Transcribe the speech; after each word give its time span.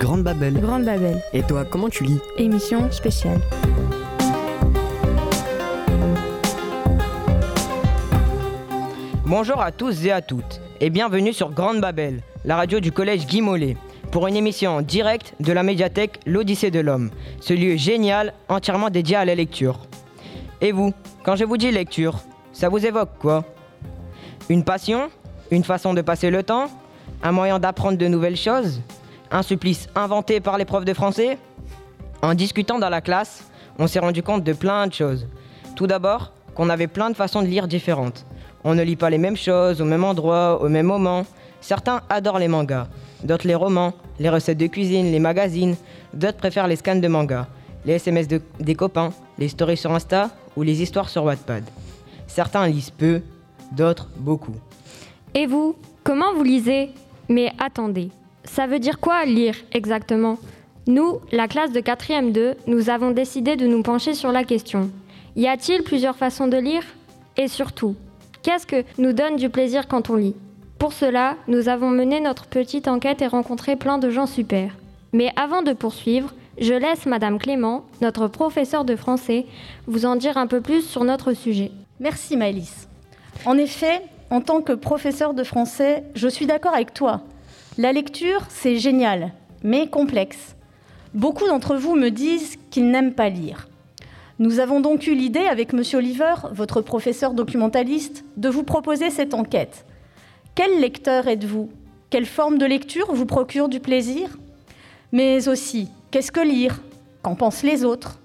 Grande 0.00 0.22
Babel. 0.22 0.54
Grande 0.54 0.84
Babel. 0.86 1.20
Et 1.34 1.42
toi, 1.42 1.66
comment 1.66 1.90
tu 1.90 2.04
lis? 2.04 2.20
Émission 2.38 2.90
spéciale. 2.90 3.38
Bonjour 9.26 9.60
à 9.60 9.70
tous 9.70 10.06
et 10.06 10.10
à 10.10 10.22
toutes, 10.22 10.62
et 10.80 10.88
bienvenue 10.88 11.34
sur 11.34 11.50
Grande 11.50 11.82
Babel, 11.82 12.22
la 12.46 12.56
radio 12.56 12.80
du 12.80 12.92
collège 12.92 13.26
Guy 13.26 13.42
Mollet, 13.42 13.76
pour 14.10 14.26
une 14.26 14.36
émission 14.36 14.76
en 14.76 14.80
direct 14.80 15.34
de 15.38 15.52
la 15.52 15.62
médiathèque 15.62 16.18
L'Odyssée 16.24 16.70
de 16.70 16.80
l'Homme, 16.80 17.10
ce 17.42 17.52
lieu 17.52 17.76
génial 17.76 18.32
entièrement 18.48 18.88
dédié 18.88 19.16
à 19.16 19.26
la 19.26 19.34
lecture. 19.34 19.80
Et 20.62 20.72
vous, 20.72 20.94
quand 21.24 21.36
je 21.36 21.44
vous 21.44 21.58
dis 21.58 21.70
lecture, 21.70 22.20
ça 22.54 22.70
vous 22.70 22.86
évoque 22.86 23.10
quoi? 23.18 23.44
Une 24.48 24.64
passion? 24.64 25.10
Une 25.50 25.62
façon 25.62 25.92
de 25.92 26.00
passer 26.00 26.30
le 26.30 26.42
temps? 26.42 26.70
Un 27.22 27.32
moyen 27.32 27.58
d'apprendre 27.58 27.98
de 27.98 28.06
nouvelles 28.06 28.38
choses? 28.38 28.80
Un 29.30 29.42
supplice 29.42 29.88
inventé 29.94 30.40
par 30.40 30.58
les 30.58 30.64
profs 30.64 30.84
de 30.84 30.94
français 30.94 31.38
En 32.22 32.34
discutant 32.34 32.78
dans 32.78 32.88
la 32.88 33.00
classe, 33.00 33.44
on 33.78 33.86
s'est 33.86 33.98
rendu 34.00 34.22
compte 34.22 34.44
de 34.44 34.52
plein 34.52 34.86
de 34.86 34.92
choses. 34.92 35.26
Tout 35.76 35.86
d'abord, 35.86 36.32
qu'on 36.54 36.68
avait 36.68 36.88
plein 36.88 37.08
de 37.10 37.14
façons 37.16 37.40
de 37.42 37.46
lire 37.46 37.66
différentes. 37.68 38.26
On 38.64 38.74
ne 38.74 38.82
lit 38.82 38.96
pas 38.96 39.08
les 39.08 39.18
mêmes 39.18 39.36
choses 39.36 39.80
au 39.80 39.84
même 39.86 40.04
endroit, 40.04 40.60
au 40.62 40.68
même 40.68 40.86
moment. 40.86 41.24
Certains 41.62 42.00
adorent 42.10 42.38
les 42.38 42.48
mangas, 42.48 42.88
d'autres 43.24 43.46
les 43.46 43.54
romans, 43.54 43.92
les 44.18 44.28
recettes 44.28 44.58
de 44.58 44.66
cuisine, 44.66 45.10
les 45.12 45.18
magazines, 45.20 45.76
d'autres 46.12 46.36
préfèrent 46.38 46.66
les 46.66 46.76
scans 46.76 46.96
de 46.96 47.08
mangas, 47.08 47.46
les 47.86 47.94
SMS 47.94 48.28
de- 48.28 48.42
des 48.58 48.74
copains, 48.74 49.12
les 49.38 49.48
stories 49.48 49.76
sur 49.76 49.92
Insta 49.92 50.30
ou 50.56 50.62
les 50.62 50.82
histoires 50.82 51.08
sur 51.08 51.24
Wattpad. 51.24 51.64
Certains 52.26 52.66
lisent 52.66 52.90
peu, 52.90 53.22
d'autres 53.72 54.08
beaucoup. 54.16 54.54
Et 55.34 55.46
vous, 55.46 55.76
comment 56.04 56.34
vous 56.34 56.42
lisez? 56.44 56.90
Mais 57.28 57.52
attendez, 57.58 58.10
ça 58.50 58.66
veut 58.66 58.80
dire 58.80 58.98
quoi 58.98 59.24
lire 59.26 59.54
exactement? 59.72 60.36
Nous, 60.88 61.20
la 61.30 61.46
classe 61.46 61.70
de 61.70 61.80
4e 61.80 62.32
2, 62.32 62.54
nous 62.66 62.90
avons 62.90 63.12
décidé 63.12 63.54
de 63.54 63.68
nous 63.68 63.82
pencher 63.82 64.12
sur 64.12 64.32
la 64.32 64.42
question. 64.42 64.90
Y 65.36 65.46
a-t-il 65.46 65.84
plusieurs 65.84 66.16
façons 66.16 66.48
de 66.48 66.56
lire? 66.56 66.82
Et 67.36 67.46
surtout, 67.46 67.94
qu'est-ce 68.42 68.66
que 68.66 68.82
nous 68.98 69.12
donne 69.12 69.36
du 69.36 69.50
plaisir 69.50 69.86
quand 69.86 70.10
on 70.10 70.16
lit? 70.16 70.34
Pour 70.80 70.92
cela, 70.92 71.36
nous 71.46 71.68
avons 71.68 71.90
mené 71.90 72.18
notre 72.20 72.46
petite 72.46 72.88
enquête 72.88 73.22
et 73.22 73.28
rencontré 73.28 73.76
plein 73.76 73.98
de 73.98 74.10
gens 74.10 74.26
super. 74.26 74.76
Mais 75.12 75.30
avant 75.36 75.62
de 75.62 75.72
poursuivre, 75.72 76.34
je 76.58 76.74
laisse 76.74 77.06
Madame 77.06 77.38
Clément, 77.38 77.84
notre 78.00 78.26
professeure 78.26 78.84
de 78.84 78.96
français, 78.96 79.46
vous 79.86 80.06
en 80.06 80.16
dire 80.16 80.36
un 80.36 80.48
peu 80.48 80.60
plus 80.60 80.82
sur 80.82 81.04
notre 81.04 81.34
sujet. 81.34 81.70
Merci 82.00 82.36
Maëlys. 82.36 82.88
En 83.46 83.56
effet, 83.56 84.02
en 84.28 84.40
tant 84.40 84.60
que 84.60 84.72
professeur 84.72 85.34
de 85.34 85.44
français, 85.44 86.02
je 86.16 86.26
suis 86.26 86.46
d'accord 86.46 86.74
avec 86.74 86.92
toi. 86.94 87.22
La 87.78 87.92
lecture, 87.92 88.42
c'est 88.48 88.78
génial, 88.78 89.32
mais 89.62 89.88
complexe. 89.88 90.56
Beaucoup 91.14 91.46
d'entre 91.46 91.76
vous 91.76 91.94
me 91.94 92.10
disent 92.10 92.58
qu'ils 92.70 92.90
n'aiment 92.90 93.14
pas 93.14 93.28
lire. 93.28 93.68
Nous 94.40 94.58
avons 94.58 94.80
donc 94.80 95.06
eu 95.06 95.14
l'idée 95.14 95.46
avec 95.46 95.72
Monsieur 95.72 95.98
Oliver, 95.98 96.34
votre 96.52 96.80
professeur 96.80 97.32
documentaliste, 97.32 98.24
de 98.36 98.48
vous 98.48 98.64
proposer 98.64 99.10
cette 99.10 99.34
enquête. 99.34 99.84
Quel 100.56 100.80
lecteur 100.80 101.28
êtes-vous? 101.28 101.70
Quelle 102.10 102.26
forme 102.26 102.58
de 102.58 102.66
lecture 102.66 103.14
vous 103.14 103.26
procure 103.26 103.68
du 103.68 103.78
plaisir? 103.78 104.36
Mais 105.12 105.48
aussi, 105.48 105.88
qu'est-ce 106.10 106.32
que 106.32 106.40
lire? 106.40 106.82
Qu'en 107.22 107.36
pensent 107.36 107.62
les 107.62 107.84
autres? 107.84 108.18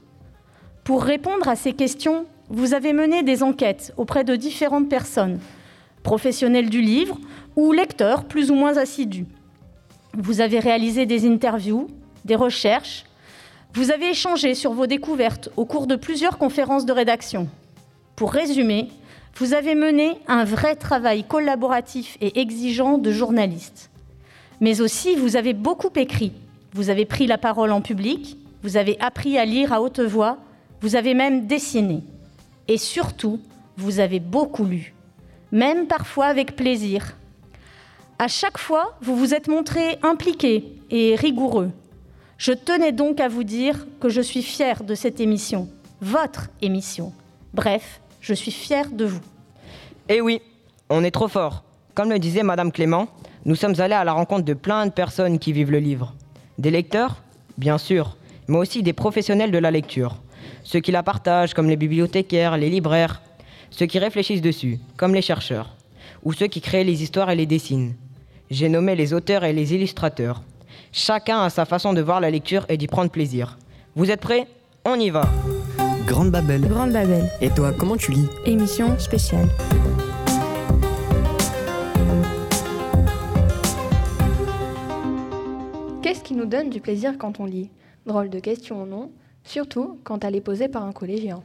Pour 0.83 1.03
répondre 1.03 1.47
à 1.47 1.55
ces 1.55 1.73
questions, 1.73 2.25
vous 2.49 2.73
avez 2.73 2.93
mené 2.93 3.21
des 3.21 3.43
enquêtes 3.43 3.93
auprès 3.97 4.23
de 4.23 4.35
différentes 4.35 4.89
personnes, 4.89 5.39
professionnels 6.01 6.69
du 6.69 6.81
livre 6.81 7.19
ou 7.55 7.71
lecteurs 7.71 8.25
plus 8.25 8.51
ou 8.51 8.55
moins 8.55 8.77
assidus. 8.77 9.25
Vous 10.13 10.41
avez 10.41 10.59
réalisé 10.59 11.05
des 11.05 11.27
interviews, 11.27 11.87
des 12.23 12.35
recherches, 12.35 13.05
vous 13.73 13.91
avez 13.91 14.11
échangé 14.11 14.55
sur 14.55 14.71
vos 14.71 14.87
découvertes 14.87 15.49
au 15.57 15.65
cours 15.65 15.85
de 15.85 15.97
plusieurs 15.97 16.37
conférences 16.37 16.85
de 16.85 16.93
rédaction. 16.93 17.49
Pour 18.15 18.31
résumer, 18.31 18.87
vous 19.35 19.53
avez 19.53 19.75
mené 19.75 20.17
un 20.27 20.45
vrai 20.45 20.75
travail 20.75 21.25
collaboratif 21.25 22.17
et 22.21 22.39
exigeant 22.39 22.97
de 22.97 23.11
journaliste. 23.11 23.89
Mais 24.61 24.79
aussi, 24.79 25.15
vous 25.15 25.35
avez 25.35 25.53
beaucoup 25.53 25.91
écrit. 25.97 26.31
Vous 26.71 26.89
avez 26.89 27.03
pris 27.03 27.27
la 27.27 27.37
parole 27.37 27.71
en 27.71 27.81
public, 27.81 28.37
vous 28.63 28.77
avez 28.77 28.97
appris 29.01 29.37
à 29.37 29.43
lire 29.43 29.73
à 29.73 29.81
haute 29.81 29.99
voix, 29.99 30.37
vous 30.79 30.95
avez 30.95 31.13
même 31.13 31.45
dessiné. 31.45 32.01
Et 32.69 32.77
surtout, 32.77 33.39
vous 33.75 33.99
avez 33.99 34.21
beaucoup 34.21 34.65
lu, 34.65 34.93
même 35.51 35.87
parfois 35.87 36.27
avec 36.27 36.55
plaisir. 36.55 37.17
À 38.17 38.29
chaque 38.29 38.57
fois, 38.57 38.97
vous 39.01 39.17
vous 39.17 39.33
êtes 39.33 39.49
montré 39.49 39.99
impliqué 40.01 40.63
et 40.89 41.15
rigoureux. 41.15 41.71
Je 42.37 42.53
tenais 42.53 42.93
donc 42.93 43.19
à 43.19 43.27
vous 43.27 43.43
dire 43.43 43.85
que 43.99 44.07
je 44.07 44.21
suis 44.21 44.41
fière 44.41 44.85
de 44.85 44.95
cette 44.95 45.19
émission, 45.19 45.67
votre 45.99 46.47
émission. 46.61 47.11
Bref, 47.53 47.99
je 48.21 48.33
suis 48.33 48.51
fière 48.51 48.89
de 48.89 49.03
vous. 49.03 49.19
Eh 50.07 50.21
oui, 50.21 50.41
on 50.89 51.03
est 51.03 51.11
trop 51.11 51.27
fort. 51.27 51.63
Comme 51.93 52.09
le 52.09 52.17
disait 52.17 52.43
Madame 52.43 52.71
Clément, 52.71 53.09
nous 53.43 53.55
sommes 53.55 53.81
allés 53.81 53.95
à 53.95 54.05
la 54.05 54.13
rencontre 54.13 54.45
de 54.45 54.53
plein 54.53 54.85
de 54.85 54.91
personnes 54.91 55.37
qui 55.37 55.51
vivent 55.51 55.71
le 55.71 55.79
livre. 55.79 56.15
Des 56.57 56.71
lecteurs, 56.71 57.21
bien 57.57 57.77
sûr, 57.77 58.15
mais 58.47 58.57
aussi 58.57 58.81
des 58.81 58.93
professionnels 58.93 59.51
de 59.51 59.57
la 59.57 59.71
lecture. 59.71 60.21
Ceux 60.63 60.79
qui 60.79 60.93
la 60.93 61.03
partagent, 61.03 61.53
comme 61.53 61.69
les 61.69 61.75
bibliothécaires, 61.75 62.55
les 62.55 62.69
libraires. 62.69 63.21
Ceux 63.71 63.87
qui 63.87 63.99
réfléchissent 63.99 64.41
dessus, 64.41 64.79
comme 64.95 65.13
les 65.13 65.21
chercheurs. 65.21 65.75
Ou 66.23 66.31
ceux 66.31 66.47
qui 66.47 66.61
créent 66.61 66.85
les 66.85 67.03
histoires 67.03 67.29
et 67.29 67.35
les 67.35 67.45
dessinent. 67.45 67.95
J'ai 68.51 68.69
nommé 68.69 68.95
les 68.95 69.11
auteurs 69.13 69.43
et 69.43 69.53
les 69.53 69.73
illustrateurs. 69.73 70.43
Chacun 70.91 71.41
a 71.41 71.49
sa 71.49 71.65
façon 71.65 71.93
de 71.93 72.01
voir 72.01 72.21
la 72.21 72.29
lecture 72.29 72.63
et 72.69 72.77
d'y 72.77 72.85
prendre 72.85 73.09
plaisir. 73.09 73.57
Vous 73.95 74.11
êtes 74.11 74.21
prêts? 74.21 74.47
On 74.85 74.99
y 74.99 75.09
va 75.09 75.27
Grande 76.05 76.29
Babel. 76.29 76.61
Grande 76.61 76.91
Babel. 76.91 77.27
Et 77.41 77.49
toi, 77.49 77.71
comment 77.73 77.97
tu 77.97 78.11
lis? 78.11 78.27
Émission 78.45 78.99
spéciale. 78.99 79.47
Qu'est-ce 86.03 86.21
qui 86.21 86.35
nous 86.35 86.45
donne 86.45 86.69
du 86.69 86.81
plaisir 86.81 87.17
quand 87.17 87.39
on 87.39 87.45
lit? 87.45 87.71
Drôle 88.05 88.29
de 88.29 88.39
question, 88.39 88.85
non? 88.85 89.09
Surtout 89.43 89.99
quand 90.03 90.23
elle 90.23 90.35
est 90.35 90.41
posée 90.41 90.67
par 90.67 90.83
un 90.83 90.91
collégien. 90.91 91.41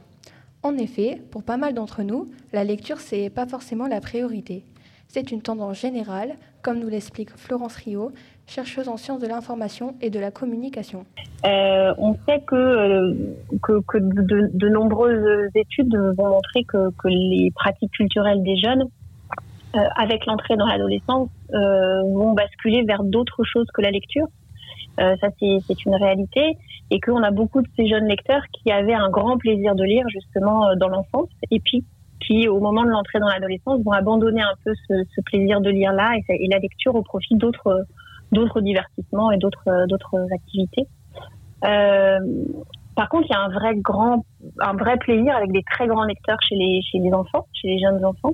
En 0.61 0.77
effet, 0.77 1.19
pour 1.31 1.41
pas 1.41 1.57
mal 1.57 1.73
d'entre 1.73 2.03
nous, 2.03 2.29
la 2.53 2.63
lecture, 2.63 2.99
c'est 2.99 3.31
pas 3.31 3.47
forcément 3.47 3.87
la 3.87 4.01
priorité. 4.01 4.63
C'est 5.13 5.33
une 5.33 5.41
tendance 5.41 5.81
générale, 5.81 6.35
comme 6.61 6.79
nous 6.79 6.87
l'explique 6.87 7.31
Florence 7.31 7.75
Rio, 7.75 8.13
chercheuse 8.47 8.87
en 8.87 8.95
sciences 8.95 9.19
de 9.19 9.27
l'information 9.27 9.93
et 9.99 10.09
de 10.09 10.21
la 10.21 10.31
communication. 10.31 11.03
Euh, 11.45 11.93
on 11.97 12.15
sait 12.25 12.39
que, 12.47 12.55
euh, 12.55 13.13
que, 13.61 13.81
que 13.81 13.97
de, 13.97 14.69
nombreuses 14.69 15.49
études 15.53 15.93
vont 16.15 16.29
montrer 16.29 16.63
que, 16.63 16.91
que 16.91 17.09
les 17.09 17.51
pratiques 17.53 17.91
culturelles 17.91 18.41
des 18.41 18.55
jeunes, 18.55 18.83
euh, 19.75 19.79
avec 19.97 20.25
l'entrée 20.27 20.55
dans 20.55 20.65
l'adolescence, 20.65 21.27
vont 21.49 22.31
basculer 22.31 22.83
vers 22.83 23.03
d'autres 23.03 23.43
choses 23.43 23.67
que 23.73 23.81
la 23.81 23.91
lecture. 23.91 24.27
Ça, 24.97 25.27
c'est 25.41 25.85
une 25.85 25.95
réalité. 25.95 26.57
Et 26.89 27.01
qu'on 27.01 27.21
a 27.21 27.31
beaucoup 27.31 27.61
de 27.61 27.67
ces 27.75 27.85
jeunes 27.85 28.05
lecteurs 28.05 28.43
qui 28.53 28.71
avaient 28.71 28.93
un 28.93 29.09
grand 29.09 29.37
plaisir 29.37 29.75
de 29.75 29.83
lire 29.83 30.05
justement 30.07 30.73
dans 30.77 30.87
l'enfance 30.87 31.29
et 31.49 31.59
puis 31.59 31.83
qui, 32.25 32.47
au 32.47 32.59
moment 32.59 32.83
de 32.83 32.89
l'entrée 32.89 33.19
dans 33.19 33.27
l'adolescence, 33.27 33.81
vont 33.83 33.91
abandonner 33.91 34.41
un 34.41 34.53
peu 34.63 34.73
ce, 34.87 35.21
plaisir 35.21 35.61
de 35.61 35.69
lire-là 35.69 36.13
et, 36.29 36.45
et 36.45 36.47
la 36.47 36.59
lecture 36.59 36.95
au 36.95 37.01
profit 37.01 37.35
d'autres 37.35 38.61
divertissements 38.61 39.31
et 39.31 39.37
d'autres 39.37 39.67
euh, 39.67 40.33
activités. 40.33 40.87
Euh, 41.65 42.19
par 42.95 43.09
contre, 43.09 43.27
il 43.29 43.33
y 43.33 43.35
a 43.35 43.41
un 43.41 43.49
vrai 43.49 43.75
grand, 43.75 44.25
un 44.59 44.73
vrai 44.73 44.97
plaisir 44.97 45.35
avec 45.35 45.51
des 45.51 45.63
très 45.63 45.87
grands 45.87 46.03
lecteurs 46.03 46.37
chez 46.47 46.55
les 46.55 47.13
enfants, 47.13 47.47
chez 47.53 47.69
les 47.69 47.79
jeunes 47.79 48.03
enfants, 48.03 48.33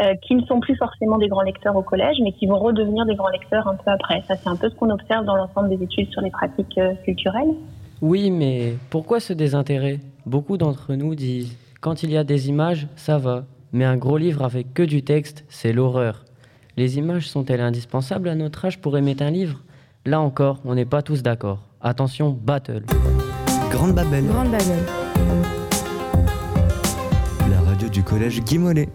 euh, 0.00 0.14
qui 0.22 0.34
ne 0.36 0.42
sont 0.42 0.60
plus 0.60 0.76
forcément 0.76 1.18
des 1.18 1.28
grands 1.28 1.42
lecteurs 1.42 1.76
au 1.76 1.82
collège, 1.82 2.16
mais 2.22 2.32
qui 2.32 2.46
vont 2.46 2.58
redevenir 2.58 3.04
des 3.06 3.16
grands 3.16 3.30
lecteurs 3.30 3.66
un 3.66 3.74
peu 3.74 3.90
après. 3.90 4.22
Ça, 4.28 4.36
c'est 4.36 4.48
un 4.48 4.56
peu 4.56 4.70
ce 4.70 4.74
qu'on 4.74 4.90
observe 4.90 5.24
dans 5.24 5.36
l'ensemble 5.36 5.68
des 5.70 5.82
études 5.82 6.10
sur 6.12 6.20
les 6.20 6.30
pratiques 6.30 6.78
culturelles. 7.04 7.54
Oui, 8.00 8.30
mais 8.30 8.74
pourquoi 8.90 9.18
ce 9.18 9.32
désintérêt? 9.32 9.98
Beaucoup 10.24 10.56
d'entre 10.56 10.94
nous 10.94 11.16
disent 11.16 11.56
quand 11.80 12.02
il 12.02 12.10
y 12.10 12.16
a 12.16 12.24
des 12.24 12.48
images, 12.48 12.88
ça 12.96 13.18
va, 13.18 13.44
mais 13.72 13.84
un 13.84 13.96
gros 13.96 14.18
livre 14.18 14.42
avec 14.42 14.74
que 14.74 14.82
du 14.82 15.04
texte, 15.04 15.44
c'est 15.48 15.72
l'horreur. 15.72 16.24
Les 16.76 16.98
images 16.98 17.28
sont-elles 17.28 17.60
indispensables 17.60 18.28
à 18.28 18.34
notre 18.34 18.64
âge 18.64 18.80
pour 18.80 18.98
aimer 18.98 19.16
un 19.20 19.30
livre? 19.30 19.62
Là 20.04 20.20
encore, 20.20 20.58
on 20.64 20.74
n'est 20.74 20.84
pas 20.84 21.02
tous 21.02 21.22
d'accord. 21.22 21.62
Attention, 21.80 22.30
battle. 22.30 22.84
Grande 23.70 23.94
Babel. 23.94 24.26
Grande 24.26 24.50
Babel. 24.50 24.78
La 27.48 27.60
radio 27.60 27.88
du 27.88 28.02
collège 28.02 28.42
Guy 28.42 28.58
Mollet. 28.58 28.88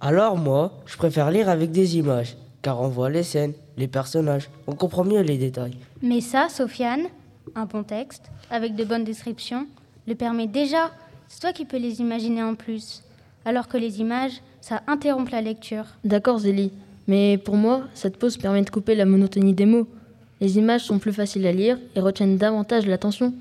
Alors 0.00 0.38
moi, 0.38 0.72
je 0.86 0.96
préfère 0.96 1.30
lire 1.30 1.50
avec 1.50 1.70
des 1.70 1.98
images, 1.98 2.38
car 2.62 2.80
on 2.80 2.88
voit 2.88 3.10
les 3.10 3.24
scènes, 3.24 3.52
les 3.76 3.88
personnages, 3.88 4.48
on 4.66 4.72
comprend 4.72 5.04
mieux 5.04 5.20
les 5.20 5.36
détails. 5.36 5.76
Mais 6.00 6.22
ça, 6.22 6.48
Sofiane, 6.48 7.08
un 7.54 7.66
bon 7.66 7.82
texte, 7.82 8.30
avec 8.50 8.74
de 8.74 8.84
bonnes 8.84 9.04
descriptions, 9.04 9.66
le 10.06 10.14
permet 10.14 10.46
déjà. 10.46 10.90
C'est 11.32 11.38
toi 11.38 11.52
qui 11.52 11.64
peux 11.64 11.78
les 11.78 12.00
imaginer 12.00 12.42
en 12.42 12.56
plus. 12.56 13.04
Alors 13.44 13.68
que 13.68 13.76
les 13.76 14.00
images, 14.00 14.42
ça 14.60 14.82
interrompt 14.88 15.30
la 15.30 15.40
lecture. 15.40 15.84
D'accord 16.04 16.40
Zélie, 16.40 16.72
mais 17.06 17.38
pour 17.38 17.54
moi, 17.54 17.82
cette 17.94 18.16
pause 18.16 18.36
permet 18.36 18.62
de 18.62 18.68
couper 18.68 18.96
la 18.96 19.04
monotonie 19.06 19.54
des 19.54 19.64
mots. 19.64 19.86
Les 20.40 20.58
images 20.58 20.82
sont 20.82 20.98
plus 20.98 21.12
faciles 21.12 21.46
à 21.46 21.52
lire 21.52 21.78
et 21.94 22.00
retiennent 22.00 22.36
davantage 22.36 22.84
l'attention. 22.84 23.32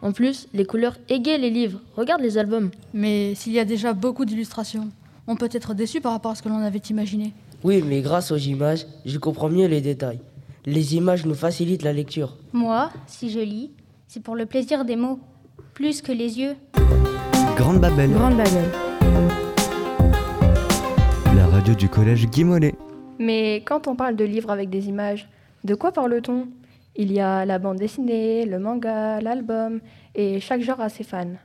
En 0.00 0.12
plus, 0.12 0.48
les 0.54 0.64
couleurs 0.64 0.96
égayent 1.10 1.38
les 1.38 1.50
livres. 1.50 1.80
Regarde 1.96 2.22
les 2.22 2.38
albums. 2.38 2.70
Mais 2.94 3.34
s'il 3.34 3.52
y 3.52 3.58
a 3.58 3.66
déjà 3.66 3.92
beaucoup 3.92 4.24
d'illustrations, 4.24 4.88
on 5.26 5.36
peut 5.36 5.50
être 5.52 5.74
déçu 5.74 6.00
par 6.00 6.12
rapport 6.12 6.32
à 6.32 6.34
ce 6.36 6.42
que 6.42 6.48
l'on 6.48 6.60
avait 6.60 6.78
imaginé. 6.78 7.34
Oui, 7.62 7.82
mais 7.86 8.00
grâce 8.00 8.32
aux 8.32 8.38
images, 8.38 8.86
je 9.04 9.18
comprends 9.18 9.50
mieux 9.50 9.66
les 9.66 9.82
détails. 9.82 10.20
Les 10.64 10.96
images 10.96 11.26
nous 11.26 11.34
facilitent 11.34 11.82
la 11.82 11.92
lecture. 11.92 12.38
Moi, 12.54 12.90
si 13.06 13.28
je 13.28 13.40
lis, 13.40 13.70
c'est 14.08 14.22
pour 14.22 14.34
le 14.34 14.46
plaisir 14.46 14.86
des 14.86 14.96
mots, 14.96 15.20
plus 15.74 16.00
que 16.00 16.10
les 16.10 16.40
yeux. 16.40 16.56
Grande 17.56 17.78
Babel. 17.78 18.10
Grande 18.10 18.36
Babel. 18.36 18.64
La 21.36 21.46
radio 21.46 21.72
du 21.74 21.88
collège 21.88 22.26
Guy 22.26 22.42
Mollet. 22.42 22.74
Mais 23.20 23.62
quand 23.64 23.86
on 23.86 23.94
parle 23.94 24.16
de 24.16 24.24
livres 24.24 24.50
avec 24.50 24.70
des 24.70 24.88
images, 24.88 25.28
de 25.62 25.76
quoi 25.76 25.92
parle-t-on? 25.92 26.48
Il 26.96 27.12
y 27.12 27.20
a 27.20 27.44
la 27.44 27.60
bande 27.60 27.76
dessinée, 27.76 28.44
le 28.44 28.58
manga, 28.58 29.20
l'album, 29.20 29.78
et 30.16 30.40
chaque 30.40 30.62
genre 30.62 30.80
a 30.80 30.88
ses 30.88 31.04
fans. 31.04 31.36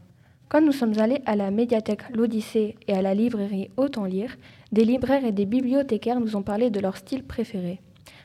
Quand 0.47 0.61
nous 0.61 0.71
sommes 0.71 0.97
allés 0.97 1.21
à 1.27 1.35
la 1.35 1.51
médiathèque 1.51 2.01
L'Odyssée 2.11 2.75
et 2.87 2.93
à 2.93 3.03
la 3.03 3.13
librairie 3.13 3.69
Autant 3.77 4.05
Lire, 4.05 4.35
des 4.71 4.85
libraires 4.85 5.25
et 5.25 5.31
des 5.31 5.45
bibliothécaires 5.45 6.19
nous 6.19 6.35
ont 6.35 6.41
parlé 6.41 6.71
de 6.71 6.79
leur 6.79 6.97
style 6.97 7.23
préféré. 7.23 7.81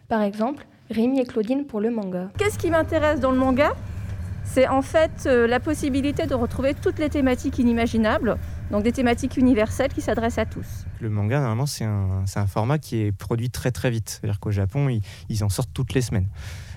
Par 0.09 0.23
exemple, 0.23 0.67
Rémi 0.91 1.21
et 1.21 1.25
Claudine 1.25 1.67
pour 1.67 1.81
le 1.81 1.91
manga. 1.91 2.31
Qu'est-ce 2.39 2.59
qui 2.59 2.71
m'intéresse 2.71 3.21
dans 3.21 3.31
le 3.31 3.39
manga? 3.39 3.75
C'est 4.45 4.69
en 4.69 4.83
fait 4.83 5.25
euh, 5.27 5.47
la 5.47 5.59
possibilité 5.59 6.27
de 6.27 6.35
retrouver 6.35 6.75
toutes 6.75 6.99
les 6.99 7.09
thématiques 7.09 7.59
inimaginables, 7.59 8.37
donc 8.71 8.85
des 8.85 8.93
thématiques 8.93 9.37
universelles 9.37 9.93
qui 9.93 10.01
s'adressent 10.01 10.39
à 10.39 10.47
tous. 10.47 10.87
Le 11.01 11.11
manga, 11.11 11.41
normalement, 11.41 11.67
c'est 11.67 11.85
un, 11.85 12.47
format 12.47 12.79
qui 12.79 13.03
est 13.03 13.13
produit 13.13 13.51
très 13.51 13.71
très 13.71 13.91
vite. 13.91 14.21
C'est-à-dire 14.21 14.41
qu'au 14.41 14.51
Japon, 14.51 14.89
ils, 15.29 15.45
en 15.45 15.49
sortent 15.49 15.73
toutes 15.73 15.95
les 15.95 16.03
semaines. 16.03 16.29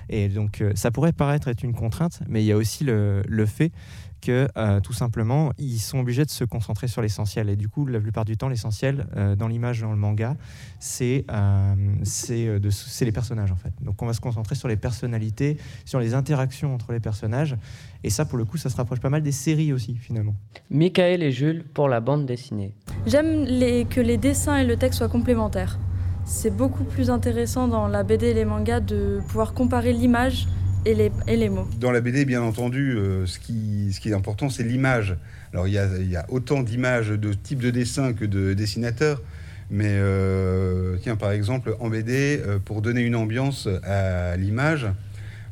Et 0.08 0.28
donc, 0.28 0.62
euh, 0.62 0.72
ça 0.74 0.90
pourrait 0.90 1.12
paraître 1.12 1.48
être 1.48 1.62
une 1.62 1.74
contrainte, 1.74 2.20
mais 2.28 2.42
il 2.42 2.46
y 2.46 2.52
a 2.52 2.56
aussi 2.56 2.84
le 2.84 3.46
fait 3.46 3.70
que 4.20 4.48
euh, 4.56 4.80
tout 4.80 4.92
simplement, 4.92 5.52
ils 5.58 5.78
sont 5.78 5.98
obligés 5.98 6.24
de 6.24 6.30
se 6.30 6.44
concentrer 6.44 6.88
sur 6.88 7.02
l'essentiel. 7.02 7.48
Et 7.48 7.56
du 7.56 7.68
coup, 7.68 7.86
la 7.86 8.00
plupart 8.00 8.24
du 8.24 8.36
temps, 8.36 8.48
l'essentiel 8.48 9.06
euh, 9.16 9.36
dans 9.36 9.48
l'image, 9.48 9.80
dans 9.80 9.90
le 9.90 9.96
manga, 9.96 10.36
c'est 10.78 11.24
euh, 11.30 11.74
les 13.00 13.12
personnages 13.12 13.52
en 13.52 13.56
fait. 13.56 13.72
Donc 13.80 14.00
on 14.02 14.06
va 14.06 14.12
se 14.12 14.20
concentrer 14.20 14.54
sur 14.54 14.68
les 14.68 14.76
personnalités, 14.76 15.58
sur 15.84 16.00
les 16.00 16.14
interactions 16.14 16.74
entre 16.74 16.92
les 16.92 17.00
personnages. 17.00 17.56
Et 18.04 18.10
ça, 18.10 18.24
pour 18.24 18.38
le 18.38 18.44
coup, 18.44 18.56
ça 18.56 18.70
se 18.70 18.76
rapproche 18.76 19.00
pas 19.00 19.10
mal 19.10 19.22
des 19.22 19.32
séries 19.32 19.72
aussi, 19.72 19.96
finalement. 19.96 20.34
Michael 20.70 21.22
et 21.22 21.32
Jules 21.32 21.64
pour 21.74 21.88
la 21.88 22.00
bande 22.00 22.26
dessinée. 22.26 22.74
J'aime 23.06 23.44
les, 23.44 23.84
que 23.84 24.00
les 24.00 24.18
dessins 24.18 24.56
et 24.56 24.64
le 24.64 24.76
texte 24.76 24.98
soient 24.98 25.08
complémentaires. 25.08 25.78
C'est 26.24 26.54
beaucoup 26.54 26.84
plus 26.84 27.10
intéressant 27.10 27.68
dans 27.68 27.88
la 27.88 28.02
BD 28.02 28.26
et 28.26 28.34
les 28.34 28.44
mangas 28.44 28.80
de 28.80 29.20
pouvoir 29.26 29.54
comparer 29.54 29.92
l'image 29.92 30.46
les, 30.94 31.48
mots. 31.48 31.68
Dans 31.78 31.90
la 31.90 32.00
BD, 32.00 32.24
bien 32.24 32.42
entendu, 32.42 32.96
euh, 32.96 33.26
ce, 33.26 33.38
qui, 33.38 33.92
ce, 33.92 34.08
est 34.08 34.14
important, 34.14 34.48
c'est 34.48 34.62
l'image. 34.62 35.16
Alors, 35.52 35.66
il 35.66 35.74
y, 35.74 35.78
a, 35.78 36.26
autant 36.28 36.62
d'images 36.62 37.08
de 37.08 37.32
type 37.32 37.60
de 37.60 37.70
dessin 37.70 38.12
que 38.12 38.24
de 38.24 38.54
dessinateurs. 38.54 39.22
Mais 39.70 39.90
euh, 39.90 40.96
tiens, 41.02 41.16
par 41.16 41.32
exemple, 41.32 41.76
en 41.80 41.90
BD, 41.90 42.40
euh, 42.40 42.58
pour 42.58 42.80
donner 42.80 43.02
une 43.02 43.16
ambiance 43.16 43.68
à 43.84 44.36
l'image, 44.36 44.86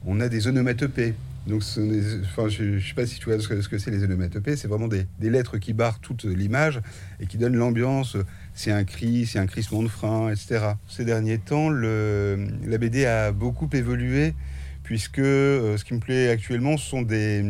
on 0.07 0.21
a 0.21 0.29
des 0.29 0.49
onomatopées. 0.49 1.15
Donc, 1.47 1.63
des, 1.77 2.21
enfin, 2.25 2.49
je 2.49 2.63
ne 2.63 2.81
sais 2.81 2.95
pas 2.95 3.07
si 3.07 3.21
tu 3.21 3.27
vois 3.27 3.39
ce 3.39 3.47
que, 3.47 3.61
ce 3.61 3.69
que 3.69 3.79
c'est 3.79 3.91
les 3.91 4.03
onomatopées. 4.03 4.57
C'est 4.57 4.69
vraiment 4.69 4.89
des, 4.89 5.07
des, 5.21 5.31
lettres 5.31 5.59
qui 5.59 5.75
barrent 5.75 6.01
toute 6.01 6.25
l'image 6.25 6.81
et 7.21 7.27
qui 7.27 7.39
donnent 7.39 7.57
l'ambiance. 7.57 8.17
C'est 8.55 8.73
un 8.73 8.85
cri, 8.85 9.27
c'est 9.27 9.39
un 9.39 9.47
crissement 9.47 9.83
de 9.83 9.89
frein, 9.89 10.31
etc. 10.31 10.61
Ces 10.89 11.05
derniers 11.05 11.39
temps, 11.39 11.69
le, 11.69 12.49
la 12.67 12.79
BD 12.79 13.05
a 13.05 13.33
beaucoup 13.33 13.69
évolué 13.73 14.35
puisque 14.87 15.19
euh, 15.19 15.77
ce 15.77 15.85
qui 15.85 15.95
me 15.95 15.99
plaît 15.99 16.29
actuellement 16.29 16.77
ce 16.77 16.89
sont 16.89 17.03
des, 17.03 17.43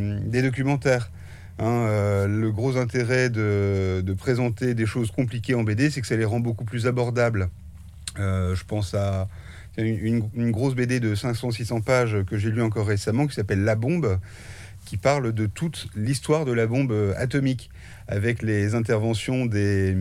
documentaires. 0.43 1.11
Hein, 1.59 1.67
euh, 1.67 2.27
le 2.27 2.51
gros 2.51 2.79
intérêt 2.79 3.29
de, 3.29 4.15
présenter 4.17 4.73
des 4.73 4.87
choses 4.87 5.11
compliquées 5.11 5.55
en 5.55 5.63
BD, 5.63 5.91
c'est 5.91 6.01
que 6.01 6.07
ça 6.07 6.17
les 6.17 6.25
rend 6.25 6.41
beaucoup 6.41 6.65
plus 6.65 6.87
abordables. 6.87 7.51
Euh, 8.19 8.55
je 8.55 8.65
pense 8.65 8.95
à 8.95 9.29
une, 9.77 10.31
une, 10.35 10.51
grosse 10.51 10.75
BD 10.75 10.99
de 10.99 11.15
500-600 11.15 11.83
pages 11.83 12.17
que 12.27 12.39
j'ai 12.39 12.51
lu 12.51 12.63
encore 12.63 12.87
récemment 12.87 13.27
qui 13.27 13.35
s'appelle 13.35 13.65
La 13.65 13.75
bombe, 13.75 14.19
qui 14.87 14.97
parle 14.97 15.33
de 15.33 15.45
toute 15.45 15.89
l'histoire 15.95 16.47
de 16.47 16.53
la 16.53 16.67
bombe 16.67 16.95
atomique 17.17 17.71
avec 18.09 18.43
les 18.43 18.75
interventions 18.75 19.47
des, 19.47 19.95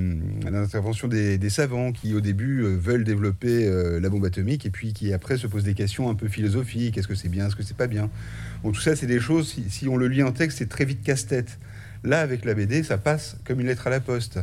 des 1.38 1.50
savants 1.50 1.92
qui 1.92 2.14
au 2.14 2.22
début 2.22 2.64
euh, 2.64 2.78
veulent 2.78 3.04
développer 3.04 3.66
euh, 3.66 4.00
la 4.00 4.10
bombe 4.10 4.26
atomique 4.26 4.66
et 4.66 4.70
puis 4.70 4.94
qui 4.94 5.12
après 5.12 5.38
se 5.38 5.48
posent 5.48 5.64
des 5.64 5.74
questions 5.74 6.10
un 6.10 6.16
peu 6.16 6.28
philosophiques. 6.28 6.98
Est-ce 6.98 7.08
que 7.08 7.16
c'est 7.16 7.30
bien 7.30 7.48
est-ce 7.48 7.56
que 7.56 7.64
c'est 7.64 7.78
pas 7.78 7.88
bien? 7.88 8.10
Tout 8.64 8.76
ça 8.76 8.96
c'est 8.96 9.08
des 9.08 9.20
choses 9.20 9.54
si, 9.54 9.70
si, 9.70 9.88
on 9.88 9.98
le 9.98 10.08
lit 10.08 10.24
en 10.24 10.32
texte 10.32 10.60
c'est 10.60 10.70
très 10.70 10.86
vite 10.86 11.04
casse-tête. 11.04 11.58
Là 12.04 12.20
avec 12.20 12.46
la 12.46 12.54
BD 12.54 12.84
ça 12.84 12.98
passe 12.98 13.38
comme 13.44 13.60
une 13.60 13.68
lettre 13.68 13.88
à 13.88 13.90
la 13.90 14.00
poste 14.00 14.40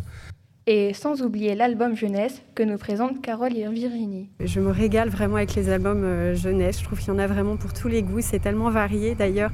et 0.66 0.94
sans 0.94 1.22
oublier 1.22 1.54
l'album 1.54 1.96
jeunesse 1.96 2.40
que 2.54 2.62
nous 2.62 2.78
présente 2.78 3.20
Carole 3.20 3.52
Virginie. 3.52 4.28
Je 4.40 4.60
me 4.60 4.70
régale 4.70 5.08
vraiment 5.08 5.36
avec 5.36 5.54
les 5.54 5.68
albums 5.68 6.04
euh, 6.04 6.34
jeunesse. 6.34 6.78
Je 6.78 6.84
trouve 6.84 6.98
qu'il 6.98 7.08
y 7.08 7.10
en 7.10 7.18
a 7.18 7.26
vraiment 7.26 7.56
pour 7.56 7.72
tous 7.72 7.88
les 7.88 8.02
goûts. 8.02 8.20
C'est 8.20 8.38
tellement 8.38 8.70
varié. 8.70 9.14
D'ailleurs, 9.14 9.50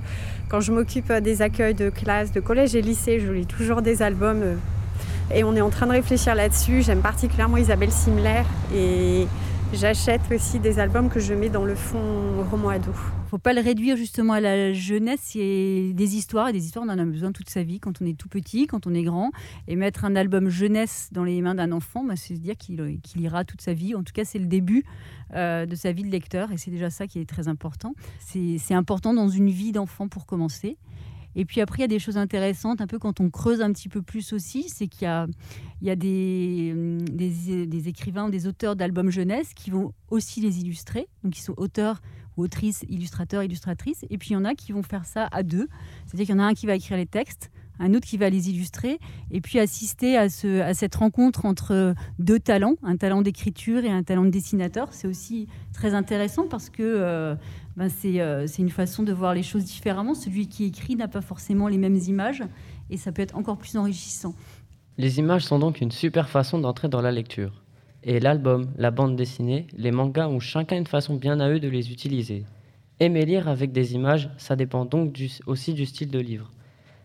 quand 0.51 0.61
je 0.61 0.73
m'occupe 0.73 1.13
des 1.13 1.41
accueils 1.41 1.75
de 1.75 1.89
classe, 1.89 2.33
de 2.33 2.41
collège 2.41 2.75
et 2.75 2.83
lycée, 2.83 3.21
je 3.21 3.33
lis 3.33 3.47
toujours 3.47 3.81
des 3.81 4.03
albums. 4.03 4.43
Euh, 4.43 4.55
et 5.35 5.45
on 5.45 5.55
est 5.57 5.61
en 5.61 5.71
train 5.71 5.87
de 5.87 5.93
réfléchir 5.93 6.35
là-dessus. 6.35 6.83
J'aime 6.83 7.01
particulièrement 7.01 7.57
Isabelle 7.57 7.91
Simler. 7.91 8.43
Et 8.75 9.27
j'achète 9.73 10.23
aussi 10.33 10.59
des 10.59 10.79
albums 10.79 11.09
que 11.09 11.21
je 11.21 11.35
mets 11.35 11.49
dans 11.49 11.65
le 11.65 11.75
fond 11.75 12.43
roman 12.51 12.71
ado. 12.71 12.93
Faut 13.29 13.39
pas 13.39 13.53
le 13.53 13.61
réduire 13.61 13.97
justement 13.97 14.33
à 14.33 14.41
la 14.41 14.73
jeunesse, 14.73 15.21
c'est 15.23 15.93
des 15.93 16.17
histoires, 16.17 16.49
et 16.49 16.53
des 16.53 16.65
histoires 16.65 16.85
on 16.87 16.91
en 16.91 16.99
a 16.99 17.05
besoin 17.05 17.33
toute 17.33 17.51
sa 17.51 17.63
vie, 17.63 17.79
quand 17.79 18.01
on 18.01 18.07
est 18.07 18.17
tout 18.17 18.29
petit, 18.29 18.67
quand 18.67 18.87
on 18.87 18.95
est 18.95 19.03
grand, 19.03 19.31
et 19.67 19.77
mettre 19.77 20.05
un 20.05 20.17
album 20.17 20.49
jeunesse 20.49 21.09
dans 21.13 21.25
les 21.25 21.41
mains 21.43 21.55
d'un 21.55 21.73
enfant, 21.73 22.05
bah, 22.05 22.15
c'est 22.17 22.35
se 22.35 22.41
dire 22.41 22.57
qu'il 22.57 22.77
qu 23.03 23.19
lira 23.19 23.45
toute 23.45 23.61
sa 23.61 23.75
vie, 23.75 23.95
en 23.95 24.03
tout 24.03 24.13
cas 24.15 24.25
c'est 24.25 24.39
le 24.39 24.47
début 24.47 24.85
euh, 25.35 25.67
de 25.67 25.75
sa 25.75 25.93
vie 25.93 26.05
de 26.05 26.11
lecteur, 26.11 26.53
et 26.53 26.57
c'est 26.57 26.71
déjà 26.71 26.89
ça 26.89 27.07
qui 27.07 27.21
est 27.21 27.29
très 27.29 27.49
important. 27.49 27.95
C'est 28.19 28.75
important 28.75 29.13
dans 29.13 29.29
une 29.29 29.51
vie 29.51 29.73
d'enfant 29.73 30.09
pour 30.09 30.25
commencer. 30.25 30.79
Et 31.39 31.45
puis 31.45 31.61
après, 31.61 31.79
il 31.79 31.81
y 31.83 31.85
a 31.85 31.89
des 31.89 32.01
choses 32.01 32.17
intéressantes, 32.17 32.81
un 32.81 32.89
peu 32.89 32.99
quand 32.99 33.21
on 33.21 33.31
creuse 33.31 33.61
un 33.61 33.73
petit 33.73 33.89
peu 33.89 34.03
plus 34.03 34.33
aussi, 34.33 34.69
c'est 34.69 34.89
qu'il 34.89 35.05
y 35.05 35.07
a, 35.07 35.29
il 35.81 35.87
y 35.87 35.91
a 35.91 35.95
des, 35.95 36.75
des, 37.13 37.65
des 37.65 37.89
écrivains, 37.89 38.29
des 38.29 38.49
auteurs 38.49 38.75
d'albums 38.75 39.11
jeunesse 39.11 39.55
qui 39.55 39.71
vont 39.71 39.93
aussi 40.11 40.41
les 40.41 40.59
illustrer, 40.59 41.07
donc 41.23 41.39
ils 41.39 41.43
sont 41.43 41.55
auteurs 41.57 42.03
autrices, 42.37 42.85
illustrateurs, 42.89 43.45
illustratrices. 43.45 44.05
Et 44.11 44.19
puis 44.19 44.31
il 44.31 44.33
y 44.33 44.37
en 44.37 44.45
a 44.45 44.55
qui 44.55 44.73
vont 44.73 44.83
faire 44.83 45.05
ça 45.05 45.29
à 45.31 45.45
deux. 45.45 45.69
C'est-à-dire 46.07 46.27
qu'il 46.27 46.35
y 46.35 46.39
en 46.39 46.43
a 46.43 46.47
un 46.47 46.55
qui 46.55 46.67
va 46.67 46.75
écrire 46.75 46.97
les 46.97 47.07
textes, 47.07 47.53
un 47.79 47.95
autre 47.95 48.07
qui 48.07 48.17
va 48.17 48.31
les 48.31 48.51
illustrer, 48.51 48.99
et 49.31 49.41
puis 49.41 49.59
assister 49.59 50.17
à, 50.17 50.29
ce, 50.29 50.61
à 50.61 50.75
cette 50.75 50.95
rencontre 50.95 51.45
entre 51.45 51.95
deux 52.19 52.39
talents, 52.39 52.77
un 52.83 52.97
talent 52.97 53.23
d'écriture 53.23 53.85
et 53.85 53.91
un 53.91 54.03
talent 54.03 54.25
de 54.25 54.31
dessinateur. 54.31 54.89
C'est 54.93 55.09
aussi 55.09 55.49
très 55.73 55.95
intéressant 55.95 56.47
parce 56.49 56.71
que 56.71 56.83
euh, 56.83 57.35
ben 57.77 57.89
c'est 57.89 58.21
euh, 58.21 58.47
une 58.47 58.71
façon 58.71 59.03
de 59.03 59.13
voir 59.13 59.35
les 59.35 59.43
choses 59.43 59.65
différemment. 59.65 60.15
Celui 60.15 60.49
qui 60.49 60.65
écrit 60.65 60.97
n'a 60.97 61.09
pas 61.09 61.21
forcément 61.21 61.69
les 61.69 61.79
mêmes 61.79 61.99
images, 62.07 62.43
et 62.91 62.97
ça 62.97 63.13
peut 63.13 63.23
être 63.23 63.37
encore 63.37 63.59
plus 63.59 63.77
enrichissant. 63.77 64.35
Les 64.97 65.19
images 65.21 65.45
sont 65.45 65.59
donc 65.59 65.81
une 65.81 65.93
super 65.93 66.29
façon 66.29 66.59
d'entrer 66.59 66.89
dans 66.89 67.01
la 67.01 67.13
lecture. 67.13 67.63
Et 68.03 68.21
l'album, 68.21 68.71
la 68.77 68.91
bande 68.91 69.17
dessinée, 69.17 69.67
les 69.77 69.91
mangas 69.91 70.29
ont 70.29 70.41
chacun 70.41 70.77
une 70.77 70.87
façon 70.87 71.17
bien 71.17 71.41
à 71.41 71.51
eux 71.51 71.61
de 71.61 71.69
les 71.69 71.93
utiliser. 71.93 72.45
Aimer 73.01 73.25
lire 73.25 73.49
avec 73.49 73.71
des 73.71 73.95
images, 73.95 74.31
ça 74.39 74.57
dépend 74.57 74.85
donc 74.85 75.17
aussi 75.47 75.73
du 75.73 75.87
style 75.87 76.11
de 76.11 76.19
livre. 76.19 76.51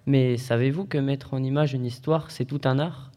Mais 0.06 0.36
savez-vous 0.36 0.84
que 0.86 0.98
mettre 0.98 1.34
en 1.34 1.42
image 1.42 1.74
une 1.74 1.86
histoire, 1.86 2.30
c'est 2.30 2.44
tout 2.44 2.60
un 2.66 2.78
art? 2.78 3.12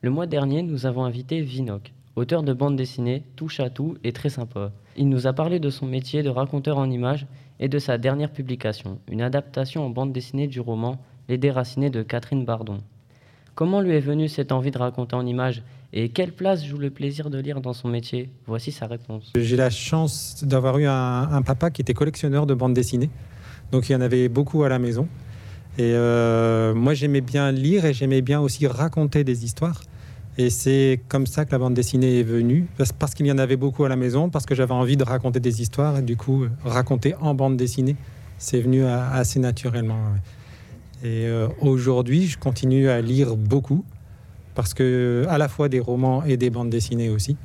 Le 0.00 0.08
mois 0.08 0.26
dernier, 0.26 0.62
nous 0.62 0.86
avons 0.86 1.04
invité 1.04 1.42
Vinoc, 1.42 1.92
auteur 2.16 2.42
de 2.42 2.54
bande 2.54 2.76
dessinée, 2.76 3.24
touche 3.36 3.60
à 3.60 3.68
tout 3.68 3.98
et 4.04 4.12
très 4.12 4.30
sympa. 4.30 4.72
Il 4.96 5.10
nous 5.10 5.26
a 5.26 5.34
parlé 5.34 5.60
de 5.60 5.68
son 5.68 5.84
métier 5.84 6.22
de 6.22 6.30
raconteur 6.30 6.78
en 6.78 6.90
images 6.90 7.26
et 7.58 7.68
de 7.68 7.78
sa 7.78 7.98
dernière 7.98 8.32
publication, 8.32 9.00
une 9.10 9.20
adaptation 9.20 9.84
en 9.84 9.90
bande 9.90 10.14
dessinée 10.14 10.46
du 10.46 10.60
roman 10.60 10.98
Les 11.28 11.36
Déracinés 11.36 11.90
de 11.90 12.02
Catherine 12.02 12.46
Bardon. 12.46 12.78
Comment 13.54 13.82
lui 13.82 13.92
est 13.92 14.00
venue 14.00 14.28
cette 14.28 14.52
envie 14.52 14.70
de 14.70 14.78
raconter 14.78 15.16
en 15.16 15.26
images 15.26 15.62
et 15.92 16.08
quelle 16.08 16.32
place 16.32 16.64
joue 16.64 16.78
le 16.78 16.88
plaisir 16.88 17.28
de 17.28 17.38
lire 17.38 17.60
dans 17.60 17.74
son 17.74 17.88
métier? 17.88 18.30
Voici 18.46 18.72
sa 18.72 18.86
réponse. 18.86 19.30
J'ai 19.36 19.56
la 19.56 19.68
chance 19.68 20.42
d'avoir 20.42 20.78
eu 20.78 20.86
un, 20.86 21.28
un, 21.32 21.42
papa 21.42 21.70
qui 21.70 21.82
était 21.82 21.92
collectionneur 21.92 22.46
de 22.46 22.54
bandes 22.54 22.72
dessinées. 22.72 23.10
Donc 23.72 23.90
il 23.90 23.92
y 23.92 23.94
en 23.94 24.00
avait 24.00 24.30
beaucoup 24.30 24.62
à 24.62 24.70
la 24.70 24.78
maison. 24.78 25.06
Et 25.80 25.94
euh, 25.94 26.74
moi 26.74 26.92
j'aimais 26.92 27.22
bien 27.22 27.50
lire 27.52 27.86
et 27.86 27.94
j'aimais 27.94 28.20
bien 28.20 28.38
aussi 28.38 28.66
raconter 28.66 29.24
des 29.24 29.46
histoires. 29.46 29.80
Et 30.36 30.50
c'est 30.50 31.00
comme 31.08 31.26
ça 31.26 31.46
que 31.46 31.52
la 31.52 31.58
bande 31.58 31.72
dessinée 31.72 32.20
est 32.20 32.22
venue, 32.22 32.66
parce, 32.76 33.14
qu'il 33.14 33.26
y 33.26 33.32
en 33.32 33.38
avait 33.38 33.56
beaucoup 33.56 33.84
à 33.84 33.88
la 33.88 33.96
maison, 33.96 34.28
parce 34.28 34.44
que 34.44 34.54
j'avais 34.54 34.74
envie 34.74 34.98
de 34.98 35.04
raconter 35.04 35.40
des 35.40 35.62
histoires, 35.62 35.98
et 35.98 36.02
du 36.02 36.16
coup, 36.18 36.44
raconter 36.64 37.14
en 37.20 37.34
bande 37.34 37.56
dessinée, 37.56 37.96
c'est 38.36 38.60
venu 38.60 38.84
assez 38.84 39.40
naturellement. 39.40 39.98
Et 41.02 41.26
euh, 41.26 41.48
aujourd'hui, 41.60 42.26
je 42.26 42.38
continue 42.38 42.90
à 42.90 43.00
lire 43.00 43.36
beaucoup, 43.36 43.82
parce 44.54 44.74
que 44.74 45.24
à 45.30 45.38
la 45.38 45.48
fois 45.48 45.70
des 45.70 45.80
romans 45.80 46.24
et 46.24 46.36
des 46.36 46.50
bandes 46.50 46.70
dessinées 46.70 47.08
aussi, 47.08 47.38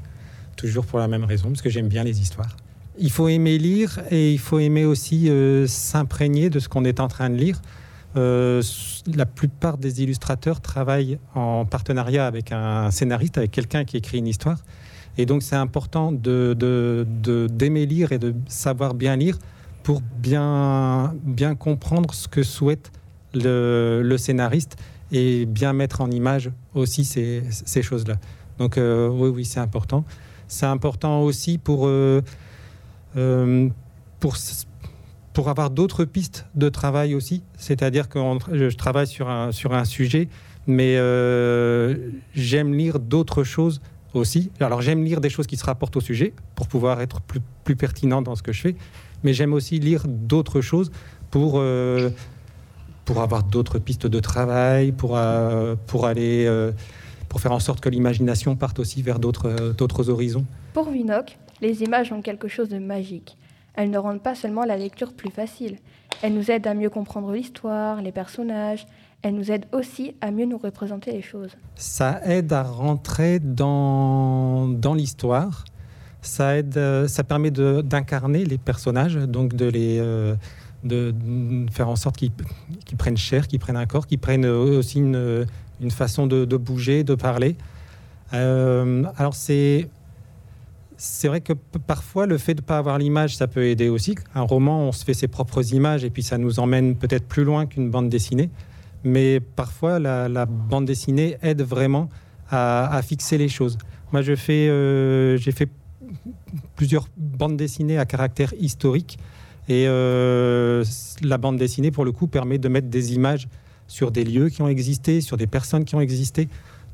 toujours 0.57 0.85
pour 0.85 0.99
la 0.99 1.07
même 1.07 1.23
raison, 1.23 1.47
parce 1.49 1.61
que 1.61 1.69
j'aime 1.69 1.87
bien 1.87 2.03
les 2.03 2.21
histoires. 2.21 2.57
il 2.99 3.11
faut 3.11 3.29
aimer 3.29 3.57
lire 3.57 4.01
et 4.11 4.33
il 4.33 4.39
faut 4.39 4.59
aimer 4.59 4.85
aussi 4.85 5.29
euh, 5.29 5.67
s'imprégner 5.67 6.49
de 6.49 6.59
ce 6.59 6.67
qu'on 6.67 6.83
est 6.83 6.99
en 6.99 7.07
train 7.07 7.29
de 7.29 7.35
lire. 7.35 7.61
Euh, 8.15 8.61
la 9.13 9.25
plupart 9.25 9.77
des 9.77 10.01
illustrateurs 10.01 10.61
travaillent 10.61 11.19
en 11.33 11.65
partenariat 11.65 12.25
avec 12.27 12.51
un 12.51 12.89
scénariste, 12.91 13.37
avec 13.37 13.51
quelqu'un 13.51 13.83
qui 13.83 13.97
écrit 13.97 14.19
une 14.19 14.27
histoire. 14.27 14.59
Et 15.17 15.25
donc 15.25 15.43
c'est 15.43 15.55
important 15.55 16.11
de, 16.11 16.55
de, 16.57 17.65
lire 17.67 18.11
et 18.11 18.19
de 18.19 18.33
savoir 18.47 18.93
bien 18.93 19.15
lire 19.15 19.37
pour 19.83 20.01
bien, 20.01 21.13
bien 21.23 21.55
comprendre 21.55 22.13
ce 22.13 22.27
que 22.27 22.43
souhaite 22.43 22.91
le, 23.33 24.01
le 24.03 24.17
scénariste 24.17 24.77
et 25.11 25.45
bien 25.45 25.73
mettre 25.73 26.01
en 26.01 26.09
image 26.09 26.51
aussi 26.73 27.05
ces, 27.05 27.43
ces 27.49 27.81
choses-là. 27.81 28.15
Donc 28.57 28.77
euh, 28.77 29.09
oui, 29.09 29.29
oui, 29.29 29.45
c'est 29.45 29.59
important. 29.59 30.05
C'est 30.47 30.65
important 30.65 31.21
aussi 31.21 31.57
pour... 31.57 31.87
Euh, 31.87 32.21
pour, 34.19 34.35
pour 35.35 35.49
avoir 35.49 35.69
d'autres 35.69 36.05
pistes 36.05 36.47
de 36.55 36.69
travail 36.69 37.13
aussi. 37.13 37.43
C'est-à-dire 37.57 38.07
que 38.07 38.19
je 38.53 38.75
travaille 38.75 39.05
sur 39.05 39.29
un, 39.29 39.51
sur 39.51 39.73
un 39.73 39.83
sujet, 39.83 40.29
mais 40.65 40.95
euh, 40.97 42.09
j'aime 42.33 42.73
lire 42.73 42.99
d'autres 42.99 43.43
choses 43.43 43.81
aussi. 44.13 44.49
Alors 44.61 44.81
j'aime 44.81 45.03
lire 45.03 45.19
des 45.19 45.29
choses 45.29 45.45
qui 45.45 45.57
se 45.57 45.65
rapportent 45.65 45.97
au 45.97 46.01
sujet 46.01 46.33
pour 46.55 46.67
pouvoir 46.67 47.01
être 47.01 47.19
plus, 47.19 47.41
plus 47.65 47.75
pertinent 47.75 48.21
dans 48.21 48.35
ce 48.35 48.43
que 48.43 48.53
je 48.53 48.61
fais, 48.61 48.75
mais 49.23 49.33
j'aime 49.33 49.53
aussi 49.53 49.77
lire 49.77 50.05
d'autres 50.07 50.61
choses 50.61 50.89
pour, 51.31 51.55
euh, 51.57 52.09
pour 53.03 53.21
avoir 53.21 53.43
d'autres 53.43 53.77
pistes 53.77 54.07
de 54.07 54.19
travail, 54.21 54.93
pour, 54.93 55.19
pour 55.85 56.05
aller... 56.07 56.49
pour 57.27 57.41
faire 57.41 57.51
en 57.51 57.59
sorte 57.59 57.81
que 57.81 57.89
l'imagination 57.89 58.55
parte 58.55 58.79
aussi 58.79 59.01
vers 59.01 59.19
d'autres 59.19 60.09
horizons. 60.09 60.45
Pour 60.73 60.89
Vinoc, 60.91 61.37
les 61.61 61.83
images 61.83 62.13
ont 62.13 62.21
quelque 62.21 62.47
chose 62.47 62.69
de 62.69 62.79
magique. 62.79 63.35
Elles 63.75 63.89
ne 63.89 63.97
rendent 63.97 64.21
pas 64.21 64.35
seulement 64.35 64.63
la 64.63 64.77
lecture 64.77 65.13
plus 65.13 65.31
facile, 65.31 65.77
elles 66.21 66.33
nous 66.33 66.49
aident 66.49 66.67
à 66.67 66.73
mieux 66.73 66.89
comprendre 66.89 67.31
l'histoire, 67.31 68.01
les 68.01 68.11
personnages, 68.11 68.87
elles 69.21 69.35
nous 69.35 69.51
aident 69.51 69.65
aussi 69.71 70.15
à 70.21 70.31
mieux 70.31 70.45
nous 70.45 70.57
représenter 70.57 71.11
les 71.11 71.21
choses. 71.21 71.51
Ça 71.75 72.21
aide 72.25 72.53
à 72.53 72.63
rentrer 72.63 73.39
dans, 73.39 74.67
dans 74.67 74.93
l'histoire, 74.93 75.65
ça, 76.21 76.57
aide, 76.57 76.77
euh, 76.77 77.07
ça 77.07 77.23
permet 77.23 77.51
d'incarner 77.51 78.45
les 78.45 78.57
personnages, 78.57 79.15
donc 79.15 79.53
de 79.53 79.65
les... 79.65 79.99
Euh, 79.99 80.35
de, 80.83 81.15
faire 81.71 81.89
en 81.89 81.95
sorte 81.95 82.15
qu'ils 82.15 82.31
prennent 82.95 83.17
chair, 83.17 83.47
qu'ils 83.47 83.57
prennent 83.57 83.75
un 83.75 83.87
corps, 83.87 84.05
qu'ils 84.05 84.19
prennent 84.19 84.45
aussi 84.45 84.99
une, 84.99 85.47
une 85.81 85.91
façon 85.91 86.27
de, 86.27 86.57
bouger, 86.57 87.03
de 87.03 87.15
parler. 87.15 87.55
Euh, 88.33 89.03
alors 89.17 89.33
c'est 89.33 89.89
c'est 90.97 91.27
vrai 91.27 91.41
que 91.41 91.53
parfois, 91.53 92.25
le 92.25 92.37
fait 92.37 92.53
de 92.53 92.61
ne 92.61 92.65
pas 92.65 92.77
avoir 92.77 92.97
l'image, 92.97 93.35
ça 93.35 93.47
peut 93.47 93.65
aider 93.65 93.89
aussi. 93.89 94.15
Un 94.33 94.41
roman, 94.41 94.87
on 94.87 94.91
se 94.91 95.03
fait 95.03 95.13
ses 95.13 95.27
propres 95.27 95.73
images 95.73 96.03
et 96.03 96.09
puis 96.09 96.23
ça 96.23 96.37
nous 96.37 96.59
emmène 96.59 96.95
peut-être 96.95 97.27
plus 97.27 97.43
loin 97.43 97.65
qu'une 97.65 97.89
bande 97.89 98.09
dessinée. 98.09 98.49
Mais 99.03 99.39
parfois, 99.39 99.99
la, 99.99 100.45
bande 100.45 100.85
dessinée 100.85 101.37
aide 101.41 101.61
vraiment 101.61 102.09
à, 102.49 102.99
fixer 103.03 103.37
les 103.37 103.49
choses. 103.49 103.77
Moi, 104.11 104.21
je 104.21 104.35
fais, 104.35 104.67
euh, 104.69 105.37
j'ai 105.37 105.51
fait 105.51 105.69
plusieurs 106.75 107.07
bandes 107.17 107.57
dessinées 107.57 107.97
à 107.97 108.05
caractère 108.05 108.53
historique. 108.59 109.19
Et 109.67 109.85
euh, 109.87 110.83
la 111.21 111.37
bande 111.37 111.57
dessinée, 111.57 111.91
pour 111.91 112.05
le 112.05 112.11
coup, 112.11 112.27
permet 112.27 112.57
de 112.57 112.67
mettre 112.67 112.87
des 112.87 113.13
images 113.13 113.47
sur 113.87 114.11
des 114.11 114.23
lieux 114.23 114.49
qui 114.49 114.61
ont 114.61 114.67
existé, 114.67 115.21
sur 115.21 115.37
des 115.37 115.47
personnes 115.47 115.85
qui 115.85 115.95
ont 115.95 116.01
existé. 116.01 116.47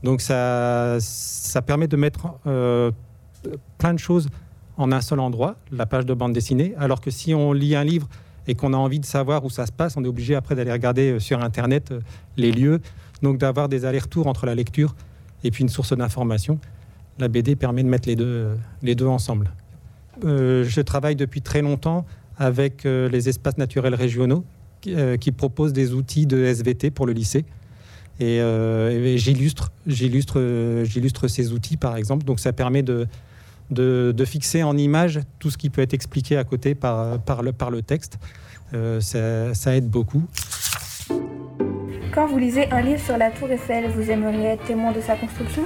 Donc 0.03 0.21
ça, 0.21 0.97
ça 0.99 1.61
permet 1.61 1.87
de 1.87 1.95
mettre 1.95 2.27
euh, 2.47 2.91
plein 3.77 3.93
de 3.93 3.99
choses 3.99 4.27
en 4.77 4.91
un 4.91 5.01
seul 5.01 5.19
endroit, 5.19 5.55
la 5.71 5.85
page 5.85 6.05
de 6.05 6.13
bande 6.13 6.33
dessinée, 6.33 6.73
alors 6.77 7.01
que 7.01 7.11
si 7.11 7.33
on 7.33 7.53
lit 7.53 7.75
un 7.75 7.83
livre 7.83 8.07
et 8.47 8.55
qu'on 8.55 8.73
a 8.73 8.77
envie 8.77 8.99
de 8.99 9.05
savoir 9.05 9.45
où 9.45 9.49
ça 9.49 9.65
se 9.65 9.71
passe, 9.71 9.95
on 9.97 10.03
est 10.03 10.07
obligé 10.07 10.35
après 10.35 10.55
d'aller 10.55 10.71
regarder 10.71 11.11
euh, 11.11 11.19
sur 11.19 11.41
Internet 11.41 11.91
euh, 11.91 11.99
les 12.37 12.51
lieux, 12.51 12.81
donc 13.21 13.37
d'avoir 13.37 13.69
des 13.69 13.85
allers-retours 13.85 14.27
entre 14.27 14.45
la 14.45 14.55
lecture 14.55 14.95
et 15.43 15.51
puis 15.51 15.61
une 15.61 15.69
source 15.69 15.95
d'information. 15.95 16.59
La 17.19 17.27
BD 17.27 17.55
permet 17.55 17.83
de 17.83 17.87
mettre 17.87 18.07
les 18.07 18.15
deux, 18.15 18.25
euh, 18.25 18.55
les 18.81 18.95
deux 18.95 19.05
ensemble. 19.05 19.51
je 20.23 20.81
travaille 20.81 21.15
depuis 21.15 21.41
très 21.41 21.61
longtemps 21.61 22.05
avec 22.37 22.85
les 22.85 23.29
espaces 23.29 23.57
naturels 23.57 23.93
régionaux 23.93 24.43
qui, 24.81 25.31
proposent 25.31 25.73
des 25.73 25.93
outils 25.93 26.25
de 26.25 26.43
SVT 26.43 26.89
pour 26.89 27.05
le 27.05 27.13
lycée. 27.13 27.45
Et, 28.19 28.37
et 28.37 29.17
j'illustre, 29.19 29.71
j'illustre, 29.85 30.83
j'illustre 30.83 31.27
ces 31.27 31.53
outils, 31.53 31.77
par 31.77 31.97
exemple. 31.97 32.25
Donc 32.25 32.39
ça 32.39 32.51
permet 32.51 32.81
de, 32.81 33.07
de, 33.71 34.25
fixer 34.25 34.63
en 34.63 34.77
image 34.77 35.19
tout 35.39 35.49
ce 35.49 35.57
qui 35.57 35.69
peut 35.69 35.81
être 35.81 35.93
expliqué 35.93 36.37
à 36.37 36.43
côté 36.43 36.75
par, 36.75 37.19
par, 37.19 37.41
le, 37.41 37.51
par 37.51 37.71
le 37.71 37.81
texte. 37.81 38.19
Euh, 38.73 39.01
ça, 39.01 39.75
aide 39.75 39.89
beaucoup. 39.89 40.23
Quand 42.13 42.27
vous 42.27 42.37
lisez 42.37 42.69
un 42.71 42.81
livre 42.81 43.01
sur 43.01 43.17
la 43.17 43.31
tour 43.31 43.49
Eiffel, 43.49 43.89
vous 43.89 44.09
aimeriez 44.09 44.47
être 44.47 44.63
témoin 44.63 44.91
de 44.91 45.01
sa 45.01 45.15
construction? 45.15 45.63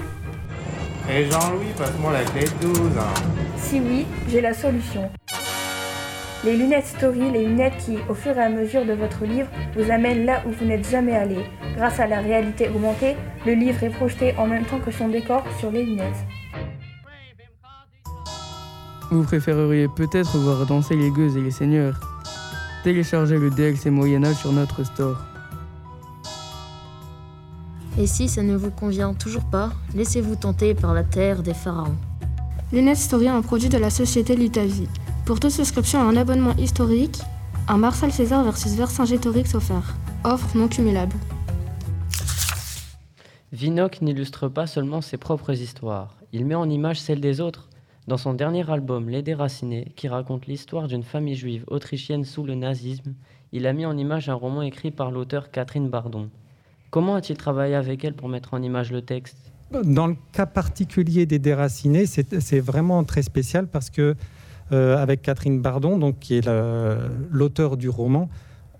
Eh 1.09 1.29
Jean-Louis, 1.29 1.67
passe-moi 1.77 2.13
la 2.13 2.23
clé 2.23 2.45
de 2.45 2.73
12. 2.73 2.91
Si 3.57 3.79
oui, 3.79 4.05
j'ai 4.29 4.41
la 4.41 4.53
solution. 4.53 5.09
Les 6.43 6.55
lunettes 6.57 6.85
Story, 6.85 7.31
les 7.31 7.45
lunettes 7.45 7.77
qui, 7.77 7.97
au 8.09 8.13
fur 8.13 8.37
et 8.37 8.41
à 8.41 8.49
mesure 8.49 8.85
de 8.85 8.93
votre 8.93 9.25
livre, 9.25 9.47
vous 9.75 9.91
amènent 9.91 10.25
là 10.25 10.43
où 10.47 10.51
vous 10.51 10.65
n'êtes 10.65 10.87
jamais 10.89 11.15
allé. 11.15 11.37
Grâce 11.75 11.99
à 11.99 12.07
la 12.07 12.21
réalité 12.21 12.69
augmentée, 12.69 13.15
le 13.45 13.53
livre 13.53 13.83
est 13.83 13.89
projeté 13.89 14.35
en 14.37 14.47
même 14.47 14.65
temps 14.65 14.79
que 14.79 14.91
son 14.91 15.07
décor 15.07 15.43
sur 15.59 15.71
les 15.71 15.83
lunettes. 15.83 16.25
Vous 19.11 19.23
préféreriez 19.23 19.87
peut-être 19.87 20.37
voir 20.37 20.65
danser 20.65 20.95
les 20.95 21.11
gueuses 21.11 21.37
et 21.37 21.41
les 21.41 21.51
seigneurs. 21.51 21.99
Téléchargez 22.83 23.37
le 23.37 23.51
DLC 23.51 23.89
Moyen-Âge 23.89 24.37
sur 24.37 24.51
notre 24.51 24.83
store. 24.83 25.17
Et 27.97 28.07
si 28.07 28.27
ça 28.27 28.43
ne 28.43 28.55
vous 28.55 28.71
convient 28.71 29.13
toujours 29.13 29.45
pas, 29.45 29.71
laissez-vous 29.93 30.35
tenter 30.35 30.73
par 30.73 30.93
la 30.93 31.03
terre 31.03 31.43
des 31.43 31.53
pharaons. 31.53 31.95
Lunettes 32.73 32.97
Story, 32.97 33.29
un 33.29 33.41
produit 33.41 33.69
de 33.69 33.77
la 33.77 33.89
société 33.89 34.35
Lutavie. 34.35 34.89
Pour 35.25 35.39
toute 35.39 35.51
souscription 35.51 36.01
à 36.01 36.03
un 36.03 36.17
abonnement 36.17 36.55
historique, 36.57 37.21
un 37.67 37.77
Marcel 37.77 38.11
César 38.11 38.43
versus 38.43 38.73
Vercingétorix 38.73 39.55
offert. 39.55 39.95
Offre 40.23 40.57
non 40.57 40.67
cumulable. 40.67 41.15
Vinoc 43.51 44.01
n'illustre 44.01 44.49
pas 44.49 44.67
seulement 44.67 45.01
ses 45.01 45.17
propres 45.17 45.53
histoires, 45.53 46.15
il 46.33 46.45
met 46.45 46.55
en 46.55 46.69
image 46.69 46.99
celles 46.99 47.21
des 47.21 47.39
autres. 47.39 47.69
Dans 48.07 48.17
son 48.17 48.35
dernier 48.35 48.69
album 48.69 49.09
Les 49.09 49.23
Déracinés, 49.23 49.91
qui 49.95 50.07
raconte 50.07 50.45
l'histoire 50.45 50.87
d'une 50.87 51.01
famille 51.01 51.33
juive 51.33 51.63
autrichienne 51.67 52.23
sous 52.23 52.43
le 52.43 52.53
nazisme, 52.53 53.15
il 53.51 53.65
a 53.65 53.73
mis 53.73 53.87
en 53.87 53.97
image 53.97 54.29
un 54.29 54.35
roman 54.35 54.61
écrit 54.61 54.91
par 54.91 55.09
l'auteur 55.09 55.49
Catherine 55.49 55.89
Bardon. 55.89 56.29
Comment 56.91 57.15
a-t-il 57.15 57.35
travaillé 57.35 57.73
avec 57.73 58.05
elle 58.05 58.13
pour 58.13 58.29
mettre 58.29 58.53
en 58.53 58.61
image 58.61 58.91
le 58.91 59.01
texte? 59.01 59.51
Dans 59.83 60.05
le 60.05 60.15
cas 60.33 60.45
particulier 60.45 61.25
des 61.25 61.39
Déracinés, 61.39 62.05
c'est 62.05 62.59
vraiment 62.59 63.03
très 63.03 63.23
spécial 63.23 63.65
parce 63.65 63.89
que 63.89 64.15
euh, 64.71 64.97
avec 64.97 65.23
Catherine 65.23 65.59
Bardon, 65.59 65.97
donc, 65.97 66.19
qui 66.19 66.35
est 66.35 66.47
l'auteur 67.31 67.75
du 67.75 67.89
roman, 67.89 68.29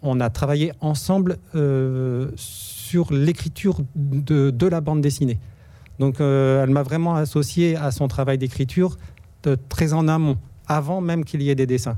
on 0.04 0.20
a 0.20 0.30
travaillé 0.30 0.72
ensemble 0.82 1.38
euh, 1.56 2.30
sur 2.36 3.12
l'écriture 3.12 3.80
de, 3.96 4.68
la 4.68 4.82
bande 4.82 5.02
dessinée. 5.02 5.40
Donc 5.98 6.20
euh, 6.20 6.64
elle 6.64 6.70
m'a 6.70 6.84
vraiment 6.84 7.16
associé 7.16 7.76
à 7.76 7.90
son 7.90 8.08
travail 8.08 8.38
d'écriture 8.38 8.98
très 9.50 9.94
en 9.94 10.08
amont, 10.08 10.38
avant 10.68 11.02
même 11.02 11.24
qu'il 11.24 11.42
y 11.42 11.50
ait 11.50 11.56
des 11.56 11.68
dessins. 11.68 11.98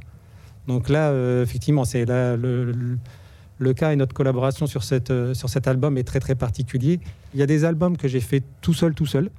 Donc 0.67 0.89
là, 0.89 1.09
euh, 1.09 1.43
effectivement, 1.43 1.85
c'est 1.85 2.05
le, 2.05 3.73
cas 3.75 3.93
et 3.93 3.95
notre 3.95 4.13
collaboration 4.13 4.67
sur, 4.67 4.83
cette, 4.83 5.11
euh, 5.11 5.33
sur 5.33 5.49
cet 5.49 5.67
album 5.67 5.97
est 5.97 6.03
très 6.03 6.19
très 6.19 6.35
particulier. 6.35 6.99
Il 7.33 7.39
y 7.39 7.43
a 7.43 7.45
des 7.45 7.65
albums 7.65 7.97
que 7.97 8.07
j'ai 8.07 8.19
fait 8.19 8.43
tout 8.61 8.73
seul, 8.73 8.93
tout 8.93 9.05
seul, 9.05 9.29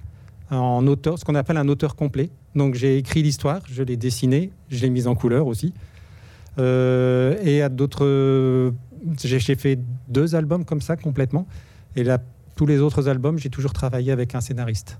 en 0.50 0.86
auteur, 0.86 1.18
ce 1.18 1.24
qu'on 1.24 1.34
appelle 1.34 1.58
un 1.58 1.68
auteur 1.68 1.94
complet. 1.94 2.30
Donc 2.54 2.74
j'ai 2.74 2.96
écrit 2.96 3.22
l'histoire, 3.22 3.60
je 3.70 3.82
l'ai 3.82 3.96
dessinée, 3.96 4.50
je 4.70 4.80
l'ai 4.80 4.90
mise 4.90 5.06
en 5.06 5.14
couleur 5.14 5.46
aussi. 5.46 5.74
Euh, 6.58 7.36
et 7.42 7.62
à 7.62 7.68
d'autres, 7.68 8.72
j'ai 9.22 9.54
fait 9.54 9.78
deux 10.08 10.34
albums 10.34 10.64
comme 10.64 10.80
ça 10.80 10.96
complètement. 10.96 11.46
Et 11.94 12.04
là, 12.04 12.18
tous 12.56 12.66
les 12.66 12.80
autres 12.80 13.08
albums, 13.08 13.38
j'ai 13.38 13.50
toujours 13.50 13.74
travaillé 13.74 14.10
avec 14.10 14.34
un 14.34 14.40
scénariste. 14.40 14.98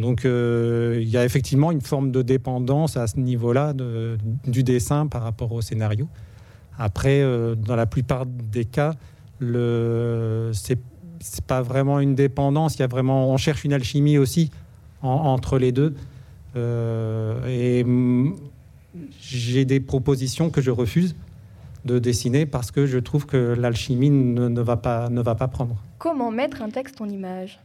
Donc 0.00 0.24
euh, 0.24 0.98
il 1.00 1.08
y 1.08 1.16
a 1.16 1.24
effectivement 1.24 1.70
une 1.70 1.80
forme 1.80 2.10
de 2.10 2.22
dépendance 2.22 2.96
à 2.96 3.06
ce 3.06 3.18
niveau-là 3.18 3.74
du 4.46 4.62
dessin 4.62 5.06
par 5.06 5.22
rapport 5.22 5.52
au 5.52 5.60
scénario. 5.60 6.08
Après, 6.78 7.20
euh, 7.20 7.54
dans 7.54 7.76
la 7.76 7.86
plupart 7.86 8.24
des 8.26 8.64
cas, 8.64 8.94
le 9.40 10.50
c'est 10.52 11.44
pas 11.46 11.62
vraiment 11.62 11.98
une 12.00 12.14
dépendance. 12.14 12.78
Y 12.78 12.82
a 12.82 12.86
vraiment, 12.86 13.30
on 13.30 13.36
cherche 13.36 13.64
une 13.64 13.72
alchimie 13.72 14.18
aussi 14.18 14.50
entre 15.02 15.58
les 15.58 15.72
deux. 15.72 15.94
Euh, 16.56 17.46
et 17.46 17.84
j'ai 19.20 19.64
des 19.64 19.80
propositions 19.80 20.50
que 20.50 20.60
je 20.60 20.70
refuse 20.70 21.16
de 21.84 21.98
dessiner 21.98 22.46
parce 22.46 22.70
que 22.70 22.86
je 22.86 22.98
trouve 22.98 23.26
que 23.26 23.54
l'alchimie 23.58 24.10
ne, 24.10 24.60
va 24.60 24.76
pas, 24.76 25.08
ne 25.08 25.20
va 25.20 25.34
pas 25.34 25.48
prendre. 25.48 25.76
Comment 25.98 26.30
mettre 26.30 26.62
un 26.62 26.70
texte 26.70 27.00
en 27.00 27.08
image? 27.08 27.60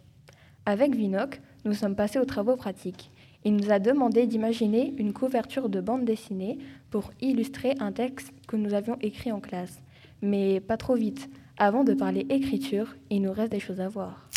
Avec 0.65 0.95
Vinoc, 0.95 1.41
nous 1.65 1.73
sommes 1.73 1.95
passés 1.95 2.19
aux 2.19 2.25
travaux 2.25 2.55
pratiques. 2.55 3.11
Il 3.45 3.55
nous 3.55 3.71
a 3.71 3.79
demandé 3.79 4.25
d'imaginer 4.25 4.93
une 4.97 5.13
couverture 5.13 5.69
de 5.69 5.81
bande 5.81 6.05
dessinée 6.05 6.57
pour 6.89 7.11
illustrer 7.21 7.75
un 7.79 7.91
texte 7.91 8.31
que 8.47 8.55
nous 8.55 8.73
avions 8.73 8.97
écrit 9.01 9.31
en 9.31 9.39
classe. 9.39 9.81
Mais 10.21 10.59
pas 10.59 10.77
trop 10.77 10.95
vite. 10.95 11.29
Avant 11.57 11.83
de 11.83 11.93
parler 11.93 12.25
écriture, 12.29 12.95
il 13.09 13.21
nous 13.21 13.31
reste 13.31 13.51
des 13.51 13.59
choses 13.59 13.81
à 13.81 13.89
voir. 13.89 14.27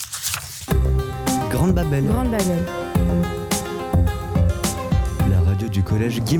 Grande 1.50 1.72
Babel. 1.72 2.04
Grande 2.04 2.30
Babel. 2.30 2.58
La 5.30 5.40
radio 5.40 5.68
du 5.68 5.82
collège 5.82 6.20
Guy 6.22 6.38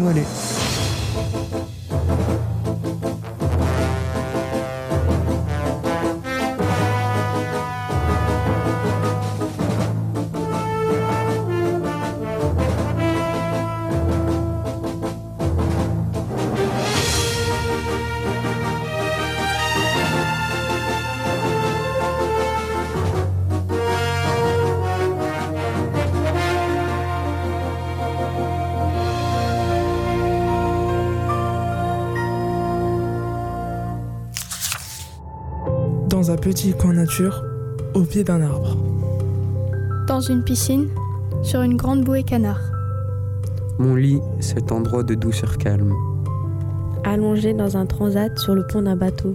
petit 36.47 36.73
coin 36.73 36.93
nature, 36.93 37.43
au 37.95 38.03
pied 38.03 38.23
d'un 38.23 38.41
arbre. 38.41 38.77
Dans 40.07 40.21
une 40.21 40.45
piscine, 40.45 40.87
sur 41.43 41.61
une 41.63 41.77
grande 41.77 42.05
bouée 42.05 42.23
canard. 42.23 42.61
Mon 43.81 43.97
lit, 43.97 44.21
cet 44.39 44.71
endroit 44.71 45.03
de 45.03 45.17
douceur 45.17 45.59
calme. 45.59 45.93
Allongé 47.03 47.53
dans 47.53 47.77
un 47.77 47.85
transat 47.85 48.39
sur 48.39 48.55
le 48.55 48.65
pont 48.65 48.83
d'un 48.83 48.95
bateau. 48.95 49.35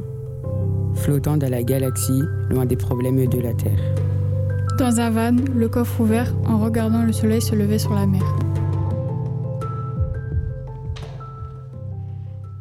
Flottant 0.96 1.36
dans 1.36 1.52
la 1.52 1.64
galaxie, 1.64 2.22
loin 2.50 2.66
des 2.66 2.78
problèmes 2.78 3.28
de 3.28 3.40
la 3.42 3.54
Terre. 3.56 3.82
Dans 4.80 5.02
un 5.02 5.10
van, 5.10 5.36
le 5.54 5.68
coffre 5.68 6.00
ouvert, 6.00 6.34
en 6.48 6.60
regardant 6.60 7.04
le 7.04 7.12
soleil 7.12 7.42
se 7.42 7.56
lever 7.56 7.78
sur 7.78 7.94
la 7.94 8.08
mer. 8.08 8.24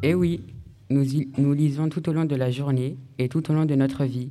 Eh 0.03 0.13
oui, 0.13 0.43
nous, 0.91 1.05
nous 1.37 1.53
lisons 1.53 1.89
tout 1.89 2.07
au 2.09 2.13
long 2.13 2.25
de 2.25 2.35
la 2.35 2.51
journée 2.51 2.97
et 3.17 3.29
tout 3.29 3.49
au 3.49 3.53
long 3.53 3.65
de 3.65 3.75
notre 3.75 4.05
vie. 4.05 4.29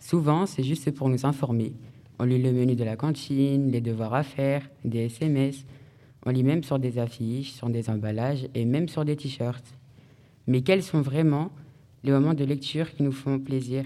Souvent, 0.00 0.46
c'est 0.46 0.62
juste 0.62 0.90
pour 0.92 1.08
nous 1.08 1.26
informer. 1.26 1.72
On 2.18 2.24
lit 2.24 2.40
le 2.40 2.52
menu 2.52 2.76
de 2.76 2.84
la 2.84 2.96
cantine, 2.96 3.70
les 3.70 3.80
devoirs 3.80 4.14
à 4.14 4.22
faire, 4.22 4.62
des 4.84 5.06
SMS. 5.06 5.64
On 6.24 6.30
lit 6.30 6.44
même 6.44 6.62
sur 6.62 6.78
des 6.78 6.98
affiches, 6.98 7.52
sur 7.52 7.68
des 7.68 7.90
emballages 7.90 8.48
et 8.54 8.64
même 8.64 8.88
sur 8.88 9.04
des 9.04 9.16
t-shirts. 9.16 9.74
Mais 10.46 10.62
quels 10.62 10.82
sont 10.82 11.00
vraiment 11.00 11.50
les 12.04 12.12
moments 12.12 12.34
de 12.34 12.44
lecture 12.44 12.94
qui 12.94 13.02
nous 13.02 13.12
font 13.12 13.38
plaisir? 13.38 13.84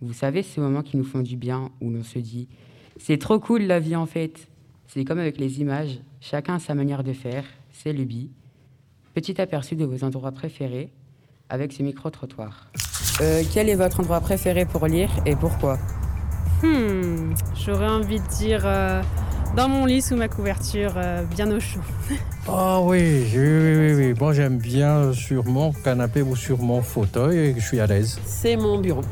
Vous 0.00 0.12
savez, 0.12 0.42
ces 0.42 0.60
moments 0.60 0.82
qui 0.82 0.96
nous 0.96 1.04
font 1.04 1.20
du 1.20 1.36
bien, 1.36 1.70
où 1.80 1.90
l'on 1.90 2.04
se 2.04 2.20
dit 2.20 2.48
c'est 2.96 3.18
trop 3.18 3.38
cool 3.38 3.62
la 3.62 3.78
vie 3.78 3.96
en 3.96 4.06
fait. 4.06 4.48
C'est 4.86 5.04
comme 5.04 5.18
avec 5.18 5.38
les 5.38 5.60
images, 5.60 6.00
chacun 6.20 6.54
a 6.54 6.58
sa 6.58 6.74
manière 6.74 7.04
de 7.04 7.12
faire, 7.12 7.44
ses 7.70 7.92
lubies. 7.92 8.30
Petit 9.14 9.40
aperçu 9.40 9.76
de 9.76 9.84
vos 9.84 10.04
endroits 10.04 10.32
préférés 10.32 10.90
avec 11.50 11.72
ce 11.72 11.82
micro-trottoir. 11.82 12.66
Euh, 13.20 13.42
quel 13.52 13.68
est 13.68 13.74
votre 13.74 14.00
endroit 14.00 14.20
préféré 14.20 14.64
pour 14.64 14.86
lire 14.86 15.10
et 15.26 15.34
pourquoi? 15.34 15.78
Hmm, 16.62 17.34
j'aurais 17.54 17.88
envie 17.88 18.20
de 18.20 18.26
dire 18.26 18.62
euh, 18.64 19.02
dans 19.56 19.68
mon 19.68 19.86
lit 19.86 20.02
sous 20.02 20.16
ma 20.16 20.28
couverture, 20.28 20.94
euh, 20.96 21.22
bien 21.24 21.50
au 21.50 21.60
chaud. 21.60 21.80
Ah 22.50 22.80
oui, 22.80 23.26
oui, 23.34 23.38
oui, 23.38 23.76
oui, 23.76 23.94
oui. 23.94 24.14
Moi 24.18 24.32
j'aime 24.32 24.56
bien 24.56 25.12
sur 25.12 25.44
mon 25.44 25.70
canapé 25.70 26.22
ou 26.22 26.34
sur 26.34 26.58
mon 26.58 26.80
fauteuil 26.80 27.38
et 27.38 27.54
je 27.54 27.60
suis 27.60 27.78
à 27.78 27.86
l'aise. 27.86 28.18
C'est 28.24 28.56
mon 28.56 28.78
bureau, 28.78 29.02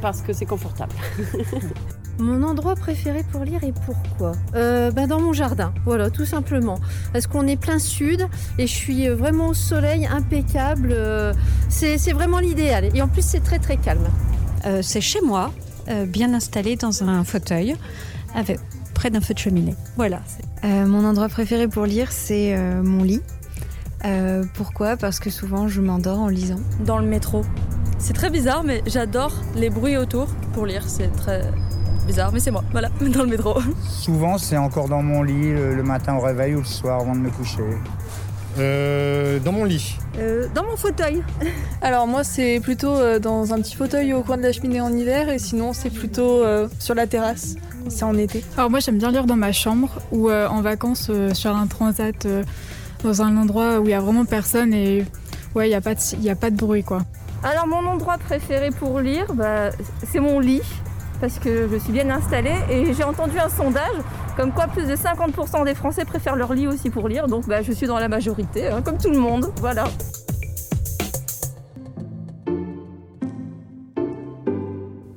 parce 0.00 0.22
que 0.22 0.32
c'est 0.32 0.46
confortable. 0.46 0.94
Mon 2.18 2.42
endroit 2.44 2.74
préféré 2.76 3.24
pour 3.32 3.42
lire 3.42 3.64
et 3.64 3.72
pourquoi 3.86 4.32
euh, 4.54 4.90
bah 4.90 5.06
Dans 5.06 5.20
mon 5.20 5.32
jardin, 5.32 5.72
voilà, 5.84 6.10
tout 6.10 6.24
simplement. 6.24 6.78
Parce 7.12 7.26
qu'on 7.26 7.46
est 7.46 7.56
plein 7.56 7.78
sud 7.78 8.28
et 8.58 8.66
je 8.66 8.72
suis 8.72 9.08
vraiment 9.08 9.48
au 9.48 9.54
soleil, 9.54 10.06
impeccable. 10.06 10.90
euh, 10.92 11.32
c'est 11.68 11.98
c'est 11.98 12.12
vraiment 12.12 12.38
l'idéal. 12.38 12.90
Et 12.94 13.02
en 13.02 13.08
plus, 13.08 13.22
c'est 13.24 13.40
très 13.42 13.58
très 13.58 13.76
calme. 13.76 14.06
Euh, 14.66 14.80
c'est 14.82 15.00
chez 15.00 15.20
moi, 15.20 15.52
euh, 15.88 16.06
bien 16.06 16.32
installé 16.34 16.76
dans 16.76 17.02
un 17.02 17.24
fauteuil, 17.24 17.76
avec, 18.34 18.58
près 18.94 19.10
d'un 19.10 19.20
feu 19.20 19.34
de 19.34 19.38
cheminée. 19.40 19.74
Voilà. 19.96 20.20
Euh, 20.64 20.86
mon 20.86 21.04
endroit 21.04 21.28
préféré 21.28 21.68
pour 21.68 21.84
lire, 21.84 22.12
c'est 22.12 22.56
euh, 22.56 22.82
mon 22.82 23.02
lit. 23.02 23.20
Euh, 24.04 24.44
pourquoi? 24.54 24.96
Parce 24.96 25.18
que 25.18 25.30
souvent, 25.30 25.66
je 25.68 25.80
m'endors 25.80 26.20
en 26.20 26.28
lisant. 26.28 26.60
Dans 26.86 26.98
le 26.98 27.06
métro. 27.06 27.42
C'est 27.98 28.12
très 28.12 28.30
bizarre, 28.30 28.62
mais 28.64 28.82
j'adore 28.86 29.32
les 29.56 29.70
bruits 29.70 29.96
autour 29.96 30.26
pour 30.52 30.66
lire. 30.66 30.82
C'est 30.86 31.08
très 31.16 31.42
bizarre, 32.04 32.30
mais 32.32 32.40
c'est 32.40 32.50
moi, 32.50 32.64
voilà, 32.72 32.88
dans 33.00 33.22
le 33.22 33.28
métro. 33.28 33.58
Souvent, 33.88 34.38
c'est 34.38 34.56
encore 34.56 34.88
dans 34.88 35.02
mon 35.02 35.22
lit 35.22 35.52
le, 35.52 35.74
le 35.74 35.82
matin 35.82 36.16
au 36.16 36.20
réveil 36.20 36.54
ou 36.54 36.58
le 36.58 36.64
soir 36.64 37.00
avant 37.00 37.14
de 37.14 37.20
me 37.20 37.30
coucher. 37.30 37.62
Euh, 38.58 39.40
dans 39.40 39.50
mon 39.52 39.64
lit. 39.64 39.96
Euh, 40.18 40.46
dans 40.54 40.64
mon 40.64 40.76
fauteuil. 40.76 41.24
Alors 41.82 42.06
moi 42.06 42.22
c'est 42.22 42.60
plutôt 42.60 42.94
euh, 42.94 43.18
dans 43.18 43.52
un 43.52 43.56
petit 43.56 43.74
fauteuil 43.74 44.12
au 44.12 44.22
coin 44.22 44.36
de 44.36 44.42
la 44.42 44.52
cheminée 44.52 44.80
en 44.80 44.92
hiver 44.92 45.28
et 45.28 45.40
sinon 45.40 45.72
c'est 45.72 45.90
plutôt 45.90 46.44
euh, 46.44 46.68
sur 46.78 46.94
la 46.94 47.08
terrasse, 47.08 47.56
c'est 47.88 48.04
en 48.04 48.16
été. 48.16 48.44
Alors 48.56 48.70
moi 48.70 48.78
j'aime 48.78 48.98
bien 48.98 49.10
lire 49.10 49.26
dans 49.26 49.34
ma 49.34 49.50
chambre 49.50 49.88
ou 50.12 50.30
euh, 50.30 50.46
en 50.46 50.60
vacances 50.60 51.08
euh, 51.10 51.34
sur 51.34 51.56
un 51.56 51.66
transat 51.66 52.26
euh, 52.26 52.44
dans 53.02 53.22
un 53.22 53.36
endroit 53.36 53.80
où 53.80 53.86
il 53.86 53.90
y 53.90 53.94
a 53.94 54.00
vraiment 54.00 54.24
personne 54.24 54.72
et 54.72 55.04
ouais 55.56 55.68
il 55.68 55.72
y 55.72 55.74
a 55.74 55.80
pas 55.80 55.96
de 55.96 56.00
il 56.12 56.22
y 56.22 56.30
a 56.30 56.36
pas 56.36 56.50
de 56.50 56.56
bruit 56.56 56.84
quoi. 56.84 57.00
Alors 57.42 57.66
mon 57.66 57.84
endroit 57.84 58.18
préféré 58.18 58.70
pour 58.70 59.00
lire, 59.00 59.34
bah, 59.34 59.70
c'est 60.12 60.20
mon 60.20 60.38
lit, 60.38 60.62
parce 61.24 61.38
que 61.38 61.66
je 61.72 61.76
suis 61.76 61.90
bien 61.90 62.10
installée 62.10 62.52
et 62.68 62.92
j'ai 62.92 63.02
entendu 63.02 63.38
un 63.38 63.48
sondage 63.48 63.96
comme 64.36 64.52
quoi 64.52 64.66
plus 64.66 64.86
de 64.86 64.94
50% 64.94 65.64
des 65.64 65.74
Français 65.74 66.04
préfèrent 66.04 66.36
leur 66.36 66.52
lit 66.52 66.66
aussi 66.66 66.90
pour 66.90 67.08
lire, 67.08 67.28
donc 67.28 67.48
bah, 67.48 67.62
je 67.62 67.72
suis 67.72 67.86
dans 67.86 67.98
la 67.98 68.08
majorité, 68.08 68.68
hein, 68.68 68.82
comme 68.82 68.98
tout 68.98 69.08
le 69.08 69.18
monde, 69.18 69.50
voilà. 69.56 69.84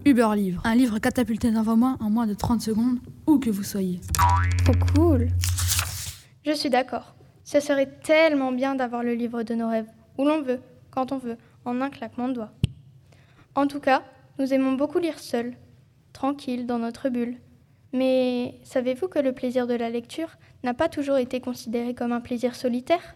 Uber 0.06 0.30
Livre, 0.38 0.62
un 0.64 0.76
livre 0.76 0.98
catapulté 1.00 1.52
devant 1.52 1.76
moi 1.76 1.98
en 2.00 2.10
moins 2.10 2.26
de 2.26 2.34
30 2.34 2.62
secondes, 2.62 3.00
où 3.26 3.38
que 3.38 3.50
vous 3.50 3.64
soyez. 3.64 4.00
Trop 4.64 4.76
cool. 4.96 5.28
Je 6.46 6.54
suis 6.54 6.70
d'accord. 6.70 7.16
Ça 7.44 7.60
serait 7.60 7.90
tellement 8.02 8.54
bien 8.54 8.76
d'avoir 8.76 9.04
le 9.04 9.14
livre 9.14 9.44
de 9.44 9.56
nos 9.56 9.68
rêves, 9.68 9.90
où 10.18 10.24
l'on 10.24 10.42
veut, 10.42 10.62
quand 10.90 11.12
on 11.12 11.18
veut, 11.18 11.36
en 11.66 11.82
un 11.82 11.90
claquement 11.90 12.30
de 12.30 12.36
doigts. 12.36 12.54
En 13.56 13.68
tout 13.68 13.82
cas, 13.82 14.04
nous 14.40 14.54
aimons 14.54 14.72
beaucoup 14.72 15.00
lire 15.00 15.20
seuls, 15.20 15.54
tranquilles 16.18 16.66
dans 16.66 16.80
notre 16.80 17.10
bulle. 17.10 17.38
Mais 17.94 18.56
savez-vous 18.64 19.08
que 19.08 19.20
le 19.20 19.34
plaisir 19.34 19.68
de 19.68 19.76
la 19.76 19.92
lecture 19.92 20.38
n'a 20.64 20.74
pas 20.74 20.90
toujours 20.90 21.18
été 21.18 21.40
considéré 21.40 21.94
comme 21.94 22.12
un 22.12 22.22
plaisir 22.22 22.56
solitaire? 22.56 23.16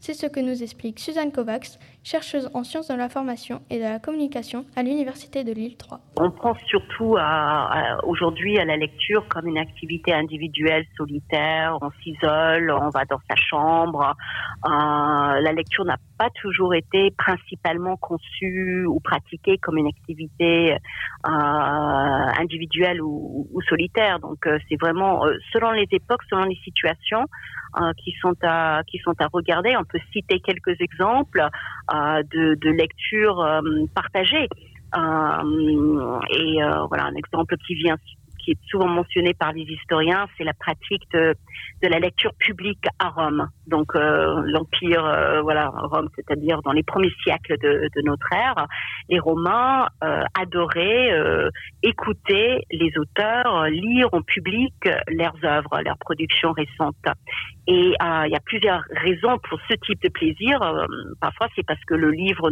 C'est 0.00 0.12
ce 0.12 0.26
que 0.26 0.40
nous 0.40 0.60
explique 0.60 0.98
Suzanne 0.98 1.30
Kovacs, 1.30 1.78
chercheuse 2.04 2.50
en 2.54 2.64
sciences 2.64 2.88
de 2.88 2.94
l'information 2.94 3.62
et 3.70 3.78
de 3.78 3.84
la 3.84 3.98
communication 3.98 4.64
à 4.76 4.82
l'Université 4.82 5.44
de 5.44 5.52
Lille 5.52 5.76
3. 5.76 6.00
On 6.16 6.30
pense 6.30 6.58
surtout 6.66 7.16
aujourd'hui 8.04 8.58
à 8.58 8.64
la 8.64 8.76
lecture 8.76 9.26
comme 9.28 9.46
une 9.46 9.58
activité 9.58 10.12
individuelle 10.12 10.84
solitaire. 10.96 11.78
On 11.80 11.90
s'isole, 12.02 12.70
on 12.70 12.88
va 12.90 13.04
dans 13.04 13.20
sa 13.28 13.36
chambre. 13.36 14.14
Euh, 14.64 15.40
la 15.40 15.52
lecture 15.52 15.84
n'a 15.84 15.96
pas 16.18 16.28
toujours 16.40 16.74
été 16.74 17.10
principalement 17.16 17.96
conçue 17.96 18.86
ou 18.86 19.00
pratiquée 19.00 19.58
comme 19.58 19.78
une 19.78 19.88
activité 19.88 20.72
euh, 20.72 21.28
individuelle 21.28 23.00
ou, 23.02 23.46
solitaire. 23.68 24.18
Donc 24.20 24.46
euh, 24.46 24.58
c'est 24.68 24.76
vraiment 24.80 25.22
selon 25.52 25.70
les 25.70 25.86
époques, 25.90 26.22
selon 26.28 26.44
les 26.44 26.58
situations 26.64 27.26
qui 28.04 28.12
sont 28.20 28.34
à 28.42 28.82
qui 28.86 28.98
sont 28.98 29.14
à 29.18 29.28
regarder. 29.32 29.74
On 29.78 29.84
peut 29.84 30.00
citer 30.12 30.40
quelques 30.40 30.78
exemples 30.78 31.42
de, 31.92 32.54
de 32.54 32.70
lecture 32.70 33.40
euh, 33.40 33.60
partagée. 33.94 34.48
Euh, 34.94 36.20
et 36.30 36.62
euh, 36.62 36.84
voilà 36.88 37.04
un 37.04 37.14
exemple 37.14 37.56
qui 37.66 37.74
vient 37.74 37.96
qui 38.44 38.52
est 38.52 38.58
souvent 38.68 38.88
mentionné 38.88 39.34
par 39.34 39.52
les 39.52 39.62
historiens, 39.62 40.26
c'est 40.36 40.44
la 40.44 40.54
pratique 40.54 41.02
de, 41.12 41.34
la 41.82 41.98
lecture 41.98 42.32
publique 42.38 42.84
à 42.98 43.08
Rome. 43.08 43.48
Donc 43.66 43.94
euh, 43.94 44.42
l'empire, 44.46 45.04
euh, 45.04 45.42
voilà, 45.42 45.68
Rome, 45.68 46.08
c'est-à-dire 46.16 46.60
dans 46.62 46.72
les 46.72 46.82
premiers 46.82 47.12
siècles 47.22 47.56
de, 47.60 47.88
notre 48.04 48.32
ère, 48.32 48.66
les 49.08 49.18
Romains 49.18 49.86
euh, 50.02 50.22
adoraient 50.38 51.12
euh, 51.12 51.50
écouter 51.82 52.64
les 52.70 52.92
auteurs 52.98 53.62
euh, 53.62 53.68
lire 53.68 54.08
en 54.12 54.22
public 54.22 54.74
leurs 55.08 55.36
œuvres, 55.44 55.80
leurs 55.84 55.98
productions 55.98 56.52
récentes. 56.52 56.96
Et 57.68 57.94
euh, 58.02 58.26
il 58.26 58.32
y 58.32 58.36
a 58.36 58.40
plusieurs 58.40 58.82
raisons 58.90 59.38
pour 59.48 59.58
ce 59.68 59.74
type 59.86 60.02
de 60.02 60.08
plaisir. 60.08 60.60
Euh, 60.62 60.84
parfois, 61.20 61.46
c'est 61.54 61.64
parce 61.64 61.82
que 61.84 61.94
le 61.94 62.10
livre 62.10 62.50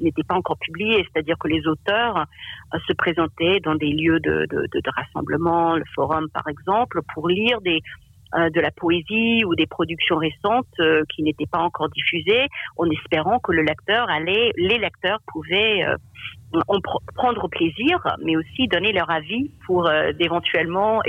n'était 0.00 0.22
pas 0.22 0.34
encore 0.34 0.56
publié, 0.58 1.06
c'est-à-dire 1.12 1.36
que 1.38 1.48
les 1.48 1.66
auteurs 1.66 2.24
euh, 2.74 2.78
se 2.86 2.94
présentaient 2.94 3.60
dans 3.60 3.74
des 3.74 3.90
lieux 3.90 4.18
de, 4.20 4.46
de, 4.48 4.66
de 4.72 4.90
rassemblement, 4.96 5.76
le 5.76 5.84
forum 5.94 6.28
par 6.32 6.48
exemple, 6.48 7.00
pour 7.12 7.28
lire 7.28 7.60
des, 7.60 7.82
de 8.34 8.60
la 8.60 8.70
poésie 8.70 9.44
ou 9.44 9.54
des 9.54 9.66
productions 9.66 10.16
récentes 10.16 10.66
qui 11.08 11.22
n'étaient 11.22 11.46
pas 11.50 11.58
encore 11.58 11.88
diffusées, 11.88 12.46
en 12.76 12.88
espérant 12.90 13.38
que 13.40 13.52
le 13.52 13.62
lecteur 13.62 14.08
allait, 14.08 14.52
les 14.56 14.78
lecteurs 14.78 15.20
pouvaient 15.26 15.84
on 16.52 16.80
prendre 17.14 17.48
plaisir, 17.48 18.16
mais 18.24 18.36
aussi 18.36 18.66
donner 18.68 18.92
leur 18.92 19.10
avis 19.10 19.50
pour 19.66 19.86
euh, 19.86 20.12
éventuellement, 20.18 21.00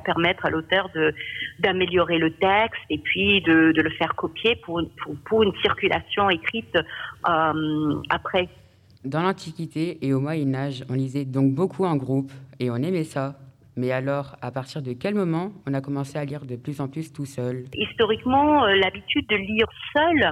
permettre 0.00 0.46
à 0.46 0.50
l'auteur 0.50 0.90
d'améliorer 1.60 2.18
le 2.18 2.32
texte 2.32 2.80
et 2.88 2.98
puis 2.98 3.40
de, 3.42 3.72
le 3.74 3.90
faire 3.90 4.14
copier 4.16 4.56
pour, 4.56 4.80
pour, 5.26 5.42
une 5.42 5.52
circulation 5.62 6.28
écrite 6.30 6.76
euh, 6.76 8.02
après. 8.08 8.48
Dans 9.04 9.22
l'Antiquité 9.22 9.98
et 10.04 10.12
au 10.12 10.20
Moyen 10.20 10.54
Âge, 10.54 10.84
on 10.90 10.94
lisait 10.94 11.24
donc 11.24 11.54
beaucoup 11.54 11.84
en 11.84 11.96
groupe 11.96 12.32
et 12.58 12.70
on 12.70 12.76
aimait 12.76 13.04
ça. 13.04 13.36
Mais 13.76 13.92
alors, 13.92 14.36
à 14.42 14.50
partir 14.50 14.82
de 14.82 14.92
quel 14.92 15.14
moment 15.14 15.52
on 15.66 15.74
a 15.74 15.80
commencé 15.80 16.18
à 16.18 16.24
lire 16.24 16.44
de 16.44 16.56
plus 16.56 16.80
en 16.80 16.88
plus 16.88 17.12
tout 17.12 17.26
seul? 17.26 17.64
Historiquement, 17.74 18.64
euh, 18.64 18.74
l'habitude 18.76 19.26
de 19.28 19.36
lire 19.36 19.66
seul, 19.94 20.30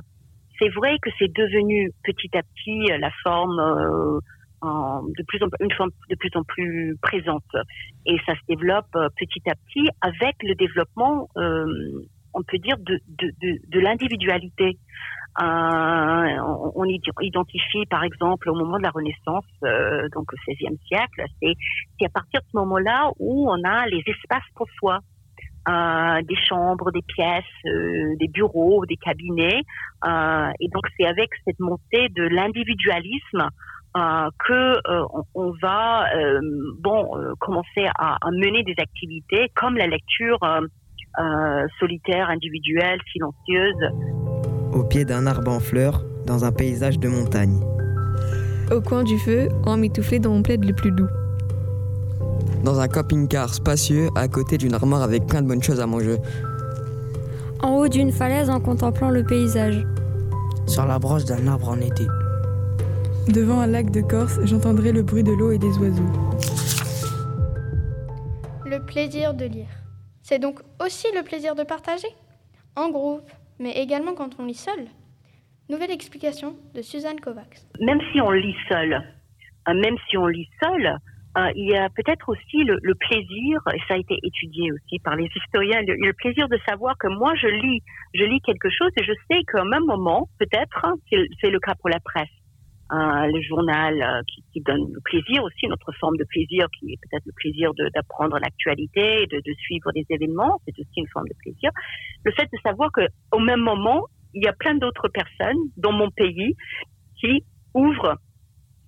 c'est 0.59 0.69
vrai 0.71 0.97
que 1.01 1.11
c'est 1.19 1.33
devenu 1.33 1.91
petit 2.05 2.37
à 2.37 2.43
petit 2.43 2.87
la 2.99 3.11
forme 3.23 4.21
de 4.63 5.23
plus 5.27 5.43
en 5.43 5.49
une 5.61 5.73
forme 5.73 5.91
de 6.11 6.17
plus 6.17 6.31
en 6.35 6.43
plus 6.43 6.97
présente. 7.03 7.45
Et 8.07 8.17
ça 8.27 8.35
se 8.35 8.41
développe 8.49 8.87
euh, 8.97 9.09
petit 9.17 9.43
à 9.49 9.55
petit 9.55 9.89
avec 10.01 10.35
le 10.43 10.55
développement 10.55 11.29
euh, 11.37 11.67
on 12.39 12.43
peut 12.43 12.59
dire 12.59 12.77
de 12.79 13.01
de, 13.09 13.33
de, 13.69 13.81
l'individualité 13.81 14.79
euh, 15.41 16.37
on, 16.75 16.85
identifie 16.85 17.87
par 17.91 18.03
exemple 18.05 18.49
au 18.51 18.55
moment 18.55 18.79
de 18.79 18.83
la 18.83 18.91
Renaissance 18.91 19.45
euh, 19.65 20.09
donc 20.15 20.33
au 20.33 20.37
XVIe 20.47 20.79
siècle 20.87 21.25
c'est 21.41 22.07
à 22.07 22.09
partir 22.09 22.41
de 22.41 22.47
ce 22.51 22.57
moment-là 22.57 23.11
où 23.19 23.51
on 23.51 23.63
a 23.65 23.87
les 23.87 24.03
espaces 24.07 24.49
pour 24.55 24.67
soi 24.79 25.01
euh, 25.69 26.23
des 26.23 26.37
chambres, 26.49 26.91
des 26.93 27.03
pièces, 27.03 27.45
des 27.65 28.29
bureaux, 28.29 28.87
des 28.87 28.97
cabinets. 28.97 29.61
Et 30.61 30.69
donc 30.73 30.85
c'est 30.97 31.07
avec 31.07 31.29
cette 31.45 31.61
montée 31.61 32.09
de 32.09 32.23
l'individualisme 32.23 33.51
euh, 33.97 34.29
que 34.47 34.81
on, 35.35 35.53
va 35.61 36.07
bon 36.79 37.11
commencer 37.39 37.87
à, 37.99 38.17
mener 38.33 38.63
des 38.63 38.77
activités 38.79 39.51
comme 39.55 39.77
la 39.77 39.87
lecture 39.87 40.39
solitaire, 41.79 42.31
individuelle, 42.31 42.99
silencieuse. 43.13 43.93
Au 44.73 44.85
pied 44.85 45.05
d'un 45.05 45.27
arbre 45.27 45.51
en 45.51 45.61
fleurs, 45.61 46.05
dans 46.27 46.45
un 46.45 46.53
paysage 46.53 46.99
de 46.99 47.09
montagne. 47.09 47.61
Au 48.71 48.81
coin 48.81 49.03
du 49.03 49.19
feu, 49.19 49.49
emmitouflé 49.65 50.19
dans 50.19 50.31
mon 50.31 50.43
plaid 50.43 50.65
le 50.65 50.75
plus 50.75 50.91
doux. 50.91 51.09
Dans 52.65 52.81
un 52.81 52.89
camping-car 52.89 53.55
spacieux, 53.55 54.09
à 54.15 54.29
côté 54.29 54.59
d'une 54.59 54.75
armoire 54.75 55.03
avec 55.03 55.27
plein 55.27 55.43
de 55.43 55.49
bonnes 55.49 55.63
choses 55.63 55.81
à 55.81 55.87
manger. 55.87 56.17
En 57.63 57.77
haut 57.77 57.89
d'une 57.89 58.13
falaise 58.13 58.51
en 58.51 58.61
contemplant 58.61 59.11
le 59.11 59.25
paysage. 59.25 59.87
Sur 60.67 60.87
la 60.87 60.99
branche 60.99 61.25
d'un 61.25 61.47
arbre 61.49 61.71
en 61.71 61.81
été. 61.81 62.07
Devant 63.29 63.61
un 63.61 63.67
lac 63.67 63.91
de 63.91 64.01
Corse, 64.01 64.39
j'entendrai 64.45 64.93
le 64.93 65.03
bruit 65.03 65.23
de 65.23 65.33
l'eau 65.33 65.51
et 65.51 65.59
des 65.59 65.77
oiseaux. 65.79 66.13
Le 68.67 68.85
plaisir 68.85 69.35
de 69.35 69.47
lire. 69.47 69.78
C'est 70.29 70.39
donc 70.39 70.61
aussi 70.79 71.07
le 71.17 71.23
plaisir 71.23 71.55
de 71.55 71.63
partager 71.63 72.09
En 72.77 72.91
groupe, 72.91 73.31
mais 73.59 73.73
également 73.81 74.13
quand 74.13 74.39
on 74.39 74.45
lit 74.45 74.53
seul 74.53 74.85
Nouvelle 75.71 75.91
explication 75.91 76.55
de 76.75 76.83
Suzanne 76.83 77.19
Kovacs. 77.19 77.65
Même 77.81 77.99
si 78.13 78.21
on 78.21 78.31
lit 78.31 78.55
seul, 78.69 78.93
euh, 78.93 79.73
même 79.73 79.97
si 80.07 80.19
on 80.19 80.27
lit 80.27 80.51
seul, 80.63 80.85
euh, 81.39 81.51
il 81.57 81.71
y 81.71 81.77
a 81.79 81.89
peut-être 81.89 82.29
aussi 82.29 82.63
le, 82.63 82.95
plaisir, 82.97 83.59
et 83.73 83.79
ça 83.89 83.95
a 83.95 83.97
été 83.97 84.19
étudié 84.23 84.71
aussi 84.71 84.99
par 84.99 85.17
les 85.17 85.31
historiens, 85.35 85.81
le, 85.81 86.13
plaisir 86.13 86.47
de 86.49 86.59
savoir 86.69 86.99
que 86.99 87.09
moi 87.09 87.35
je 87.37 87.47
lis, 87.47 87.83
je 88.13 88.25
lis 88.25 88.43
quelque 88.43 88.69
chose 88.69 88.91
et 89.01 89.05
je 89.05 89.15
sais 89.31 89.41
qu'à 89.51 89.63
un 89.63 89.81
moment, 89.81 90.29
peut-être, 90.39 90.93
c'est 91.41 91.51
le 91.51 91.59
cas 91.59 91.75
pour 91.81 91.89
la 91.89 92.01
presse, 92.01 92.29
le 92.91 93.41
journal 93.43 94.03
euh, 94.03 94.23
qui, 94.53 94.61
donne 94.61 94.93
le 94.93 95.01
plaisir 95.05 95.43
aussi, 95.45 95.67
notre 95.69 95.93
forme 96.01 96.17
de 96.17 96.25
plaisir 96.25 96.67
qui 96.79 96.93
est 96.93 96.99
peut-être 97.03 97.25
le 97.27 97.33
plaisir 97.37 97.73
d'apprendre 97.95 98.39
l'actualité, 98.39 99.27
de, 99.27 99.37
de 99.37 99.55
suivre 99.55 99.93
des 99.93 100.05
événements, 100.11 100.61
c'est 100.65 100.79
aussi 100.79 100.97
une 100.97 101.09
forme 101.09 101.29
de 101.29 101.35
plaisir. 101.39 101.71
Le 102.25 102.33
fait 102.33 102.49
de 102.53 102.59
savoir 102.65 102.91
que 102.93 103.03
au 103.33 103.39
même 103.39 103.61
moment, 103.61 104.07
il 104.35 104.45
y 104.45 104.49
a 104.49 104.53
plein 104.53 104.75
d'autres 104.75 105.09
personnes 105.09 105.59
dans 105.77 105.93
mon 105.93 106.11
pays 106.11 106.55
qui 107.21 107.45
ouvrent 107.75 108.19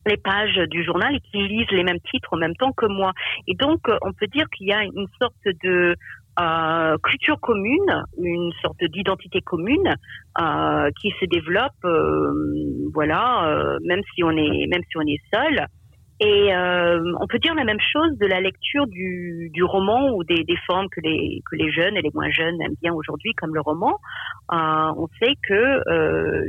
les 0.07 0.17
pages 0.17 0.57
du 0.71 0.85
journal 0.85 1.15
et 1.15 1.21
qui 1.21 1.47
lisent 1.47 1.71
les 1.71 1.85
mêmes 1.85 2.01
titres 2.11 2.33
en 2.33 2.39
même 2.39 2.57
temps 2.57 2.73
que 2.73 2.87
moi. 2.87 3.13
Et 3.47 3.55
donc, 3.55 3.89
euh, 3.89 3.99
on 4.03 4.13
peut 4.13 4.27
dire 4.29 4.47
qu'il 4.51 4.69
y 4.69 4.73
a 4.73 4.83
une 4.83 5.07
sorte 5.21 5.35
de 5.63 5.95
euh, 6.39 6.97
culture 7.03 7.41
commune, 7.41 8.05
une 8.19 8.53
sorte 8.63 8.83
d'identité 8.85 9.41
commune 9.41 9.95
euh, 10.41 10.91
qui 11.01 11.13
se 11.21 11.27
développe, 11.27 11.73
euh, 11.85 12.91
voilà, 12.95 13.49
euh, 13.49 13.79
même 13.85 14.01
si 14.15 14.23
on 14.23 14.31
est 14.31 14.67
même 14.69 14.83
si 14.91 14.97
on 14.97 15.03
est 15.03 15.21
seul. 15.33 15.67
Et 16.21 16.55
euh, 16.55 17.01
on 17.19 17.27
peut 17.27 17.39
dire 17.39 17.55
la 17.55 17.65
même 17.65 17.81
chose 17.81 18.19
de 18.19 18.27
la 18.27 18.41
lecture 18.41 18.87
du, 18.87 19.51
du 19.55 19.65
roman 19.65 20.11
ou 20.11 20.23
des, 20.25 20.45
des, 20.45 20.57
formes 20.67 20.89
que 20.91 21.01
les 21.01 21.43
que 21.51 21.57
les 21.57 21.73
jeunes 21.73 21.97
et 21.97 22.03
les 22.03 22.11
moins 22.13 22.31
jeunes 22.31 22.61
aiment 22.61 22.77
bien 22.83 22.93
aujourd'hui, 22.93 23.33
comme 23.35 23.55
le 23.55 23.63
roman. 23.63 23.97
on 24.51 25.09
sait 25.19 25.35
que 25.49 25.81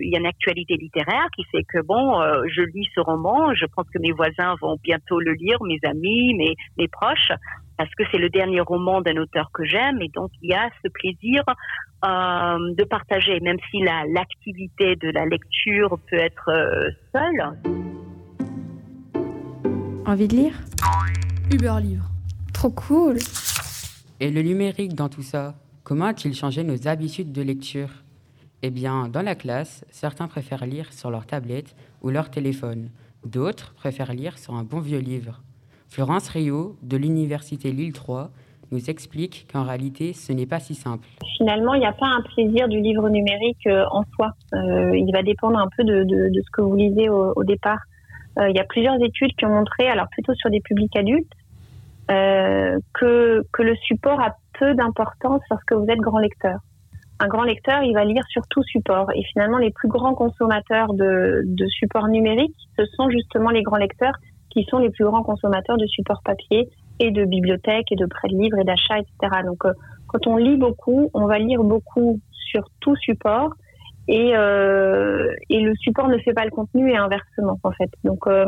il 0.02 0.10
y 0.12 0.16
a 0.16 0.20
une 0.20 0.26
actualité 0.26 0.76
littéraire 0.76 1.28
qui 1.36 1.46
fait 1.46 1.64
que 1.64 1.82
bon, 1.86 2.20
je 2.50 2.62
lis 2.64 2.88
ce 2.94 3.00
roman, 3.00 3.54
je 3.54 3.66
pense 3.74 3.86
que 3.94 4.00
mes 4.00 4.12
voisins 4.12 4.56
vont 4.62 4.76
bientôt 4.84 5.20
le 5.22 5.34
lire, 5.34 5.58
mes 5.64 5.80
amis, 5.86 6.34
mes 6.36 6.56
mes 6.78 6.90
proches 6.90 7.32
parce 7.78 7.96
que 7.96 8.04
c'est 8.12 8.20
le 8.20 8.30
dernier 8.30 8.62
roman 8.62 9.02
d'un 9.02 9.18
auteur 9.18 9.50
que 9.54 9.64
j'aime 9.66 10.02
et 10.02 10.10
donc 10.10 10.30
il 10.42 10.52
y 10.52 10.54
a 10.54 10.70
ce 10.84 10.90
plaisir 10.92 11.44
euh, 12.04 12.74
de 12.76 12.84
partager, 12.84 13.40
même 13.42 13.58
si 13.70 13.82
l'activité 13.82 14.96
de 14.96 15.10
la 15.10 15.26
lecture 15.26 15.98
peut 16.10 16.18
être 16.18 16.50
euh, 16.50 16.90
seule. 17.12 18.11
Envie 20.06 20.28
de 20.28 20.36
lire 20.36 20.54
Uber 21.52 21.76
Livre. 21.82 22.06
Trop 22.54 22.70
cool. 22.72 23.18
Et 24.20 24.32
le 24.32 24.42
numérique 24.42 24.96
dans 24.96 25.10
tout 25.10 25.22
ça, 25.22 25.56
comment 25.84 26.06
a-t-il 26.06 26.34
changé 26.34 26.64
nos 26.64 26.88
habitudes 26.88 27.32
de 27.32 27.42
lecture? 27.42 27.90
Eh 28.64 28.70
bien, 28.70 29.10
dans 29.10 29.22
la 29.22 29.36
classe, 29.36 29.86
certains 29.92 30.28
préfèrent 30.28 30.66
lire 30.66 30.92
sur 30.92 31.12
leur 31.12 31.26
tablette 31.26 31.76
ou 32.02 32.10
leur 32.10 32.30
téléphone. 32.32 32.90
D'autres 33.26 33.74
préfèrent 33.76 34.14
lire 34.14 34.38
sur 34.38 34.56
un 34.56 34.64
bon 34.64 34.80
vieux 34.80 35.00
livre. 35.00 35.42
Florence 35.88 36.30
Rio, 36.30 36.78
de 36.82 36.98
l'Université 36.98 37.72
Lille 37.72 37.94
3, 37.94 38.32
nous 38.72 38.90
explique 38.90 39.48
qu'en 39.52 39.64
réalité, 39.64 40.14
ce 40.14 40.32
n'est 40.34 40.46
pas 40.46 40.60
si 40.60 40.74
simple. 40.74 41.08
Finalement, 41.38 41.74
il 41.74 41.80
n'y 41.80 41.86
a 41.86 41.94
pas 41.94 42.08
un 42.08 42.22
plaisir 42.22 42.68
du 42.68 42.80
livre 42.80 43.10
numérique 43.10 43.68
euh, 43.68 43.84
en 43.92 44.04
soi. 44.16 44.32
Euh, 44.54 44.98
il 44.98 45.12
va 45.12 45.22
dépendre 45.22 45.60
un 45.60 45.68
peu 45.76 45.84
de, 45.84 46.04
de, 46.04 46.30
de 46.30 46.42
ce 46.42 46.52
que 46.52 46.62
vous 46.62 46.76
lisez 46.76 47.10
au, 47.10 47.34
au 47.36 47.44
départ. 47.44 47.80
Euh, 48.40 48.50
il 48.50 48.56
y 48.56 48.60
a 48.60 48.64
plusieurs 48.64 49.02
études 49.04 49.36
qui 49.36 49.46
ont 49.46 49.54
montré, 49.54 49.88
alors 49.90 50.08
plutôt 50.10 50.34
sur 50.36 50.50
des 50.50 50.62
publics 50.62 50.96
adultes, 50.96 51.32
euh, 52.10 52.78
que, 52.94 53.44
que 53.52 53.62
le 53.62 53.76
support 53.76 54.20
a 54.22 54.36
peu 54.60 54.74
d'importance 54.74 55.42
lorsque 55.50 55.74
vous 55.74 55.86
êtes 55.88 56.00
grand 56.00 56.20
lecteur. 56.20 56.60
Un 57.20 57.28
grand 57.28 57.44
lecteur, 57.44 57.84
il 57.84 57.94
va 57.94 58.04
lire 58.04 58.24
sur 58.30 58.42
tout 58.50 58.64
support. 58.64 59.12
Et 59.14 59.24
finalement, 59.32 59.58
les 59.58 59.72
plus 59.72 59.88
grands 59.88 60.16
consommateurs 60.16 60.94
de, 60.94 61.44
de 61.46 61.68
supports 61.68 62.08
numériques, 62.08 62.56
ce 62.78 62.86
sont 62.98 63.10
justement 63.10 63.52
les 63.52 63.62
grands 63.62 63.78
lecteurs 63.78 64.16
qui 64.50 64.64
sont 64.66 64.80
les 64.80 64.90
plus 64.90 65.06
grands 65.06 65.24
consommateurs 65.24 65.78
de 65.78 65.86
supports 65.86 66.22
papier 66.24 66.68
et 67.00 67.12
de 67.12 67.26
bibliothèques 67.26 67.92
et 67.92 67.96
de 67.96 68.06
prêts 68.06 68.28
de 68.28 68.38
livres 68.38 68.58
et 68.60 68.64
d'achats, 68.64 69.00
etc. 69.00 69.44
Donc, 69.46 69.66
euh, 69.66 69.74
quand 70.08 70.28
on 70.28 70.36
lit 70.36 70.58
beaucoup, 70.58 71.10
on 71.14 71.26
va 71.28 71.40
lire 71.40 71.64
beaucoup 71.64 72.20
sur 72.32 72.64
tout 72.80 72.96
support 72.98 73.54
et, 74.08 74.36
euh, 74.36 75.34
et 75.50 75.62
le 75.62 75.76
support 75.76 76.08
ne 76.08 76.18
fait 76.20 76.34
pas 76.34 76.46
le 76.46 76.52
contenu 76.52 76.92
et 76.92 76.98
inversement, 76.98 77.60
en 77.64 77.72
fait. 77.72 77.90
Donc, 78.04 78.28
euh, 78.28 78.46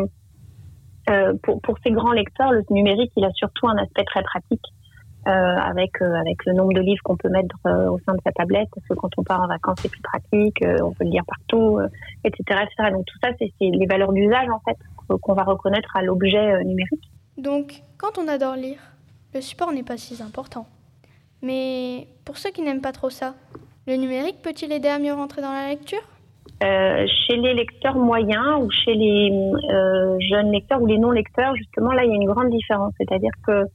euh 1.10 1.34
pour, 1.42 1.78
ces 1.84 1.92
grands 1.92 2.12
lecteurs, 2.12 2.52
le 2.52 2.63
numérique, 2.70 3.12
il 3.16 3.26
a 3.26 3.32
surtout 3.32 3.68
un 3.68 3.78
aspect 3.78 4.04
très 4.04 4.24
pratique. 4.24 4.66
Avec 5.26 6.00
le 6.02 6.52
nombre 6.52 6.74
de 6.74 6.82
livres 6.82 7.02
qu'on 7.02 7.16
peut 7.16 7.30
mettre 7.30 7.56
au 7.66 7.98
sein 8.00 8.13
de 8.13 8.20
sa 8.26 8.34
tablette 8.34 8.68
parce 8.76 8.86
que 8.86 8.94
quand 8.94 9.10
on 9.18 9.24
part 9.24 9.39
en 9.39 9.48
vacances 9.48 9.78
c'est 9.82 9.89
plus 9.89 10.02
pratique 10.02 10.62
on 10.62 10.92
peut 10.92 11.06
le 11.06 11.12
lire 11.12 11.24
partout 11.26 11.80
etc 12.26 12.44
donc 12.92 13.06
tout 13.06 13.18
ça 13.24 13.30
c'est 13.39 13.50
les 13.62 13.86
valeurs 13.86 14.12
d'usage 14.12 14.50
en 14.50 14.60
fait 14.68 14.78
qu'on 15.22 15.34
va 15.34 15.44
reconnaître 15.44 15.96
à 15.96 16.02
l'objet 16.02 16.62
numérique. 16.66 17.10
Donc, 17.38 17.84
quand 17.98 18.18
on 18.18 18.28
adore 18.28 18.58
lire, 18.58 18.80
le 19.34 19.39
support 19.39 19.72
n'est 19.72 19.84
pas 19.84 19.96
si 19.96 20.22
important. 20.22 20.68
Mais 21.42 22.08
pour 22.26 22.38
ceux 22.38 22.52
qui 22.52 22.62
n'aiment 22.62 22.82
pas 22.82 22.94
trop 22.94 23.10
ça, 23.10 23.36
le 23.88 23.96
numérique 23.96 24.41
peut-il 24.41 24.72
aider 24.72 24.88
à 24.88 25.00
mieux 25.00 25.13
rentrer 25.13 25.41
dans 25.41 25.52
la 25.52 25.69
lecture? 25.69 26.02
Euh, 26.63 27.06
Chez 27.28 27.36
les 27.38 27.54
lecteurs 27.54 27.96
moyens 27.96 28.62
ou 28.62 28.69
chez 28.72 28.93
les 28.93 29.32
euh, 29.69 30.17
jeunes 30.19 30.52
lecteurs 30.52 30.82
ou 30.82 30.86
les 30.86 30.98
non-lecteurs, 30.98 31.56
justement, 31.56 31.91
là, 31.91 32.06
il 32.06 32.10
y 32.10 32.13
a 32.13 32.15
une 32.15 32.30
grande 32.30 32.50
différence. 32.50 32.93
C'est-à-dire 32.98 33.32
que 33.46 33.65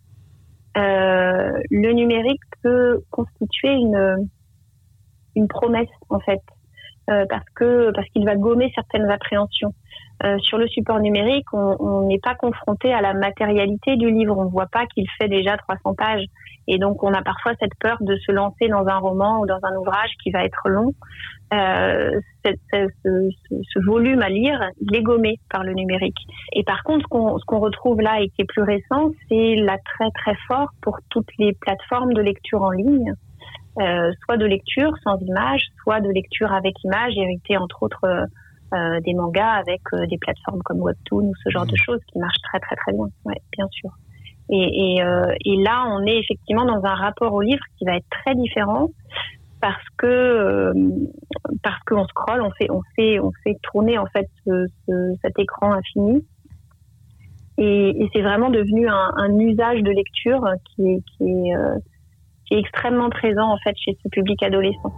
euh, 0.77 1.61
le 1.71 1.93
numérique 1.93 2.41
peut 2.63 3.03
constituer 3.11 3.73
une, 3.73 4.29
une 5.37 5.49
promesse, 5.49 5.89
en 6.09 6.21
fait, 6.21 6.41
parce 7.07 7.45
que 7.55 7.91
parce 7.95 8.07
qu'il 8.11 8.25
va 8.25 8.37
gommer 8.37 8.71
certaines 8.75 9.11
appréhensions. 9.11 9.73
Euh, 10.25 10.37
sur 10.41 10.59
le 10.59 10.67
support 10.67 10.99
numérique, 10.99 11.47
on 11.53 12.07
n'est 12.07 12.19
pas 12.19 12.35
confronté 12.35 12.93
à 12.93 13.01
la 13.01 13.15
matérialité 13.15 13.97
du 13.97 14.11
livre. 14.11 14.37
On 14.37 14.47
ne 14.47 14.51
voit 14.51 14.67
pas 14.67 14.87
qu'il 14.87 15.07
fait 15.19 15.29
déjà 15.29 15.57
300 15.57 15.95
pages. 15.95 16.25
Et 16.67 16.79
donc, 16.79 17.03
on 17.03 17.15
a 17.15 17.23
parfois 17.23 17.53
cette 17.61 17.75
peur 17.81 17.97
de 18.01 18.17
se 18.17 18.33
lancer 18.33 18.69
dans 18.69 18.87
un 18.87 18.99
roman 18.99 19.41
ou 19.41 19.47
dans 19.47 19.61
un 19.63 19.75
ouvrage 19.77 20.11
qui 20.23 20.31
va 20.31 20.45
être 20.45 20.69
long. 20.69 20.93
Euh, 21.55 22.21
ce, 22.45 23.87
volume 23.87 24.21
à 24.21 24.29
lire, 24.29 24.61
il 24.81 24.95
est 24.95 25.03
gommé 25.03 25.39
par 25.51 25.63
le 25.63 25.73
numérique. 25.73 26.19
Et 26.53 26.65
par 26.65 26.83
contre, 26.83 27.07
ce 27.11 27.45
qu'on 27.47 27.61
retrouve 27.61 28.01
là 28.01 28.21
et 28.21 28.29
qui 28.29 28.43
est 28.43 28.45
plus 28.45 28.63
récent, 28.63 29.13
c'est 29.29 29.55
l'attrait 29.55 30.11
très 30.15 30.35
fort 30.47 30.71
pour 30.83 30.99
toutes 31.11 31.31
les 31.39 31.55
plateformes 31.55 32.13
de 32.13 32.21
lecture 32.21 32.63
en 32.63 32.71
ligne. 32.71 33.15
Euh, 33.81 34.11
soit 34.25 34.37
de 34.37 34.45
lecture 34.45 34.93
sans 35.05 35.19
image, 35.21 35.63
soit 35.83 36.01
de 36.01 36.11
lecture 36.11 36.53
avec 36.53 36.75
image, 36.83 37.13
hérité 37.17 37.57
entre 37.57 37.85
autres 37.85 38.27
euh, 38.73 38.77
euh, 38.99 39.01
des 39.01 39.15
mangas 39.15 39.53
avec 39.53 39.81
euh, 39.93 40.07
des 40.07 40.19
plateformes 40.19 40.63
comme 40.65 40.81
Webtoon 40.81 41.29
ou 41.29 41.33
ce 41.45 41.51
genre 41.51 41.67
de 41.67 41.73
mmh. 41.73 41.85
choses 41.85 42.01
qui 42.13 42.19
marchent 42.19 42.43
très 42.43 42.61
très 42.61 42.77
très 42.77 42.93
bien, 42.93 43.07
ouais, 43.25 43.41
bien 43.57 43.67
sûr. 43.71 43.91
Et, 44.51 44.95
et, 44.97 45.03
euh, 45.03 45.35
et, 45.45 45.57
là, 45.63 45.85
on 45.89 46.07
est 46.07 46.19
effectivement 46.19 46.65
dans 46.65 46.83
un 46.83 46.95
rapport 46.95 47.35
au 47.35 47.43
livre 47.43 47.63
qui 47.77 47.85
va 47.85 47.97
être 47.97 48.07
très 48.11 48.35
différent 48.35 48.89
parce 49.61 49.85
que 49.99 50.73
parce 51.63 51.79
qu'on 51.87 52.07
scrolle, 52.07 52.41
on 52.43 52.51
fait 52.53 52.71
on 52.71 52.81
fait 52.97 53.21
on 53.21 53.31
fait 53.45 53.57
tourner 53.63 53.99
en 53.99 54.07
fait 54.07 54.29
ce, 54.47 54.67
ce, 54.87 55.15
cet 55.23 55.39
écran 55.39 55.73
infini. 55.73 56.25
Et, 57.59 57.91
et 58.03 58.09
c'est 58.15 58.23
vraiment 58.23 58.51
devenu 58.51 58.89
un, 58.89 59.11
un, 59.17 59.39
usage 59.39 59.83
de 59.83 59.91
lecture 59.91 60.45
qui 60.65 60.83
est, 60.93 61.03
qui 61.17 61.25
est, 61.25 61.55
qui 62.47 62.55
est 62.55 62.59
extrêmement 62.61 63.11
présent 63.11 63.53
en 63.53 63.59
fait 63.59 63.75
chez 63.77 63.99
ce 64.03 64.09
public 64.09 64.41
adolescent. 64.45 64.93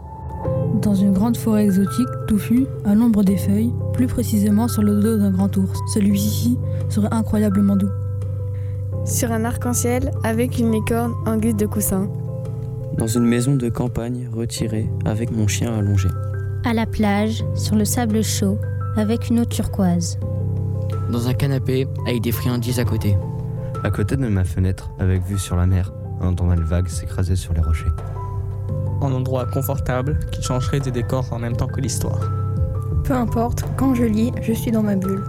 Dans 0.82 0.94
une 0.94 1.12
grande 1.12 1.36
forêt 1.36 1.64
exotique, 1.64 2.08
touffue, 2.26 2.66
à 2.84 2.94
l'ombre 2.94 3.22
des 3.22 3.36
feuilles, 3.36 3.72
plus 3.92 4.06
précisément 4.06 4.66
sur 4.66 4.82
le 4.82 5.00
dos 5.00 5.18
d'un 5.18 5.30
grand 5.30 5.54
ours. 5.56 5.78
Celui-ci 5.92 6.58
serait 6.88 7.12
incroyablement 7.12 7.76
doux. 7.76 7.90
Sur 9.04 9.32
un 9.32 9.44
arc-en-ciel 9.44 10.10
avec 10.24 10.58
une 10.58 10.72
licorne 10.72 11.12
en 11.26 11.36
guise 11.36 11.56
de 11.56 11.66
coussin. 11.66 12.08
Dans 12.96 13.06
une 13.06 13.24
maison 13.24 13.56
de 13.56 13.68
campagne 13.68 14.28
retirée 14.32 14.88
avec 15.04 15.30
mon 15.30 15.46
chien 15.46 15.74
allongé. 15.74 16.08
À 16.64 16.72
la 16.72 16.86
plage, 16.86 17.44
sur 17.54 17.76
le 17.76 17.84
sable 17.84 18.22
chaud, 18.22 18.58
avec 18.96 19.28
une 19.28 19.40
eau 19.40 19.44
turquoise. 19.44 20.18
Dans 21.10 21.28
un 21.28 21.34
canapé 21.34 21.86
avec 22.06 22.22
des 22.22 22.32
friandises 22.32 22.78
à 22.78 22.84
côté. 22.84 23.16
À 23.84 23.90
côté 23.90 24.16
de 24.16 24.26
ma 24.28 24.44
fenêtre, 24.44 24.90
avec 24.98 25.22
vue 25.24 25.38
sur 25.38 25.56
la 25.56 25.66
mer, 25.66 25.92
entendant 26.20 26.54
les 26.54 26.62
vagues 26.62 26.88
s'écraser 26.88 27.36
sur 27.36 27.54
les 27.54 27.60
rochers 27.60 27.86
en 29.00 29.12
endroit 29.12 29.46
confortable 29.46 30.18
qui 30.32 30.42
changerait 30.42 30.80
des 30.80 30.90
décors 30.90 31.32
en 31.32 31.38
même 31.38 31.56
temps 31.56 31.66
que 31.66 31.80
l'histoire. 31.80 32.30
Peu 33.04 33.14
importe, 33.14 33.64
quand 33.76 33.94
je 33.94 34.04
lis, 34.04 34.32
je 34.42 34.52
suis 34.52 34.70
dans 34.70 34.82
ma 34.82 34.96
bulle. 34.96 35.24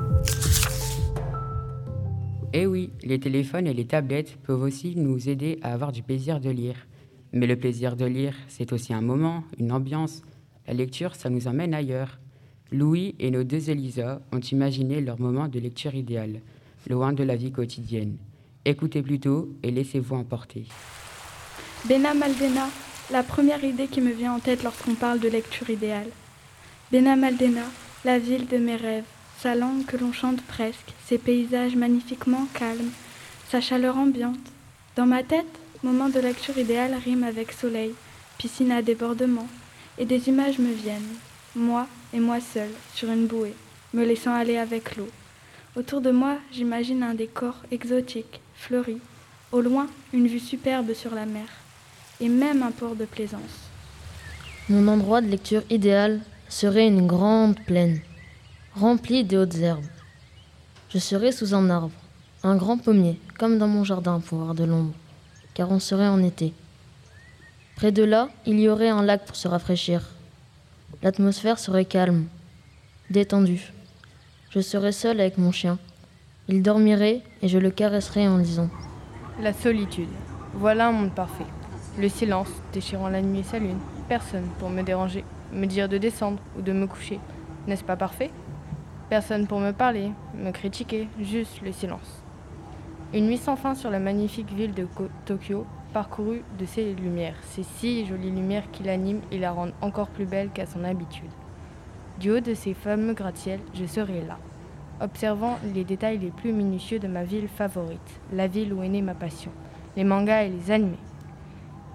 Eh 2.54 2.66
oui, 2.66 2.92
les 3.04 3.20
téléphones 3.20 3.66
et 3.66 3.74
les 3.74 3.86
tablettes 3.86 4.38
peuvent 4.44 4.62
aussi 4.62 4.96
nous 4.98 5.30
aider 5.30 5.60
à 5.64 5.74
avoir 5.74 5.92
du 5.92 6.04
plaisir 6.04 6.40
de 6.42 6.50
lire. 6.50 6.76
Mais 7.32 7.48
le 7.48 7.56
plaisir 7.56 7.96
de 7.96 8.06
lire, 8.06 8.36
c'est 8.50 8.74
aussi 8.74 8.94
un 8.94 9.02
moment, 9.02 9.44
une 9.58 9.72
ambiance. 9.72 10.22
La 10.68 10.74
lecture, 10.74 11.16
ça 11.16 11.30
nous 11.30 11.48
emmène 11.48 11.74
ailleurs. 11.74 12.20
Louis 12.72 13.16
et 13.20 13.32
nos 13.32 13.44
deux 13.44 13.70
Elisa 13.70 14.22
ont 14.34 14.40
imaginé 14.40 15.00
leur 15.02 15.20
moment 15.20 15.48
de 15.48 15.60
lecture 15.60 15.96
idéal, 15.96 16.42
loin 16.90 17.14
de 17.14 17.24
la 17.24 17.36
vie 17.38 17.52
quotidienne. 17.52 18.18
Écoutez 18.66 19.02
plutôt 19.02 19.50
et 19.64 19.72
laissez-vous 19.72 20.16
emporter. 20.16 20.66
Bena 21.88 22.14
Maldena, 22.14 22.68
la 23.12 23.24
première 23.24 23.64
idée 23.64 23.88
qui 23.88 24.00
me 24.00 24.12
vient 24.12 24.34
en 24.34 24.40
tête 24.40 24.64
lorsqu'on 24.64 24.96
parle 24.96 25.20
de 25.20 25.28
lecture 25.28 25.70
idéale. 25.70 26.10
Benamaldena, 26.92 27.64
la 28.06 28.20
ville 28.20 28.48
de 28.48 28.58
mes 28.58 28.78
rêves, 28.78 29.04
sa 29.38 29.54
langue 29.54 29.86
que 29.86 29.98
l'on 29.98 30.14
chante 30.14 30.42
presque, 30.44 30.94
ses 31.06 31.18
paysages 31.18 31.76
magnifiquement 31.76 32.48
calmes, 32.54 32.92
sa 33.50 33.60
chaleur 33.60 33.98
ambiante. 33.98 34.40
Dans 34.96 35.06
ma 35.06 35.24
tête, 35.24 35.60
moment 35.84 36.08
de 36.08 36.20
lecture 36.20 36.58
idéale 36.58 36.96
rime 37.04 37.24
avec 37.24 37.52
soleil, 37.52 37.94
piscine 38.38 38.72
à 38.72 38.82
débordement, 38.82 39.48
et 39.98 40.06
des 40.06 40.30
images 40.30 40.60
me 40.60 40.72
viennent, 40.72 41.16
moi 41.56 41.88
et 42.14 42.20
moi 42.20 42.40
seul, 42.40 42.70
sur 42.96 43.12
une 43.12 43.28
bouée, 43.28 43.56
me 43.94 44.06
laissant 44.06 44.34
aller 44.34 44.58
avec 44.58 44.96
l'eau. 44.96 45.10
Autour 45.76 46.00
de 46.00 46.12
moi, 46.12 46.38
j'imagine 46.52 47.04
un 47.04 47.14
décor 47.14 47.56
exotique, 47.72 48.42
fleuri, 48.56 49.00
au 49.52 49.60
loin, 49.60 49.88
une 50.14 50.28
vue 50.28 50.40
superbe 50.40 50.94
sur 50.94 51.14
la 51.14 51.26
mer 51.26 51.61
et 52.22 52.30
même 52.30 52.64
un 52.64 52.72
port 52.72 52.96
de 52.96 53.06
plaisance. 53.06 53.42
Mon 54.70 54.88
endroit 54.88 55.22
de 55.22 55.28
lecture 55.28 55.64
idéal 55.70 56.22
serait 56.48 56.88
une 56.88 57.08
grande 57.08 57.60
plaine, 57.60 58.00
remplie 58.76 59.24
de 59.24 59.40
hautes 59.40 59.58
herbes. 59.58 59.84
Je 60.90 61.00
serais 61.00 61.32
sous 61.32 61.54
un 61.54 61.70
arbre, 61.70 61.92
un 62.44 62.56
grand 62.56 62.78
pommier, 62.78 63.20
comme 63.38 63.58
dans 63.58 63.68
mon 63.68 63.84
jardin 63.84 64.20
pour 64.20 64.40
avoir 64.40 64.56
de 64.56 64.64
l'ombre, 64.64 64.94
car 65.54 65.72
on 65.72 65.80
serait 65.80 66.08
en 66.08 66.24
été. 66.24 66.54
Près 67.76 67.92
de 67.92 68.04
là, 68.04 68.30
il 68.46 68.60
y 68.60 68.70
aurait 68.70 68.90
un 68.90 69.02
lac 69.02 69.26
pour 69.26 69.36
se 69.36 69.48
rafraîchir. 69.48 70.10
L'atmosphère 71.02 71.58
serait 71.58 71.86
calme, 71.86 72.28
détendue. 73.10 73.74
Je 74.52 74.60
serais 74.60 74.92
seule 74.92 75.20
avec 75.20 75.38
mon 75.38 75.52
chien. 75.52 75.80
Il 76.48 76.62
dormirait 76.62 77.22
et 77.42 77.48
je 77.48 77.58
le 77.58 77.72
caresserais 77.72 78.28
en 78.28 78.38
lisant. 78.38 78.70
La 79.42 79.54
solitude. 79.54 80.10
Voilà 80.54 80.90
un 80.90 80.92
monde 80.92 81.16
parfait. 81.16 81.46
Le 81.98 82.08
silence, 82.08 82.50
déchirant 82.72 83.10
la 83.10 83.22
nuit 83.22 83.40
et 83.40 83.44
sa 83.44 83.60
lune. 83.60 83.80
Personne 84.08 84.48
pour 84.60 84.70
me 84.70 84.82
déranger, 84.82 85.26
me 85.52 85.66
dire 85.66 85.90
de 85.90 85.98
descendre 85.98 86.40
ou 86.58 86.62
de 86.62 86.72
me 86.72 86.88
coucher. 86.88 87.20
N'est-ce 87.68 87.84
pas 87.84 87.98
parfait? 87.98 88.32
Personne 89.10 89.46
pour 89.46 89.60
me 89.60 89.72
parler, 89.72 90.12
me 90.34 90.52
critiquer, 90.52 91.10
juste 91.20 91.62
le 91.62 91.74
silence. 91.74 92.24
Une 93.14 93.28
nuit 93.28 93.38
sans 93.38 93.58
fin 93.58 93.76
sur 93.76 93.90
la 93.90 94.00
magnifique 94.00 94.54
ville 94.54 94.74
de 94.74 94.88
Tokyo, 95.26 95.66
parcourue 95.92 96.44
de 96.58 96.64
ces 96.64 96.94
lumières, 96.94 97.36
ces 97.42 97.64
si 97.64 98.06
jolies 98.06 98.32
lumières 98.32 98.72
qui 98.72 98.84
l'animent 98.84 99.22
et 99.30 99.38
la 99.38 99.52
rendent 99.52 99.74
encore 99.82 100.08
plus 100.08 100.26
belle 100.26 100.50
qu'à 100.50 100.66
son 100.66 100.86
habitude. 100.86 101.30
Du 102.22 102.32
haut 102.32 102.40
de 102.40 102.54
ces 102.54 102.74
fameux 102.74 103.14
gratte-ciel, 103.14 103.60
je 103.74 103.86
serai 103.86 104.22
là, 104.26 104.38
observant 105.02 105.60
les 105.76 105.84
détails 105.84 106.20
les 106.20 106.32
plus 106.32 106.54
minutieux 106.54 107.00
de 107.00 107.10
ma 107.10 107.26
ville 107.26 107.50
favorite, 107.50 108.22
la 108.32 108.48
ville 108.48 108.72
où 108.72 108.82
est 108.82 108.88
née 108.88 109.02
ma 109.02 109.14
passion, 109.14 109.52
les 109.98 110.06
mangas 110.06 110.44
et 110.44 110.50
les 110.50 110.72
animés. 110.72 110.96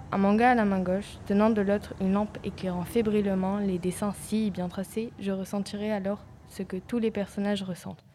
Un 0.09 0.19
manga 0.19 0.51
à 0.51 0.55
la 0.55 0.63
main 0.63 0.79
gauche, 0.79 1.17
tenant 1.25 1.49
de 1.49 1.61
l'autre 1.61 1.93
une 1.99 2.13
lampe 2.13 2.37
éclairant 2.45 2.85
fébrilement 2.85 3.57
les 3.57 3.77
dessins 3.77 4.13
si 4.13 4.51
bien 4.51 4.69
tracés, 4.69 5.11
je 5.19 5.31
ressentirai 5.31 5.91
alors 5.91 6.23
ce 6.47 6.63
que 6.63 6.77
tous 6.77 6.97
les 6.97 7.11
personnages 7.11 7.61
ressentent. 7.61 8.05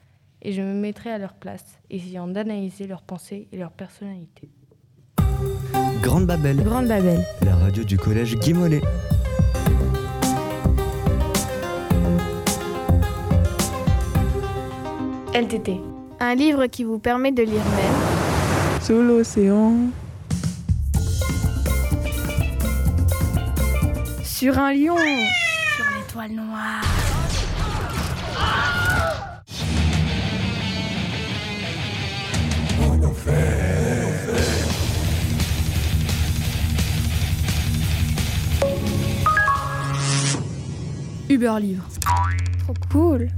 Et 0.41 0.53
je 0.53 0.63
me 0.63 0.73
mettrai 0.73 1.11
à 1.11 1.19
leur 1.19 1.35
place, 1.35 1.79
essayant 1.91 2.27
d'analyser 2.27 2.87
leurs 2.87 3.03
pensées 3.03 3.47
et 3.53 3.59
leur 3.59 3.73
personnalité. 3.73 4.49
Grande 6.01 6.27
Babel. 6.27 6.57
Grande 6.63 6.89
Babel. 6.89 7.21
La 7.43 7.55
radio 7.57 7.85
du 7.85 7.99
collège 7.99 8.37
Guy 8.39 8.55
Mollet. 8.55 8.81
LTT. 15.35 15.79
Un 16.21 16.35
livre 16.35 16.67
qui 16.67 16.85
vous 16.85 16.99
permet 16.99 17.33
de 17.33 17.43
lire 17.43 17.53
même. 17.53 18.81
Sous 18.81 19.01
l'océan. 19.01 19.75
Sur 24.43 24.59
un 24.59 24.73
lion. 24.73 24.97
Sur 25.77 25.85
l'étoile 25.97 26.33
noire. 26.33 26.83
Uber 41.31 41.61
Livre. 41.61 41.85
Trop 42.65 42.75
cool 42.91 43.29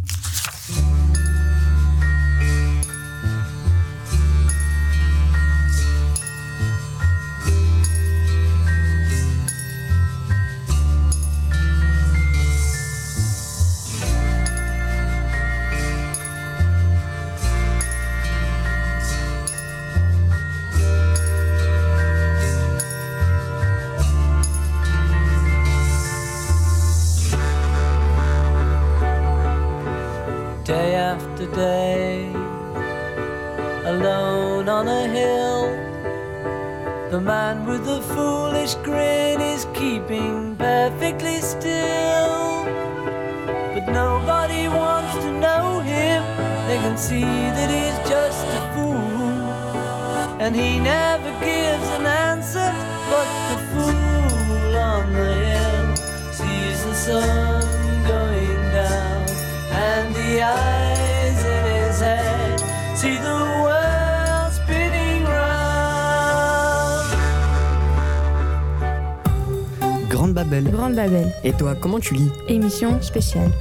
Grande 70.35 70.51
Babel. 70.51 70.71
Grande 70.73 70.95
Babel. 70.97 71.33
Et 71.45 71.53
toi, 71.53 71.77
comment 71.77 72.01
tu 72.01 72.15
lis? 72.15 72.29
Émission 72.49 73.01
spéciale. 73.01 73.53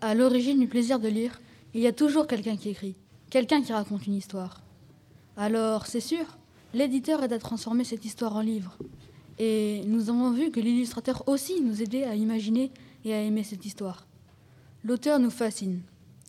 À 0.00 0.14
l'origine 0.14 0.58
du 0.58 0.66
plaisir 0.68 0.98
de 0.98 1.08
lire, 1.08 1.38
il 1.74 1.82
y 1.82 1.86
a 1.86 1.92
toujours 1.92 2.26
quelqu'un 2.26 2.56
qui 2.56 2.70
écrit, 2.70 2.96
quelqu'un 3.28 3.60
qui 3.60 3.74
raconte 3.74 4.06
une 4.06 4.14
histoire. 4.14 4.62
Alors, 5.36 5.86
c'est 5.86 6.00
sûr, 6.00 6.24
l'éditeur 6.72 7.22
aide 7.22 7.34
à 7.34 7.38
transformer 7.38 7.84
cette 7.84 8.06
histoire 8.06 8.34
en 8.34 8.40
livre. 8.40 8.78
Et 9.38 9.82
nous 9.86 10.08
avons 10.08 10.30
vu 10.30 10.50
que 10.50 10.60
l'illustrateur 10.60 11.28
aussi 11.28 11.60
nous 11.60 11.82
aidait 11.82 12.04
à 12.04 12.14
imaginer 12.14 12.70
et 13.04 13.12
à 13.12 13.20
aimer 13.20 13.44
cette 13.44 13.66
histoire. 13.66 14.06
L'auteur 14.82 15.18
nous 15.18 15.30
fascine. 15.30 15.82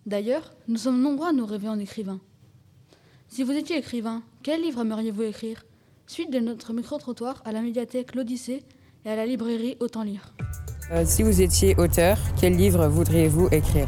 D'ailleurs, 0.05 0.53
nous 0.67 0.77
sommes 0.77 1.01
nombreux 1.01 1.29
à 1.29 1.33
nous 1.33 1.45
rêver 1.45 1.69
en 1.69 1.79
écrivain. 1.79 2.19
Si 3.35 3.41
vous 3.41 3.53
étiez 3.53 3.79
écrivain, 3.79 4.21
quel 4.43 4.61
livre 4.61 4.81
aimeriez-vous 4.81 5.23
écrire? 5.23 5.65
Suite 6.05 6.31
de 6.31 6.37
notre 6.37 6.71
micro-trottoir 6.71 7.41
à 7.45 7.51
la 7.51 7.63
médiathèque 7.63 8.13
L'Odyssée 8.13 8.61
et 9.07 9.09
à 9.09 9.15
la 9.15 9.25
librairie 9.25 9.75
Autant 9.79 10.03
Lire. 10.03 10.35
Euh, 10.91 11.01
si 11.03 11.23
vous 11.23 11.41
étiez 11.41 11.75
auteur, 11.79 12.19
quel 12.39 12.55
livre 12.55 12.87
voudriez-vous 12.87 13.47
écrire? 13.51 13.87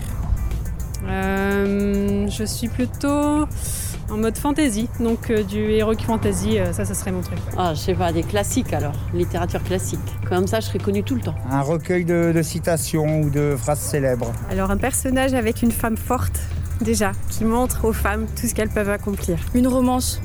Euh, 1.07 2.27
je 2.27 2.43
suis 2.43 2.69
plutôt 2.69 3.45
en 4.09 4.17
mode 4.17 4.35
fantasy, 4.35 4.89
donc 4.99 5.29
euh, 5.29 5.43
du 5.43 5.73
heroic 5.73 6.01
fantasy, 6.03 6.57
euh, 6.57 6.73
ça, 6.73 6.83
ça 6.83 6.95
serait 6.95 7.11
mon 7.11 7.21
truc. 7.21 7.37
Ah, 7.55 7.75
je 7.75 7.79
sais 7.81 7.93
pas, 7.93 8.11
des 8.11 8.23
classiques 8.23 8.73
alors, 8.73 8.95
littérature 9.13 9.61
classique. 9.61 9.99
Comme 10.27 10.47
ça, 10.47 10.59
je 10.59 10.65
serais 10.65 10.79
connue 10.79 11.03
tout 11.03 11.13
le 11.13 11.21
temps. 11.21 11.35
Un 11.51 11.61
recueil 11.61 12.03
de, 12.03 12.31
de 12.35 12.41
citations 12.41 13.21
ou 13.21 13.29
de 13.29 13.55
phrases 13.55 13.81
célèbres. 13.81 14.33
Alors 14.49 14.71
un 14.71 14.77
personnage 14.77 15.35
avec 15.35 15.61
une 15.61 15.71
femme 15.71 15.97
forte, 15.97 16.39
déjà, 16.81 17.11
qui 17.29 17.45
montre 17.45 17.85
aux 17.85 17.93
femmes 17.93 18.25
tout 18.39 18.47
ce 18.47 18.53
qu'elles 18.53 18.69
peuvent 18.69 18.89
accomplir. 18.89 19.37
Une 19.53 19.67
romance. 19.67 20.21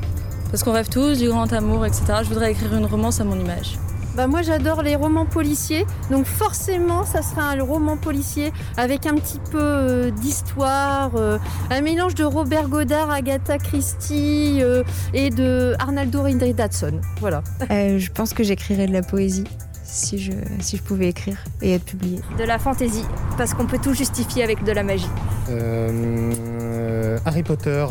Parce 0.51 0.65
qu'on 0.65 0.73
rêve 0.73 0.89
tous 0.89 1.19
du 1.19 1.29
grand 1.29 1.53
amour, 1.53 1.87
etc. 1.87 2.05
Je 2.23 2.29
voudrais 2.29 2.53
écrire 2.53 2.75
une 2.75 2.87
romance 2.87 3.21
à 3.21 3.25
mon 3.25 3.39
image. 3.39 3.79
Bah 4.17 4.27
moi 4.27 4.43
j'adore 4.43 4.83
les 4.83 4.97
romans 4.97 5.25
policiers, 5.25 5.87
donc 6.11 6.27
forcément 6.27 7.05
ça 7.05 7.23
sera 7.23 7.51
un 7.51 7.63
roman 7.63 7.97
policier 7.97 8.53
avec 8.77 9.07
un 9.07 9.15
petit 9.15 9.39
peu 9.53 9.61
euh, 9.61 10.11
d'histoire, 10.11 11.13
euh, 11.15 11.39
un 11.71 11.81
mélange 11.81 12.17
de 12.17 12.25
Robert 12.25 12.69
Godard, 12.69 13.09
Agatha 13.11 13.59
Christie 13.59 14.59
euh, 14.63 14.83
et 15.15 15.31
de 15.31 15.77
Arnaldo 15.79 16.25
Indridatson. 16.25 17.01
Voilà. 17.21 17.45
Euh, 17.71 17.99
je 17.99 18.11
pense 18.11 18.35
que 18.35 18.43
j'écrirais 18.43 18.89
de 18.89 18.93
la 18.93 19.03
poésie 19.03 19.45
si 19.93 20.19
je, 20.19 20.33
si 20.61 20.77
je 20.77 20.83
pouvais 20.83 21.09
écrire 21.09 21.37
et 21.63 21.75
être 21.75 21.85
publiée. 21.85 22.21
De 22.39 22.45
la 22.45 22.59
fantaisie, 22.59 23.05
parce 23.37 23.55
qu'on 23.55 23.67
peut 23.67 23.79
tout 23.83 23.93
justifier 23.95 24.45
avec 24.45 24.63
de 24.65 24.73
la 24.73 24.83
magie. 24.83 25.09
Euh, 25.51 27.19
Harry 27.25 27.43
Potter. 27.43 27.87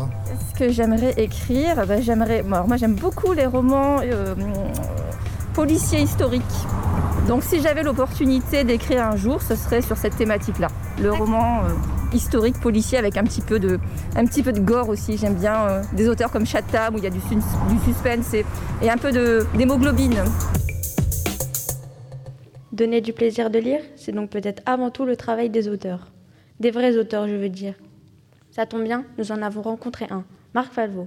Ce 0.53 0.59
que 0.59 0.71
j'aimerais 0.71 1.13
écrire, 1.17 1.85
bah, 1.87 2.01
j'aimerais. 2.01 2.43
alors 2.51 2.67
moi 2.67 2.77
j'aime 2.77 2.95
beaucoup 2.95 3.33
les 3.33 3.45
romans 3.45 3.97
euh, 4.03 4.33
policiers 5.53 6.01
historiques. 6.01 6.43
Donc 7.27 7.43
si 7.43 7.61
j'avais 7.61 7.83
l'opportunité 7.83 8.63
d'écrire 8.63 9.05
un 9.05 9.15
jour, 9.15 9.41
ce 9.41 9.55
serait 9.55 9.81
sur 9.81 9.97
cette 9.97 10.15
thématique-là. 10.17 10.67
Le 11.01 11.11
roman 11.11 11.59
euh, 11.63 12.15
historique 12.15 12.59
policier 12.59 12.97
avec 12.97 13.17
un 13.17 13.23
petit 13.23 13.41
peu 13.41 13.59
de, 13.59 13.79
un 14.15 14.25
petit 14.25 14.41
peu 14.41 14.51
de 14.51 14.59
gore 14.59 14.89
aussi. 14.89 15.17
J'aime 15.17 15.35
bien 15.35 15.55
euh, 15.55 15.83
des 15.93 16.07
auteurs 16.09 16.31
comme 16.31 16.45
Chatham 16.45 16.95
où 16.95 16.97
il 16.97 17.03
y 17.03 17.07
a 17.07 17.11
du, 17.11 17.19
sus- 17.21 17.35
du 17.35 17.79
suspense 17.85 18.33
et, 18.33 18.45
et 18.81 18.89
un 18.89 18.97
peu 18.97 19.11
de- 19.11 19.45
d'hémoglobine. 19.55 20.23
Donner 22.79 23.01
du 23.01 23.11
plaisir 23.11 23.49
de 23.49 23.59
lire, 23.59 23.81
c'est 23.97 24.13
donc 24.13 24.29
peut-être 24.29 24.63
avant 24.65 24.89
tout 24.89 25.03
le 25.03 25.17
travail 25.17 25.49
des 25.49 25.67
auteurs. 25.67 26.13
Des 26.61 26.71
vrais 26.71 26.95
auteurs, 26.95 27.27
je 27.27 27.35
veux 27.35 27.49
dire. 27.49 27.73
Ça 28.51 28.65
tombe 28.65 28.85
bien, 28.85 29.03
nous 29.17 29.33
en 29.33 29.41
avons 29.41 29.61
rencontré 29.61 30.05
un, 30.09 30.23
Marc 30.55 30.71
Falvo. 30.71 31.05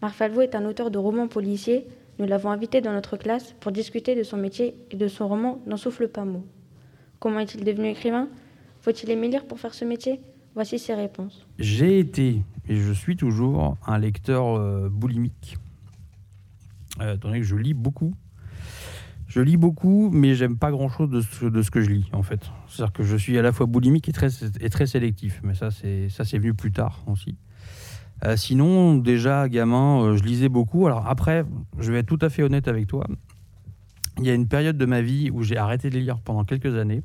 Marc 0.00 0.14
Falvo 0.14 0.40
est 0.40 0.54
un 0.54 0.64
auteur 0.64 0.90
de 0.90 0.96
romans 0.96 1.28
policiers. 1.28 1.86
Nous 2.18 2.24
l'avons 2.24 2.50
invité 2.50 2.80
dans 2.80 2.94
notre 2.94 3.18
classe 3.18 3.54
pour 3.60 3.70
discuter 3.70 4.14
de 4.14 4.22
son 4.22 4.38
métier 4.38 4.76
et 4.90 4.96
de 4.96 5.06
son 5.06 5.28
roman 5.28 5.60
N'en 5.66 5.76
souffle 5.76 6.08
pas 6.08 6.24
mot. 6.24 6.46
Comment 7.18 7.40
est-il 7.40 7.64
devenu 7.64 7.88
écrivain? 7.88 8.30
Faut-il 8.80 9.10
aimer 9.10 9.28
lire 9.28 9.44
pour 9.44 9.60
faire 9.60 9.74
ce 9.74 9.84
métier? 9.84 10.22
Voici 10.54 10.78
ses 10.78 10.94
réponses. 10.94 11.46
J'ai 11.58 11.98
été, 11.98 12.40
et 12.66 12.76
je 12.76 12.92
suis 12.94 13.18
toujours, 13.18 13.76
un 13.86 13.98
lecteur 13.98 14.56
euh, 14.56 14.88
boulimique. 14.88 15.58
Euh, 17.02 17.16
étant 17.16 17.30
que 17.30 17.42
je 17.42 17.56
lis 17.56 17.74
beaucoup. 17.74 18.14
Je 19.34 19.40
lis 19.40 19.56
beaucoup, 19.56 20.10
mais 20.12 20.36
j'aime 20.36 20.56
pas 20.56 20.70
grand-chose 20.70 21.10
de 21.10 21.20
ce, 21.20 21.46
de 21.46 21.60
ce 21.60 21.72
que 21.72 21.80
je 21.80 21.90
lis, 21.90 22.08
en 22.12 22.22
fait. 22.22 22.52
C'est-à-dire 22.68 22.92
que 22.92 23.02
je 23.02 23.16
suis 23.16 23.36
à 23.36 23.42
la 23.42 23.50
fois 23.50 23.66
boulimique 23.66 24.08
et 24.08 24.12
très, 24.12 24.30
sélectif. 24.86 25.40
Mais 25.42 25.54
ça, 25.54 25.70
c'est 25.72 26.38
venu 26.38 26.54
plus 26.54 26.70
tard 26.70 27.02
aussi. 27.08 27.36
Euh, 28.24 28.36
sinon, 28.36 28.94
déjà, 28.94 29.48
gamin, 29.48 30.02
euh, 30.02 30.16
je 30.16 30.22
lisais 30.22 30.48
beaucoup. 30.48 30.86
Alors 30.86 31.08
après, 31.08 31.44
je 31.80 31.90
vais 31.90 31.98
être 31.98 32.06
tout 32.06 32.18
à 32.20 32.30
fait 32.30 32.44
honnête 32.44 32.68
avec 32.68 32.86
toi. 32.86 33.08
Il 34.18 34.24
y 34.24 34.30
a 34.30 34.34
une 34.34 34.46
période 34.46 34.78
de 34.78 34.86
ma 34.86 35.02
vie 35.02 35.32
où 35.32 35.42
j'ai 35.42 35.56
arrêté 35.56 35.90
de 35.90 35.98
lire 35.98 36.20
pendant 36.20 36.44
quelques 36.44 36.76
années. 36.76 37.02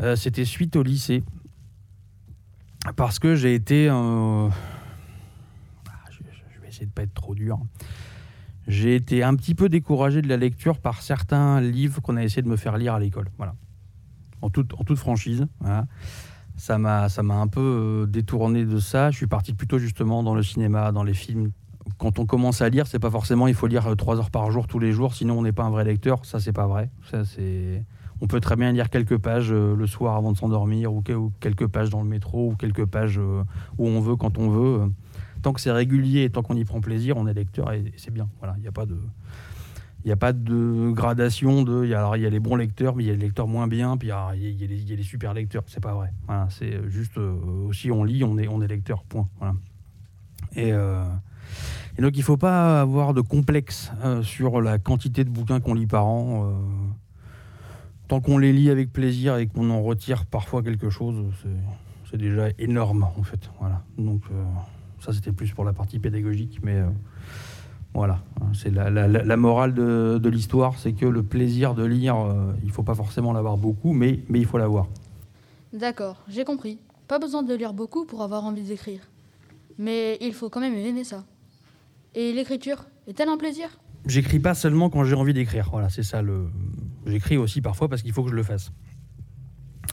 Euh, 0.00 0.16
C'était 0.16 0.44
suite 0.44 0.74
au 0.74 0.82
lycée. 0.82 1.22
Parce 2.96 3.20
que 3.20 3.36
j'ai 3.36 3.54
été... 3.54 3.88
ah, 3.88 4.50
je, 6.10 6.24
vais 6.60 6.68
essayer 6.68 6.86
de 6.86 6.90
pas 6.90 7.04
être 7.04 7.14
trop 7.14 7.36
dur. 7.36 7.60
J'ai 8.68 8.94
été 8.94 9.22
un 9.22 9.34
petit 9.34 9.54
peu 9.54 9.68
découragé 9.68 10.22
de 10.22 10.28
la 10.28 10.36
lecture 10.36 10.78
par 10.78 11.02
certains 11.02 11.60
livres 11.60 12.00
qu'on 12.00 12.16
a 12.16 12.22
essayé 12.22 12.42
de 12.42 12.48
me 12.48 12.56
faire 12.56 12.78
lire 12.78 12.94
à 12.94 13.00
l'école. 13.00 13.28
Voilà. 13.36 13.54
En 14.40 14.50
toute, 14.50 14.74
en 14.74 14.84
toute 14.84 14.98
franchise. 14.98 15.46
Ça 16.56 16.78
m'a 16.78 17.08
un 17.08 17.48
peu 17.48 17.60
euh, 17.60 18.06
détourné 18.06 18.64
de 18.64 18.78
ça. 18.78 19.10
Je 19.10 19.16
suis 19.16 19.26
parti 19.26 19.52
plutôt 19.54 19.78
justement 19.78 20.22
dans 20.22 20.34
le 20.34 20.42
cinéma, 20.42 20.92
dans 20.92 21.02
les 21.02 21.14
films. 21.14 21.50
Quand 21.98 22.20
on 22.20 22.26
commence 22.26 22.62
à 22.62 22.68
lire, 22.68 22.86
c'est 22.86 23.00
pas 23.00 23.10
forcément 23.10 23.48
il 23.48 23.54
faut 23.54 23.66
lire 23.66 23.88
euh, 23.88 23.94
trois 23.96 24.18
heures 24.18 24.30
par 24.30 24.50
jour 24.52 24.68
tous 24.68 24.78
les 24.78 24.92
jours, 24.92 25.14
sinon 25.14 25.38
on 25.38 25.42
n'est 25.42 25.52
pas 25.52 25.64
un 25.64 25.70
vrai 25.70 25.84
lecteur. 25.84 26.24
Ça, 26.24 26.38
c'est 26.38 26.52
pas 26.52 26.66
vrai. 26.68 26.90
Ça, 27.10 27.24
c'est 27.24 27.84
on 28.20 28.28
peut 28.28 28.38
très 28.38 28.54
bien 28.54 28.70
lire 28.70 28.88
quelques 28.90 29.18
pages 29.18 29.50
euh, 29.50 29.74
le 29.74 29.86
soir 29.88 30.14
avant 30.14 30.30
de 30.30 30.36
s'endormir, 30.36 30.92
ou, 30.94 31.02
que- 31.02 31.12
ou 31.12 31.32
quelques 31.40 31.66
pages 31.66 31.90
dans 31.90 32.02
le 32.02 32.08
métro, 32.08 32.50
ou 32.52 32.54
quelques 32.54 32.84
pages 32.86 33.18
où 33.18 33.44
on 33.88 34.00
veut, 34.00 34.14
quand 34.14 34.38
on 34.38 34.48
veut. 34.48 34.92
Tant 35.42 35.52
que 35.52 35.60
c'est 35.60 35.72
régulier 35.72 36.22
et 36.24 36.30
tant 36.30 36.42
qu'on 36.42 36.56
y 36.56 36.64
prend 36.64 36.80
plaisir, 36.80 37.16
on 37.16 37.26
est 37.26 37.34
lecteur 37.34 37.72
et, 37.72 37.92
c'est 37.96 38.12
bien. 38.12 38.28
Voilà, 38.38 38.54
il 38.58 38.62
n'y 38.62 38.68
a 38.68 38.72
pas 38.72 38.86
de. 38.86 38.96
Il 40.04 40.08
n'y 40.08 40.12
a 40.12 40.16
pas 40.16 40.32
de 40.32 40.90
gradation 40.92 41.62
de. 41.62 41.84
il 41.84 41.90
y 41.90 41.94
a- 41.94 42.16
les 42.16 42.40
bons 42.40 42.56
lecteurs, 42.56 42.96
mais 42.96 43.04
il 43.04 43.06
y 43.06 43.10
a 43.10 43.12
les 43.12 43.18
lecteurs 43.20 43.46
moins 43.46 43.68
bien, 43.68 43.96
puis 43.96 44.08
il 44.08 44.10
y 44.10 44.12
a, 44.12 44.34
il 44.34 44.60
y 44.60 44.92
a- 44.92 44.96
les, 44.96 45.02
super 45.04 45.32
lecteurs. 45.34 45.62
C'est 45.66 45.82
pas 45.82 45.94
vrai. 45.94 46.12
Voilà, 46.26 46.48
c'est 46.50 46.88
juste. 46.90 47.18
euh, 47.18 47.34
aussi, 47.68 47.90
on 47.90 48.02
lit, 48.04 48.24
on 48.24 48.36
est, 48.38 48.48
on 48.48 48.60
est 48.62 48.66
lecteur, 48.68 49.04
point. 49.04 49.28
Voilà. 49.38 49.54
Et, 50.54 50.72
euh, 50.72 51.04
donc, 51.98 52.16
il 52.16 52.20
ne 52.20 52.24
faut 52.24 52.36
pas 52.36 52.80
avoir 52.80 53.14
de 53.14 53.20
complexe 53.20 53.92
euh, 54.04 54.22
sur 54.22 54.60
la 54.60 54.78
quantité 54.78 55.24
de 55.24 55.30
bouquins 55.30 55.60
qu'on 55.60 55.74
lit 55.74 55.86
par 55.86 56.06
an. 56.06 56.46
euh, 56.50 56.52
tant 58.08 58.20
qu'on 58.20 58.38
les 58.38 58.52
lit 58.52 58.70
avec 58.70 58.92
plaisir 58.92 59.36
et 59.36 59.46
qu'on 59.46 59.70
en 59.70 59.82
retire 59.82 60.26
parfois 60.26 60.62
quelque 60.62 60.90
chose, 60.90 61.24
c'est- 61.42 62.16
déjà 62.18 62.48
énorme, 62.58 63.04
en 63.16 63.22
fait. 63.22 63.50
Voilà. 63.58 63.82
Donc, 63.96 64.20
euh, 64.30 64.44
ça, 65.02 65.12
c'était 65.12 65.32
plus 65.32 65.52
pour 65.52 65.64
la 65.64 65.72
partie 65.72 65.98
pédagogique, 65.98 66.60
mais. 66.62 66.76
euh, 66.76 66.88
voilà, 67.94 68.22
c'est 68.54 68.70
la, 68.70 68.88
la- 68.88 69.06
la- 69.06 69.22
la 69.22 69.36
morale 69.36 69.74
de, 69.74 70.18
de 70.18 70.28
l'histoire, 70.30 70.78
c'est 70.78 70.94
que 70.94 71.04
le 71.04 71.22
plaisir 71.22 71.74
de 71.74 71.84
lire, 71.84 72.16
euh, 72.16 72.50
il 72.64 72.70
faut 72.70 72.82
pas 72.82 72.94
forcément 72.94 73.34
l'avoir 73.34 73.58
beaucoup, 73.58 73.92
mais, 73.92 74.20
mais 74.30 74.38
il 74.40 74.46
faut 74.46 74.56
l'avoir. 74.56 74.86
D'accord, 75.74 76.24
j'ai 76.26 76.44
compris. 76.44 76.78
Pas 77.06 77.18
besoin 77.18 77.42
de 77.42 77.54
lire 77.54 77.74
beaucoup 77.74 78.06
pour 78.06 78.22
avoir 78.22 78.44
envie 78.46 78.62
d'écrire. 78.62 79.02
Mais 79.76 80.16
il 80.22 80.32
faut 80.32 80.48
quand 80.48 80.60
même 80.60 80.74
aimer 80.74 81.04
ça. 81.04 81.24
Et 82.14 82.32
l'écriture, 82.32 82.86
est-elle 83.06 83.28
un 83.28 83.36
plaisir? 83.36 83.68
J'écris 84.06 84.40
pas 84.40 84.54
seulement 84.54 84.88
quand 84.88 85.04
j'ai 85.04 85.14
envie 85.14 85.34
d'écrire, 85.34 85.68
voilà, 85.70 85.90
c'est 85.90 86.02
ça 86.02 86.22
le. 86.22 86.48
J'écris 87.06 87.36
aussi 87.36 87.60
parfois 87.60 87.88
parce 87.90 88.00
qu'il 88.00 88.12
faut 88.12 88.22
que 88.24 88.30
je 88.30 88.34
le 88.34 88.42
fasse. 88.42 88.72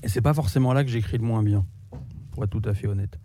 Et 0.04 0.08
c'est 0.08 0.22
pas 0.22 0.34
forcément 0.34 0.72
là 0.72 0.86
que 0.86 0.90
j'écris 0.90 1.18
le 1.18 1.26
moins 1.26 1.44
bien, 1.44 1.66
pour 2.32 2.46
être 2.46 2.50
tout 2.50 2.62
à 2.64 2.74
fait 2.74 2.88
honnête. 2.88 3.20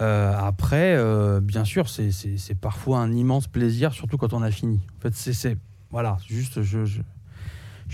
Euh, 0.00 0.34
après, 0.36 0.94
euh, 0.96 1.40
bien 1.40 1.64
sûr, 1.64 1.88
c'est- 1.88 2.54
parfois 2.60 3.00
un 3.00 3.12
immense 3.12 3.46
plaisir, 3.46 3.92
surtout 3.92 4.16
quand 4.18 4.32
on 4.32 4.42
a 4.42 4.50
fini. 4.50 4.80
En 4.98 5.00
fait, 5.00 5.14
c'est-. 5.14 5.56
Voilà, 5.90 6.18
juste, 6.26 6.62
je, 6.62 7.00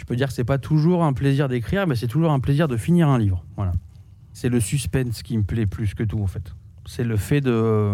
peux 0.07 0.17
dire 0.17 0.29
que 0.29 0.33
c'est 0.33 0.45
pas 0.45 0.59
toujours 0.59 1.05
un 1.05 1.13
plaisir 1.13 1.49
d'écrire, 1.49 1.87
mais 1.87 1.95
c'est 1.95 2.07
toujours 2.07 2.33
un 2.33 2.41
plaisir 2.41 2.67
de 2.67 2.77
finir 2.77 3.09
un 3.09 3.19
livre. 3.19 3.45
Voilà. 3.57 3.73
C'est 4.33 4.49
le 4.49 4.61
suspense 4.61 5.23
qui 5.23 5.37
me 5.37 5.43
plaît 5.43 5.67
plus 5.67 5.95
que 5.95 6.03
tout, 6.03 6.21
en 6.21 6.27
fait. 6.27 6.55
C'est 6.87 7.05
le 7.05 7.17
fait 7.17 7.41
de 7.41 7.93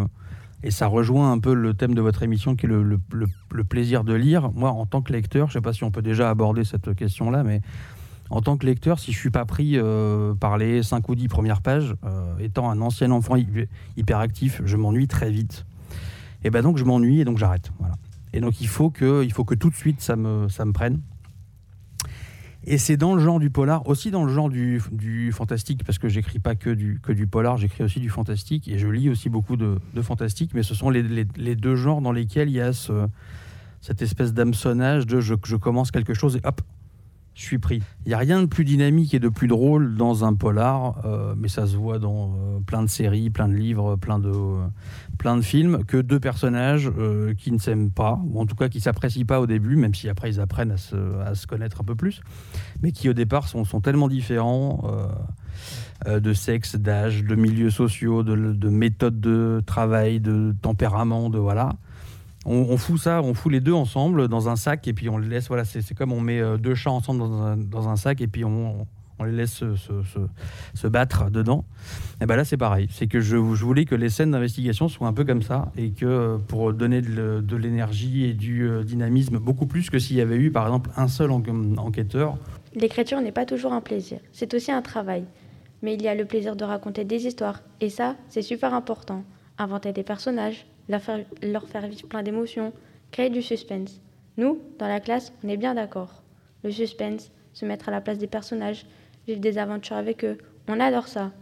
Et 0.62 0.70
ça 0.70 0.86
rejoint 0.86 1.30
un 1.30 1.38
peu 1.38 1.54
le 1.54 1.74
thème 1.74 1.94
de 1.94 2.00
votre 2.00 2.22
émission 2.22 2.56
qui 2.56 2.66
est 2.66 2.68
le 2.68 3.64
plaisir 3.64 4.02
de 4.04 4.14
lire. 4.14 4.50
Moi, 4.52 4.70
en 4.70 4.86
tant 4.86 5.02
que 5.02 5.12
lecteur, 5.12 5.48
je 5.48 5.52
ne 5.52 5.54
sais 5.54 5.60
pas 5.60 5.72
si 5.72 5.84
on 5.84 5.90
peut 5.90 6.02
déjà 6.02 6.30
aborder 6.30 6.64
cette 6.64 6.94
question-là, 6.94 7.44
mais 7.44 7.60
en 8.30 8.42
tant 8.42 8.56
que 8.56 8.66
lecteur, 8.66 8.98
si 8.98 9.12
je 9.12 9.18
suis 9.18 9.30
pas 9.30 9.44
pris 9.44 9.72
euh, 9.76 10.34
par 10.34 10.58
les 10.58 10.82
5 10.82 11.08
ou 11.08 11.14
10 11.14 11.28
premières 11.28 11.62
pages, 11.62 11.94
euh, 12.04 12.36
étant 12.38 12.70
un 12.70 12.80
ancien 12.80 13.10
enfant 13.10 13.36
hy- 13.36 13.68
hyperactif, 13.96 14.60
je 14.64 14.76
m'ennuie 14.76 15.08
très 15.08 15.30
vite. 15.30 15.64
Et 16.44 16.50
ben 16.50 16.62
donc 16.62 16.76
je 16.76 16.84
m'ennuie 16.84 17.20
et 17.20 17.24
donc 17.24 17.38
j'arrête. 17.38 17.70
Voilà. 17.78 17.94
Et 18.32 18.40
donc 18.40 18.60
il 18.60 18.68
faut, 18.68 18.90
que, 18.90 19.24
il 19.24 19.32
faut 19.32 19.44
que 19.44 19.54
tout 19.54 19.70
de 19.70 19.74
suite 19.74 20.00
ça 20.00 20.16
me, 20.16 20.48
ça 20.48 20.64
me 20.64 20.72
prenne. 20.72 21.00
Et 22.64 22.76
c'est 22.76 22.98
dans 22.98 23.14
le 23.14 23.22
genre 23.22 23.38
du 23.38 23.48
polar, 23.48 23.86
aussi 23.88 24.10
dans 24.10 24.24
le 24.24 24.32
genre 24.32 24.50
du, 24.50 25.32
fantastique, 25.32 25.84
parce 25.84 25.98
que 25.98 26.08
j'écris 26.08 26.38
pas 26.38 26.54
que 26.54 26.68
du, 26.68 27.00
que 27.02 27.12
du 27.12 27.26
polar, 27.26 27.56
j'écris 27.56 27.82
aussi 27.82 27.98
du 27.98 28.10
fantastique, 28.10 28.68
et 28.68 28.78
je 28.78 28.88
lis 28.88 29.08
aussi 29.08 29.30
beaucoup 29.30 29.56
de, 29.56 29.78
fantastique, 30.02 30.50
mais 30.52 30.62
ce 30.62 30.74
sont 30.74 30.90
les, 30.90 31.24
deux 31.54 31.76
genres 31.76 32.02
dans 32.02 32.12
lesquels 32.12 32.50
il 32.50 32.56
y 32.56 32.60
a 32.60 32.74
ce, 32.74 33.06
cette 33.80 34.02
espèce 34.02 34.34
d'hameçonnage 34.34 35.06
de 35.06 35.20
je, 35.20 35.34
je 35.46 35.56
commence 35.56 35.90
quelque 35.90 36.12
chose 36.12 36.36
et 36.36 36.40
hop, 36.44 36.60
je 37.38 37.44
suis 37.44 37.58
pris. 37.58 37.80
Il 38.04 38.08
n'y 38.08 38.14
a 38.14 38.18
rien 38.18 38.42
de 38.42 38.46
plus 38.46 38.64
dynamique 38.64 39.14
et 39.14 39.20
de 39.20 39.28
plus 39.28 39.46
drôle 39.46 39.94
dans 39.94 40.24
un 40.24 40.34
polar, 40.34 41.00
euh, 41.04 41.34
mais 41.36 41.46
ça 41.46 41.68
se 41.68 41.76
voit 41.76 42.00
dans 42.00 42.32
euh, 42.32 42.58
plein 42.66 42.82
de 42.82 42.88
séries, 42.88 43.30
plein 43.30 43.46
de 43.46 43.54
livres, 43.54 43.94
plein 43.94 44.18
de, 44.18 44.28
euh, 44.28 44.66
plein 45.18 45.36
de 45.36 45.42
films, 45.42 45.84
que 45.84 45.98
deux 45.98 46.18
personnages 46.18 46.90
qui 47.38 47.52
ne 47.52 47.58
s'aiment 47.58 47.92
pas, 47.92 48.20
ou 48.24 48.40
en 48.40 48.46
tout 48.46 48.56
cas 48.56 48.68
qui 48.68 48.80
s'apprécient 48.80 49.24
pas 49.24 49.40
au 49.40 49.46
début, 49.46 49.76
même 49.76 49.94
si 49.94 50.08
après 50.08 50.30
ils 50.30 50.40
apprennent 50.40 50.72
à 50.72 50.76
se, 50.76 50.96
à 51.20 51.36
se 51.36 51.46
connaître 51.46 51.80
un 51.80 51.84
peu 51.84 51.94
plus, 51.94 52.22
mais 52.82 52.90
qui 52.90 53.08
au 53.08 53.12
départ 53.12 53.46
sont, 53.46 53.64
sont 53.64 53.80
tellement 53.80 54.08
différents 54.08 54.84
de 56.06 56.32
sexe, 56.32 56.76
d'âge, 56.76 57.22
de 57.22 57.34
milieux 57.36 57.70
sociaux, 57.70 58.24
de, 58.24 58.34
de 58.34 58.68
méthodes 58.68 59.20
de 59.20 59.62
travail, 59.64 60.20
de 60.20 60.54
tempérament, 60.60 61.30
de 61.30 61.38
voilà. 61.38 61.76
On, 62.50 62.78
fout 62.78 62.98
ça, 62.98 63.20
on 63.22 63.34
fout 63.34 63.52
les 63.52 63.60
deux 63.60 63.74
ensemble 63.74 64.26
dans 64.26 64.48
un 64.48 64.56
sac 64.56 64.88
et 64.88 64.94
puis 64.94 65.10
on 65.10 65.18
les 65.18 65.28
laisse. 65.28 65.48
Voilà, 65.48 65.66
c'est 65.66 65.94
comme 65.94 66.12
on 66.12 66.20
met 66.22 66.40
euh, 66.40 66.56
deux 66.56 66.74
chats 66.74 66.90
ensemble 66.90 67.20
dans 67.68 67.88
un, 67.88 67.96
sac 67.96 68.22
et 68.22 68.26
puis 68.26 68.42
on, 68.42 68.86
les 69.22 69.32
laisse 69.32 69.62
se, 70.74 70.86
battre 70.86 71.30
dedans. 71.30 71.66
Et 72.22 72.26
ben 72.26 72.36
là, 72.36 72.46
c'est 72.46 72.56
pareil. 72.56 72.88
C'est 72.90 73.06
que 73.06 73.20
je, 73.20 73.36
je 73.36 73.64
voulais 73.64 73.84
que 73.84 73.94
les 73.94 74.08
scènes 74.08 74.30
d'investigation 74.30 74.88
soient 74.88 75.08
un 75.08 75.12
peu 75.12 75.24
comme 75.24 75.42
ça 75.42 75.70
et 75.76 75.90
que 75.90 76.06
euh, 76.06 76.38
pour 76.38 76.72
donner 76.72 77.02
de, 77.02 77.56
l'énergie 77.56 78.24
et 78.24 78.32
du 78.32 78.66
euh, 78.66 78.82
dynamisme, 78.82 79.38
beaucoup 79.38 79.66
plus 79.66 79.90
que 79.90 79.98
s'il 79.98 80.16
y 80.16 80.22
avait 80.22 80.36
eu, 80.36 80.50
par 80.50 80.64
exemple, 80.64 80.88
un 80.96 81.08
seul 81.08 81.30
en- 81.30 81.42
enquêteur. 81.76 82.38
L'écriture 82.74 83.20
n'est 83.20 83.32
pas 83.32 83.44
toujours 83.44 83.74
un 83.74 83.82
plaisir, 83.82 84.20
c'est 84.32 84.54
aussi 84.54 84.72
un 84.72 84.82
travail. 84.82 85.24
Mais 85.82 85.94
il 85.94 86.02
y 86.02 86.08
a 86.08 86.14
le 86.14 86.24
plaisir 86.24 86.56
de 86.56 86.64
raconter 86.64 87.04
des 87.04 87.26
histoires, 87.26 87.60
et 87.80 87.90
ça, 87.90 88.16
c'est 88.28 88.42
super 88.42 88.72
important. 88.72 89.22
Inventer 89.58 89.92
des 89.92 90.02
personnages, 90.02 90.66
leur 90.88 91.00
faire, 91.02 91.86
vivre 91.88 92.08
plein 92.08 92.22
d'émotions, 92.22 92.72
créer 93.10 93.30
du 93.30 93.42
suspense. 93.42 94.00
Nous, 94.36 94.60
dans 94.78 94.88
la 94.88 95.00
classe, 95.00 95.32
on 95.44 95.48
est 95.48 95.56
bien 95.56 95.74
d'accord. 95.74 96.22
Le 96.62 96.70
suspense, 96.70 97.30
se 97.52 97.64
mettre 97.66 97.88
à 97.88 97.92
la 97.92 98.00
place 98.00 98.18
des 98.18 98.26
personnages, 98.26 98.86
vivre 99.26 99.40
des 99.40 99.58
aventures 99.58 99.96
avec 99.96 100.24
eux, 100.24 100.38
on 100.68 100.80
adore 100.80 101.08
ça. 101.08 101.32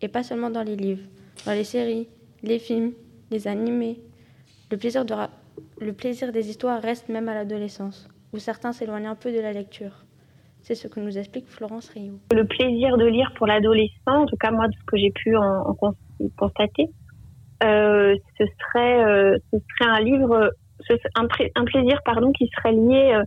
Et 0.00 0.08
pas 0.08 0.22
seulement 0.22 0.50
dans 0.50 0.62
les 0.62 0.76
livres, 0.76 1.06
dans 1.46 1.52
les 1.52 1.64
séries, 1.64 2.08
les 2.42 2.58
films, 2.58 2.92
les 3.30 3.46
animés. 3.48 4.00
Le 4.70 5.92
plaisir, 5.92 6.32
des 6.32 6.48
histoires 6.50 6.80
reste 6.80 7.08
même 7.08 7.28
à 7.28 7.34
l'adolescence, 7.34 8.08
où 8.32 8.38
certains 8.38 8.72
s'éloignent 8.72 9.06
un 9.10 9.14
peu 9.14 9.32
de 9.32 9.40
la 9.40 9.52
lecture. 9.52 10.04
C'est 10.62 10.74
ce 10.74 10.88
que 10.88 11.00
nous 11.00 11.18
explique 11.18 11.46
Florence 11.48 11.88
Rio. 11.90 12.18
Le 12.32 12.46
plaisir 12.46 12.96
de 12.96 13.04
lire 13.06 13.32
pour 13.36 13.46
l'adolescent, 13.46 14.22
en 14.22 14.26
tout 14.26 14.36
cas 14.36 14.50
moi 14.50 14.68
de 14.68 14.72
ce 14.72 14.84
que 14.86 14.96
j'ai 14.96 15.10
pu 15.10 15.36
en, 15.36 15.42
en 15.42 15.74
cons- 15.74 15.94
constater, 16.36 16.88
ce 17.62 18.44
serait 18.58 19.04
euh, 19.04 19.36
ce 19.52 19.58
serait 19.58 19.90
un 19.90 20.00
livre, 20.00 20.50
un, 21.14 21.64
plaisir 21.64 22.00
pardon 22.04 22.32
qui 22.32 22.50
serait 22.56 22.72
lié 22.72 23.22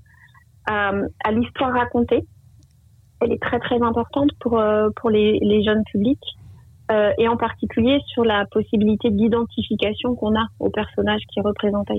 euh, 0.70 1.08
à, 1.24 1.32
l'histoire 1.32 1.72
racontée. 1.72 2.26
Elle 3.22 3.32
est 3.32 3.42
très 3.42 3.60
très 3.60 3.82
importante 3.82 4.32
pour 4.40 4.60
euh, 4.60 4.90
pour 4.98 5.10
les, 5.10 5.64
jeunes 5.64 5.84
publics 5.92 6.38
euh, 6.92 7.12
et 7.18 7.28
en 7.28 7.38
particulier 7.38 8.00
sur 8.08 8.24
la 8.24 8.46
possibilité 8.46 9.10
d'identification 9.10 10.16
qu'on 10.16 10.36
a 10.36 10.46
aux 10.60 10.70
personnages 10.70 11.24
qui 11.34 11.42
représentent. 11.42 11.92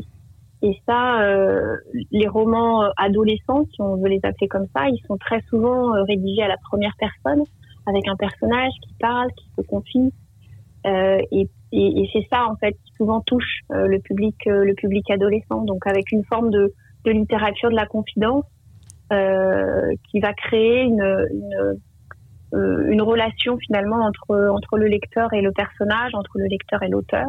Et 0.63 0.81
ça, 0.87 1.21
euh, 1.23 1.77
les 2.11 2.29
romans 2.29 2.85
euh, 2.85 2.89
adolescents, 2.97 3.65
si 3.75 3.81
on 3.83 3.97
veut 3.97 4.09
les 4.09 4.21
appeler 4.23 4.49
comme 4.49 4.67
ça, 4.75 4.89
ils 4.89 5.03
sont 5.07 5.19
très 5.19 5.41
souvent 5.43 5.95
euh, 5.95 6.03
rédigés 6.05 6.43
à 6.43 6.49
la 6.49 6.57
première 6.71 6.95
personne, 6.99 7.43
avec 7.87 8.09
un 8.09 8.17
personnage 8.17 8.73
qui 8.83 8.95
parle, 8.99 9.29
qui 9.37 9.47
se 9.57 9.67
confie. 9.67 10.13
Euh, 10.87 11.19
et 11.31 11.49
et, 11.73 12.03
et 12.03 12.11
c'est 12.13 12.27
ça, 12.33 12.47
en 12.47 12.57
fait, 12.57 12.73
qui 12.73 12.93
souvent 12.97 13.21
touche 13.21 13.61
euh, 13.73 13.87
le 13.87 13.99
public, 13.99 14.37
euh, 14.47 14.65
le 14.65 14.75
public 14.75 15.11
adolescent. 15.11 15.63
Donc, 15.63 15.87
avec 15.87 16.13
une 16.13 16.25
forme 16.25 16.51
de, 16.51 16.73
de 17.05 17.11
littérature 17.11 17.71
de 17.71 17.77
la 17.77 17.87
confidence 17.87 18.45
euh, 19.13 19.93
qui 20.11 20.21
va 20.21 20.33
créer 20.33 20.83
une, 20.83 21.03
une, 21.31 21.81
une 22.89 23.03
relation 23.03 23.59
finalement 23.59 24.05
entre, 24.05 24.51
entre 24.51 24.79
le 24.79 24.87
lecteur 24.87 25.33
et 25.33 25.43
le 25.43 25.53
personnage, 25.53 26.13
entre 26.15 26.39
le 26.39 26.47
lecteur 26.47 26.83
et 26.83 26.89
l'auteur. 26.89 27.27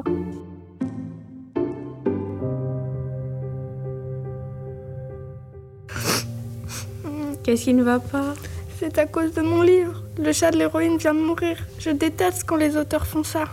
Qu'est-ce 7.44 7.64
qui 7.64 7.74
ne 7.74 7.84
va 7.84 8.00
pas? 8.00 8.34
C'est 8.76 8.98
à 9.00 9.06
cause 9.06 9.34
de 9.34 9.42
mon 9.42 9.62
livre. 9.62 10.04
Le 10.20 10.34
chat 10.34 10.52
de 10.52 10.58
l'héroïne 10.58 10.98
vient 10.98 11.14
de 11.14 11.22
mourir. 11.22 11.58
Je 11.80 11.92
déteste 11.92 12.44
quand 12.46 12.58
les 12.58 12.76
auteurs 12.76 13.08
font 13.08 13.24
ça. 13.24 13.46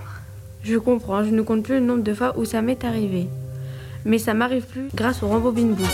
Je 0.65 0.79
comprends, 0.79 1.23
je 1.23 1.31
ne 1.31 1.43
compte 1.43 1.63
plus 1.63 1.75
le 1.75 1.81
nombre 1.85 2.03
de 2.03 2.15
fois 2.15 2.39
où 2.39 2.47
ça 2.47 2.63
m'est 2.63 2.85
arrivé. 2.85 3.29
Mais 4.07 4.19
ça 4.19 4.33
m'arrive 4.33 4.65
plus 4.65 4.89
grâce 4.95 5.23
au 5.23 5.29
Rembobine 5.29 5.75
Book. 5.75 5.87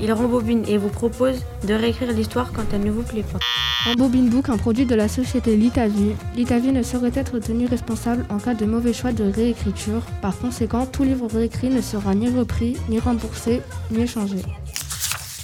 Il 0.00 0.12
rembobine 0.12 0.64
et 0.68 0.78
vous 0.78 0.88
propose 0.88 1.44
de 1.66 1.74
réécrire 1.74 2.12
l'histoire 2.12 2.52
quand 2.52 2.62
elle 2.72 2.82
ne 2.82 2.90
vous 2.90 3.02
plaît 3.02 3.24
pas. 3.24 3.38
Rembobine 3.84 4.28
Book, 4.28 4.48
un 4.48 4.56
produit 4.56 4.84
de 4.84 4.94
la 4.94 5.08
société 5.08 5.56
Litavie. 5.56 6.12
Litavie 6.36 6.72
ne 6.72 6.82
saurait 6.82 7.12
être 7.14 7.38
tenu 7.38 7.66
responsable 7.66 8.24
en 8.30 8.38
cas 8.38 8.54
de 8.54 8.64
mauvais 8.64 8.92
choix 8.92 9.12
de 9.12 9.24
réécriture. 9.24 10.02
Par 10.22 10.36
conséquent, 10.36 10.86
tout 10.86 11.04
livre 11.04 11.28
réécrit 11.28 11.70
ne 11.70 11.80
sera 11.80 12.14
ni 12.14 12.28
repris, 12.28 12.76
ni 12.88 12.98
remboursé, 12.98 13.60
ni 13.92 14.02
échangé. 14.02 14.38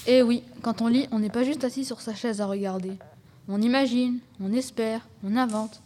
Et 0.06 0.18
Eh 0.18 0.22
oui, 0.22 0.42
quand 0.62 0.82
on 0.82 0.88
lit, 0.88 1.08
on 1.12 1.20
n'est 1.20 1.30
pas 1.30 1.44
juste 1.44 1.64
assis 1.64 1.84
sur 1.84 2.00
sa 2.00 2.14
chaise 2.14 2.40
à 2.40 2.46
regarder. 2.46 2.92
On 3.48 3.60
imagine, 3.60 4.18
on 4.40 4.52
espère, 4.52 5.00
on 5.24 5.36
invente. 5.36 5.83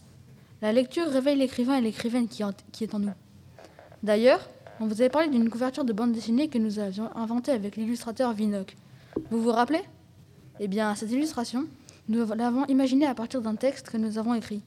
La 0.61 0.73
lecture 0.73 1.07
réveille 1.07 1.37
l'écrivain 1.37 1.77
et 1.77 1.81
l'écrivaine 1.81 2.27
qui, 2.27 2.43
est 2.43 2.93
en 2.93 2.99
nous. 2.99 3.13
D'ailleurs, 4.03 4.49
on 4.81 4.87
vous 4.87 4.99
avait 4.99 5.09
parlé 5.09 5.29
d'une 5.29 5.49
couverture 5.49 5.85
de 5.85 5.93
bande 5.93 6.11
dessinée 6.11 6.49
que 6.49 6.57
nous 6.57 6.79
avions 6.79 7.09
inventée 7.15 7.51
avec 7.51 7.77
l'illustrateur 7.77 8.33
Vinoc. 8.33 8.75
Vous 9.31 9.41
vous 9.41 9.53
rappelez? 9.53 9.81
Eh 10.59 10.67
bien, 10.67 10.95
cette 10.95 11.11
illustration, 11.11 11.65
nous 12.09 12.25
l'avons 12.35 12.65
imaginée 12.65 13.05
à 13.05 13.15
partir 13.15 13.41
d'un 13.41 13.55
texte 13.55 13.89
que 13.89 13.95
nous 13.95 14.17
avons 14.17 14.33
écrit. 14.33 14.61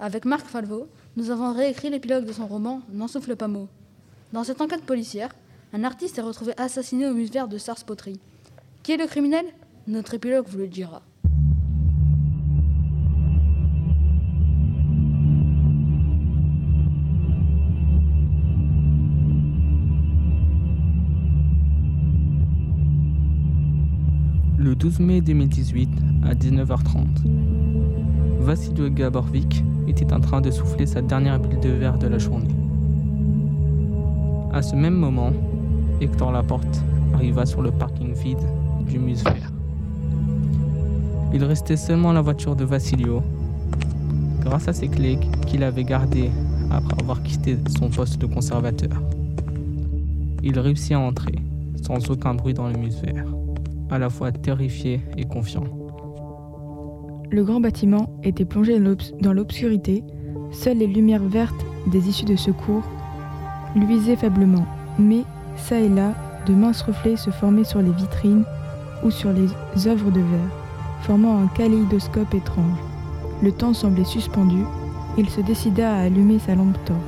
Avec 0.00 0.24
Marc 0.24 0.46
Falvo, 0.46 0.88
nous 1.16 1.30
avons 1.30 1.52
réécrit 1.52 1.90
l'épilogue 1.90 2.24
de 2.24 2.32
son 2.32 2.46
roman 2.46 2.80
N'en 2.90 3.06
souffle 3.06 3.36
pas 3.36 3.48
mot. 3.48 3.68
Dans 4.32 4.44
cette 4.44 4.62
enquête 4.62 4.84
policière, 4.84 5.34
un 5.74 5.84
artiste 5.84 6.16
est 6.16 6.22
retrouvé 6.22 6.54
assassiné 6.56 7.06
au 7.06 7.12
musée 7.12 7.46
de 7.46 7.58
Sars-Poterie. 7.58 8.18
Qui 8.82 8.92
est 8.92 8.96
le 8.96 9.06
criminel? 9.06 9.44
Notre 9.86 10.14
épilogue 10.14 10.46
vous 10.48 10.58
le 10.58 10.68
dira. 10.68 11.02
12 24.78 25.00
mai 25.00 25.20
2018, 25.20 25.88
à 26.24 26.34
19h30, 26.34 27.04
Vassilio 28.38 28.88
Gaborvik 28.88 29.64
était 29.88 30.12
en 30.12 30.20
train 30.20 30.40
de 30.40 30.52
souffler 30.52 30.86
sa 30.86 31.02
dernière 31.02 31.40
bulle 31.40 31.58
de 31.58 31.70
verre 31.70 31.98
de 31.98 32.06
la 32.06 32.18
journée. 32.18 32.54
À 34.52 34.62
ce 34.62 34.76
même 34.76 34.94
moment, 34.94 35.32
Hector 36.00 36.30
Laporte 36.30 36.80
arriva 37.12 37.44
sur 37.44 37.60
le 37.60 37.72
parking 37.72 38.14
vide 38.14 38.38
du 38.88 39.00
Muse 39.00 39.24
Vert. 39.24 39.50
Il 41.34 41.42
restait 41.42 41.76
seulement 41.76 42.12
la 42.12 42.20
voiture 42.20 42.54
de 42.54 42.64
Vassilio, 42.64 43.24
grâce 44.42 44.68
à 44.68 44.72
ses 44.72 44.86
clés 44.86 45.18
qu'il 45.48 45.64
avait 45.64 45.82
gardées 45.82 46.30
après 46.70 47.02
avoir 47.02 47.24
quitté 47.24 47.58
son 47.76 47.88
poste 47.88 48.20
de 48.20 48.26
conservateur. 48.26 49.02
Il 50.44 50.56
réussit 50.60 50.92
à 50.92 51.00
entrer, 51.00 51.34
sans 51.82 52.08
aucun 52.12 52.34
bruit 52.34 52.54
dans 52.54 52.68
le 52.68 52.78
Muse 52.78 53.02
Vert, 53.02 53.26
à 53.90 53.98
la 53.98 54.10
fois 54.10 54.32
terrifié 54.32 55.00
et 55.16 55.24
confiant. 55.24 55.64
Le 57.30 57.44
grand 57.44 57.60
bâtiment 57.60 58.08
était 58.22 58.44
plongé 58.44 58.78
dans 58.78 58.84
l'obs- 58.84 59.12
dans 59.20 59.32
l'obscurité, 59.32 60.04
seules 60.50 60.78
les 60.78 60.86
lumières 60.86 61.24
vertes 61.24 61.64
des 61.86 62.08
issues 62.08 62.24
de 62.24 62.36
secours 62.36 62.84
luisaient 63.74 64.16
faiblement, 64.16 64.66
mais, 64.98 65.24
ça 65.56 65.78
et 65.78 65.88
là, 65.88 66.14
de 66.46 66.54
minces 66.54 66.82
reflets 66.82 67.16
se 67.16 67.30
formaient 67.30 67.64
sur 67.64 67.82
les 67.82 67.92
vitrines 67.92 68.44
ou 69.04 69.10
sur 69.10 69.30
les 69.32 69.48
œuvres 69.86 70.10
de 70.10 70.20
verre, 70.20 70.52
formant 71.02 71.42
un 71.42 71.46
kaléidoscope 71.48 72.34
étrange. 72.34 72.78
Le 73.42 73.52
temps 73.52 73.74
semblait 73.74 74.04
suspendu, 74.04 74.62
il 75.18 75.28
se 75.28 75.40
décida 75.40 75.94
à 75.94 76.02
allumer 76.02 76.38
sa 76.38 76.54
lampe 76.54 76.78
torche. 76.84 76.98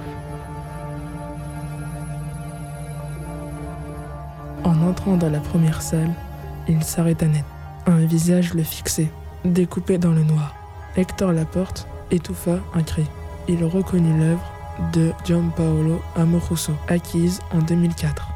entrant 4.90 5.16
dans 5.16 5.30
la 5.30 5.40
première 5.40 5.82
salle, 5.82 6.10
il 6.70 6.82
s'arrêta 6.84 7.26
net. 7.26 7.44
Un 7.86 8.04
visage 8.06 8.54
le 8.54 8.62
fixait, 8.62 9.10
découpé 9.44 9.98
dans 9.98 10.12
le 10.12 10.22
noir. 10.22 10.54
Hector 10.96 11.32
Laporte 11.32 11.86
étouffa 12.10 12.60
un 12.74 12.82
cri. 12.82 13.04
Il 13.48 13.64
reconnut 13.64 14.18
l'œuvre 14.18 14.52
de 14.92 15.12
Giampaolo 15.24 16.00
Amoroso, 16.14 16.72
acquise 16.88 17.40
en 17.52 17.58
2004. 17.58 18.28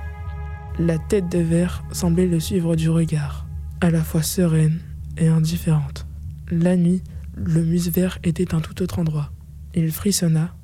La 0.79 0.99
tête 0.99 1.29
de 1.29 1.39
verre 1.39 1.85
semblait 1.93 2.27
le 2.27 2.41
suivre 2.41 2.75
du 2.75 2.91
regard, 2.91 3.47
à 3.81 3.91
la 3.91 4.03
fois 4.03 4.23
sereine 4.23 4.81
et 5.17 5.29
indifférente. 5.29 6.07
La 6.51 6.77
nuit, 6.77 7.03
le 7.37 7.61
vert 7.63 8.19
était 8.25 8.55
un 8.55 8.61
tout 8.61 8.83
autre 8.83 8.99
endroit. 8.99 9.31
Il 9.75 9.91
frissonna 9.93 10.55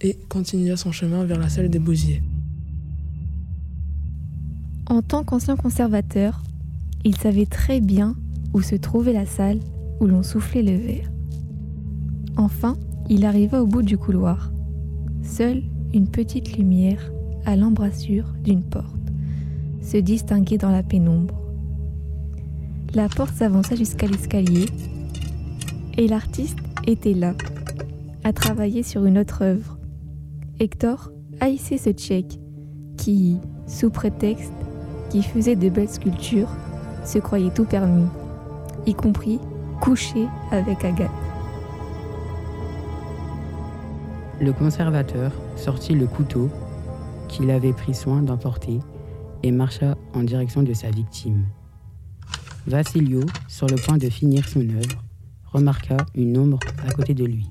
et 0.00 0.18
continua 0.28 0.76
son 0.76 0.92
chemin 0.92 1.24
vers 1.24 1.38
la 1.38 1.48
salle 1.48 1.68
des 1.68 1.78
bousiers. 1.78 2.22
En 4.88 5.02
tant 5.02 5.24
qu'ancien 5.24 5.56
conservateur, 5.56 6.42
il 7.04 7.16
savait 7.16 7.46
très 7.46 7.80
bien 7.80 8.16
où 8.54 8.62
se 8.62 8.74
trouvait 8.74 9.12
la 9.12 9.26
salle 9.26 9.60
où 10.00 10.06
l'on 10.06 10.22
soufflait 10.22 10.62
le 10.62 10.76
verre. 10.76 11.10
Enfin, 12.36 12.76
il 13.08 13.24
arriva 13.24 13.62
au 13.62 13.66
bout 13.66 13.82
du 13.82 13.96
couloir. 13.96 14.52
Seule 15.22 15.62
une 15.94 16.08
petite 16.08 16.56
lumière 16.56 17.10
à 17.44 17.56
l'embrasure 17.56 18.34
d'une 18.42 18.62
porte 18.62 18.94
se 19.80 19.96
distinguait 19.96 20.58
dans 20.58 20.70
la 20.70 20.82
pénombre. 20.82 21.40
La 22.94 23.08
porte 23.08 23.34
s'avança 23.34 23.76
jusqu'à 23.76 24.06
l'escalier 24.06 24.66
et 25.96 26.08
l'artiste 26.08 26.58
était 26.86 27.14
là, 27.14 27.34
à 28.24 28.32
travailler 28.32 28.82
sur 28.82 29.06
une 29.06 29.18
autre 29.18 29.42
œuvre. 29.42 29.78
Hector 30.58 31.12
haïssait 31.40 31.78
ce 31.78 31.90
tchèque 31.90 32.38
qui, 32.96 33.38
sous 33.66 33.90
prétexte 33.90 34.52
qui 35.10 35.22
faisait 35.22 35.56
de 35.56 35.68
belles 35.68 35.88
sculptures, 35.88 36.50
se 37.06 37.18
croyait 37.18 37.50
tout 37.50 37.64
permis, 37.64 38.08
y 38.86 38.94
compris 38.94 39.38
coucher 39.80 40.26
avec 40.50 40.84
Agathe. 40.84 41.10
Le 44.40 44.52
conservateur 44.52 45.32
sortit 45.56 45.94
le 45.94 46.06
couteau 46.06 46.50
qu'il 47.28 47.50
avait 47.50 47.72
pris 47.72 47.94
soin 47.94 48.22
d'emporter 48.22 48.80
et 49.42 49.50
marcha 49.50 49.96
en 50.14 50.22
direction 50.22 50.62
de 50.62 50.72
sa 50.72 50.90
victime. 50.90 51.44
Vassilio, 52.66 53.20
sur 53.48 53.66
le 53.66 53.76
point 53.76 53.96
de 53.96 54.10
finir 54.10 54.46
son 54.48 54.60
œuvre, 54.60 55.02
remarqua 55.52 55.96
une 56.14 56.36
ombre 56.36 56.58
à 56.86 56.92
côté 56.92 57.14
de 57.14 57.24
lui. 57.24 57.48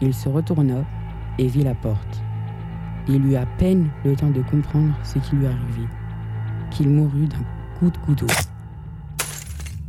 Il 0.00 0.14
se 0.14 0.28
retourna 0.28 0.84
et 1.38 1.48
vit 1.48 1.64
la 1.64 1.74
porte. 1.74 2.22
Il 3.08 3.26
eut 3.26 3.36
à 3.36 3.46
peine 3.58 3.90
le 4.04 4.14
temps 4.14 4.30
de 4.30 4.42
comprendre 4.42 4.94
ce 5.02 5.18
qui 5.18 5.36
lui 5.36 5.46
arrivait, 5.46 5.88
qu'il 6.70 6.88
mourut 6.88 7.26
d'un 7.26 7.44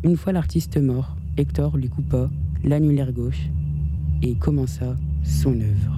Une 0.03 0.15
fois 0.15 0.31
l'artiste 0.31 0.77
mort, 0.77 1.15
Hector 1.37 1.75
lui 1.75 1.89
coupa 1.89 2.29
l'annulaire 2.63 3.11
gauche 3.11 3.49
et 4.21 4.35
commença 4.35 4.95
son 5.23 5.59
œuvre. 5.59 5.95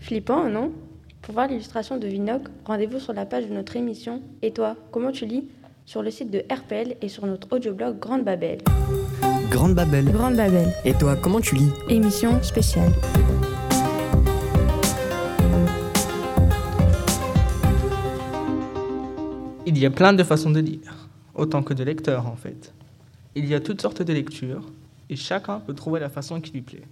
Flippant, 0.00 0.48
non? 0.48 0.72
Pour 1.28 1.34
voir 1.34 1.48
l'illustration 1.48 1.98
de 1.98 2.06
Vinoc, 2.06 2.44
rendez-vous 2.64 2.98
sur 2.98 3.12
la 3.12 3.26
page 3.26 3.46
de 3.46 3.52
notre 3.52 3.76
émission. 3.76 4.22
Et 4.40 4.50
toi, 4.50 4.76
comment 4.90 5.12
tu 5.12 5.26
lis? 5.26 5.46
Sur 5.84 6.02
le 6.02 6.10
site 6.10 6.30
de 6.30 6.38
RPL 6.50 6.96
et 7.02 7.08
sur 7.10 7.26
notre 7.26 7.54
audioblog 7.54 7.98
Grande 7.98 8.24
Babel. 8.24 8.60
Grande 9.50 9.74
Babel. 9.74 10.06
Grande 10.06 10.36
Babel. 10.36 10.72
Et 10.86 10.94
toi, 10.94 11.16
comment 11.16 11.42
tu 11.42 11.56
lis? 11.56 11.68
Émission 11.90 12.42
spéciale. 12.42 12.90
Il 19.66 19.76
y 19.76 19.84
a 19.84 19.90
plein 19.90 20.14
de 20.14 20.22
façons 20.22 20.50
de 20.50 20.60
lire, 20.60 21.10
autant 21.34 21.62
que 21.62 21.74
de 21.74 21.84
lecteurs 21.84 22.26
en 22.26 22.36
fait. 22.36 22.72
Il 23.34 23.44
y 23.44 23.54
a 23.54 23.60
toutes 23.60 23.82
sortes 23.82 24.00
de 24.00 24.14
lectures, 24.14 24.64
et 25.10 25.16
chacun 25.16 25.60
peut 25.60 25.74
trouver 25.74 26.00
la 26.00 26.08
façon 26.08 26.40
qui 26.40 26.52
lui 26.52 26.62
plaît. 26.62 26.88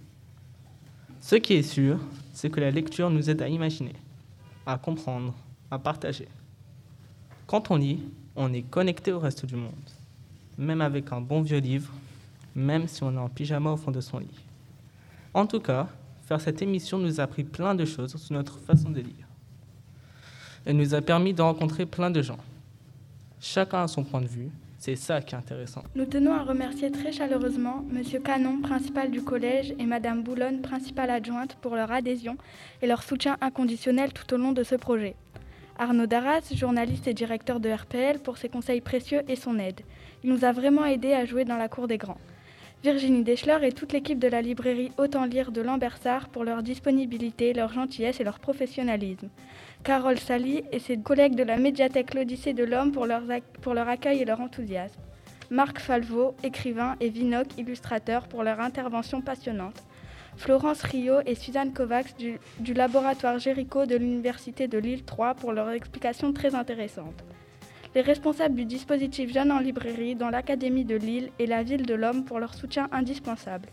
Ce 1.21 1.37
qui 1.37 1.55
est 1.55 1.63
sûr, 1.63 1.97
c'est 2.33 2.51
que 2.51 2.59
la 2.59 2.69
lecture 2.69 3.09
nous 3.09 3.31
aide 3.31 3.41
à 3.41 3.47
imaginer, 3.47 3.93
à 4.67 4.77
comprendre, 4.77 5.33
à 5.71 5.79
partager. 5.79 6.27
Quand 7.47 7.71
on 7.71 7.77
lit, 7.77 8.03
on 8.35 8.51
est 8.53 8.63
connecté 8.63 9.13
au 9.13 9.19
reste 9.19 9.45
du 9.45 9.55
monde, 9.55 9.71
même 10.57 10.81
avec 10.81 11.11
un 11.13 11.21
bon 11.21 11.41
vieux 11.41 11.59
livre, 11.59 11.91
même 12.53 12.87
si 12.87 13.01
on 13.01 13.13
est 13.13 13.17
en 13.17 13.29
pyjama 13.29 13.71
au 13.71 13.77
fond 13.77 13.91
de 13.91 14.01
son 14.01 14.19
lit. 14.19 14.45
En 15.33 15.47
tout 15.47 15.61
cas, 15.61 15.87
faire 16.25 16.41
cette 16.41 16.61
émission 16.61 16.97
nous 16.97 17.21
a 17.21 17.23
appris 17.23 17.45
plein 17.45 17.75
de 17.75 17.85
choses 17.85 18.17
sur 18.17 18.33
notre 18.33 18.59
façon 18.59 18.89
de 18.89 18.99
lire. 18.99 19.25
Elle 20.65 20.75
nous 20.75 20.93
a 20.93 21.01
permis 21.01 21.33
de 21.33 21.41
rencontrer 21.41 21.85
plein 21.85 22.11
de 22.11 22.21
gens. 22.21 22.39
Chacun 23.39 23.83
a 23.83 23.87
son 23.87 24.03
point 24.03 24.21
de 24.21 24.27
vue, 24.27 24.49
c'est 24.77 24.95
ça 24.95 25.21
qui 25.21 25.35
est 25.35 25.37
intéressant. 25.37 25.83
Nous 25.95 26.05
tenons 26.05 26.33
à 26.33 26.43
remercier 26.43 26.91
très 26.91 27.11
chaleureusement 27.11 27.83
Monsieur 27.89 28.19
Canon, 28.19 28.61
principal 28.61 29.09
du 29.09 29.21
collège, 29.21 29.73
et 29.79 29.85
Madame 29.85 30.23
Boulonne, 30.23 30.61
principale 30.61 31.09
adjointe, 31.09 31.55
pour 31.55 31.75
leur 31.75 31.91
adhésion 31.91 32.37
et 32.81 32.87
leur 32.87 33.03
soutien 33.03 33.37
inconditionnel 33.41 34.13
tout 34.13 34.33
au 34.33 34.37
long 34.37 34.51
de 34.51 34.63
ce 34.63 34.75
projet. 34.75 35.15
Arnaud 35.79 36.07
Darras, 36.07 36.51
journaliste 36.53 37.07
et 37.07 37.13
directeur 37.13 37.59
de 37.59 37.69
RPL, 37.69 38.19
pour 38.19 38.37
ses 38.37 38.49
conseils 38.49 38.81
précieux 38.81 39.21
et 39.27 39.35
son 39.35 39.59
aide. 39.59 39.81
Il 40.23 40.31
nous 40.31 40.45
a 40.45 40.51
vraiment 40.51 40.85
aidés 40.85 41.13
à 41.13 41.25
jouer 41.25 41.45
dans 41.45 41.57
la 41.57 41.69
cour 41.69 41.87
des 41.87 41.97
grands. 41.97 42.17
Virginie 42.83 43.23
Deschler 43.23 43.57
et 43.63 43.71
toute 43.71 43.91
l'équipe 43.91 44.19
de 44.19 44.27
la 44.27 44.41
librairie 44.41 44.91
Autant 44.99 45.25
lire 45.25 45.51
de 45.51 45.61
Lambersart 45.61 46.29
pour 46.29 46.43
leur 46.43 46.61
disponibilité, 46.61 47.53
leur 47.53 47.73
gentillesse 47.73 48.19
et 48.19 48.23
leur 48.23 48.39
professionnalisme. 48.39 49.29
Carole 49.87 50.19
Sally 50.19 50.65
et 50.73 50.79
ses 50.79 50.97
collègues 50.97 51.35
de 51.35 51.43
la 51.43 51.55
médiathèque 51.55 52.13
L'Odyssée 52.13 52.51
de 52.51 52.65
l'Homme 52.65 52.91
pour, 52.91 53.05
leur 53.05 53.87
accueil 53.87 54.21
et 54.21 54.25
leur 54.25 54.41
enthousiasme. 54.41 54.99
Marc 55.49 55.79
Falvo, 55.79 56.35
écrivain, 56.43 56.97
et 56.99 57.07
Vinoc, 57.07 57.57
illustrateur, 57.57 58.27
pour 58.27 58.43
leur 58.43 58.59
intervention 58.59 59.21
passionnante. 59.21 59.81
Florence 60.35 60.81
Rio 60.81 61.21
et 61.25 61.35
Suzanne 61.35 61.71
Kovacs 61.71 62.17
du, 62.17 62.73
laboratoire 62.73 63.39
Géricault 63.39 63.85
de 63.85 63.95
l'Université 63.95 64.67
de 64.67 64.77
Lille 64.77 65.05
3 65.05 65.35
pour 65.35 65.53
leurs 65.53 65.69
explications 65.69 66.33
très 66.33 66.53
intéressantes. 66.53 67.23
Les 67.95 68.01
responsables 68.01 68.55
du 68.55 68.65
dispositif 68.65 69.31
Jeunes 69.31 69.53
en 69.53 69.59
librairie 69.59 70.15
dans 70.15 70.29
l'Académie 70.29 70.83
de 70.83 70.97
Lille 70.97 71.29
et 71.39 71.45
la 71.45 71.63
Ville 71.63 71.85
de 71.85 71.93
l'Homme 71.93 72.25
pour 72.25 72.39
leur 72.39 72.55
soutien 72.55 72.89
indispensable. 72.91 73.69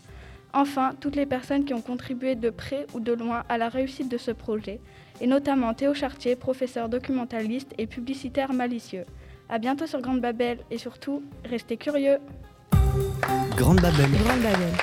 Enfin, 0.53 0.95
toutes 0.97 1.17
les 1.17 1.25
personnes 1.25 1.65
qui 1.65 1.73
ont 1.73 1.81
contribué 1.81 2.35
de 2.35 2.49
près 2.49 2.87
ou 2.93 3.01
de 3.01 3.11
loin 3.11 3.43
à 3.49 3.57
la 3.57 3.67
réussite 3.67 4.09
de 4.09 4.17
ce 4.17 4.31
projet, 4.31 4.79
et 5.21 5.27
notamment 5.27 5.73
Théo 5.73 5.93
Chartier, 5.93 6.35
professeur 6.35 6.89
documentaliste 6.89 7.73
et 7.77 7.87
publicitaire 7.87 8.53
malicieux. 8.53 9.05
A 9.49 9.59
bientôt 9.59 9.85
sur 9.85 10.01
Grande 10.01 10.21
Babel 10.21 10.59
et 10.71 10.77
surtout, 10.77 11.23
restez 11.43 11.77
curieux. 11.77 12.17
Grande 13.55 13.79
Babel. 13.79 14.09
Grande 14.11 14.41
Babel. 14.41 14.73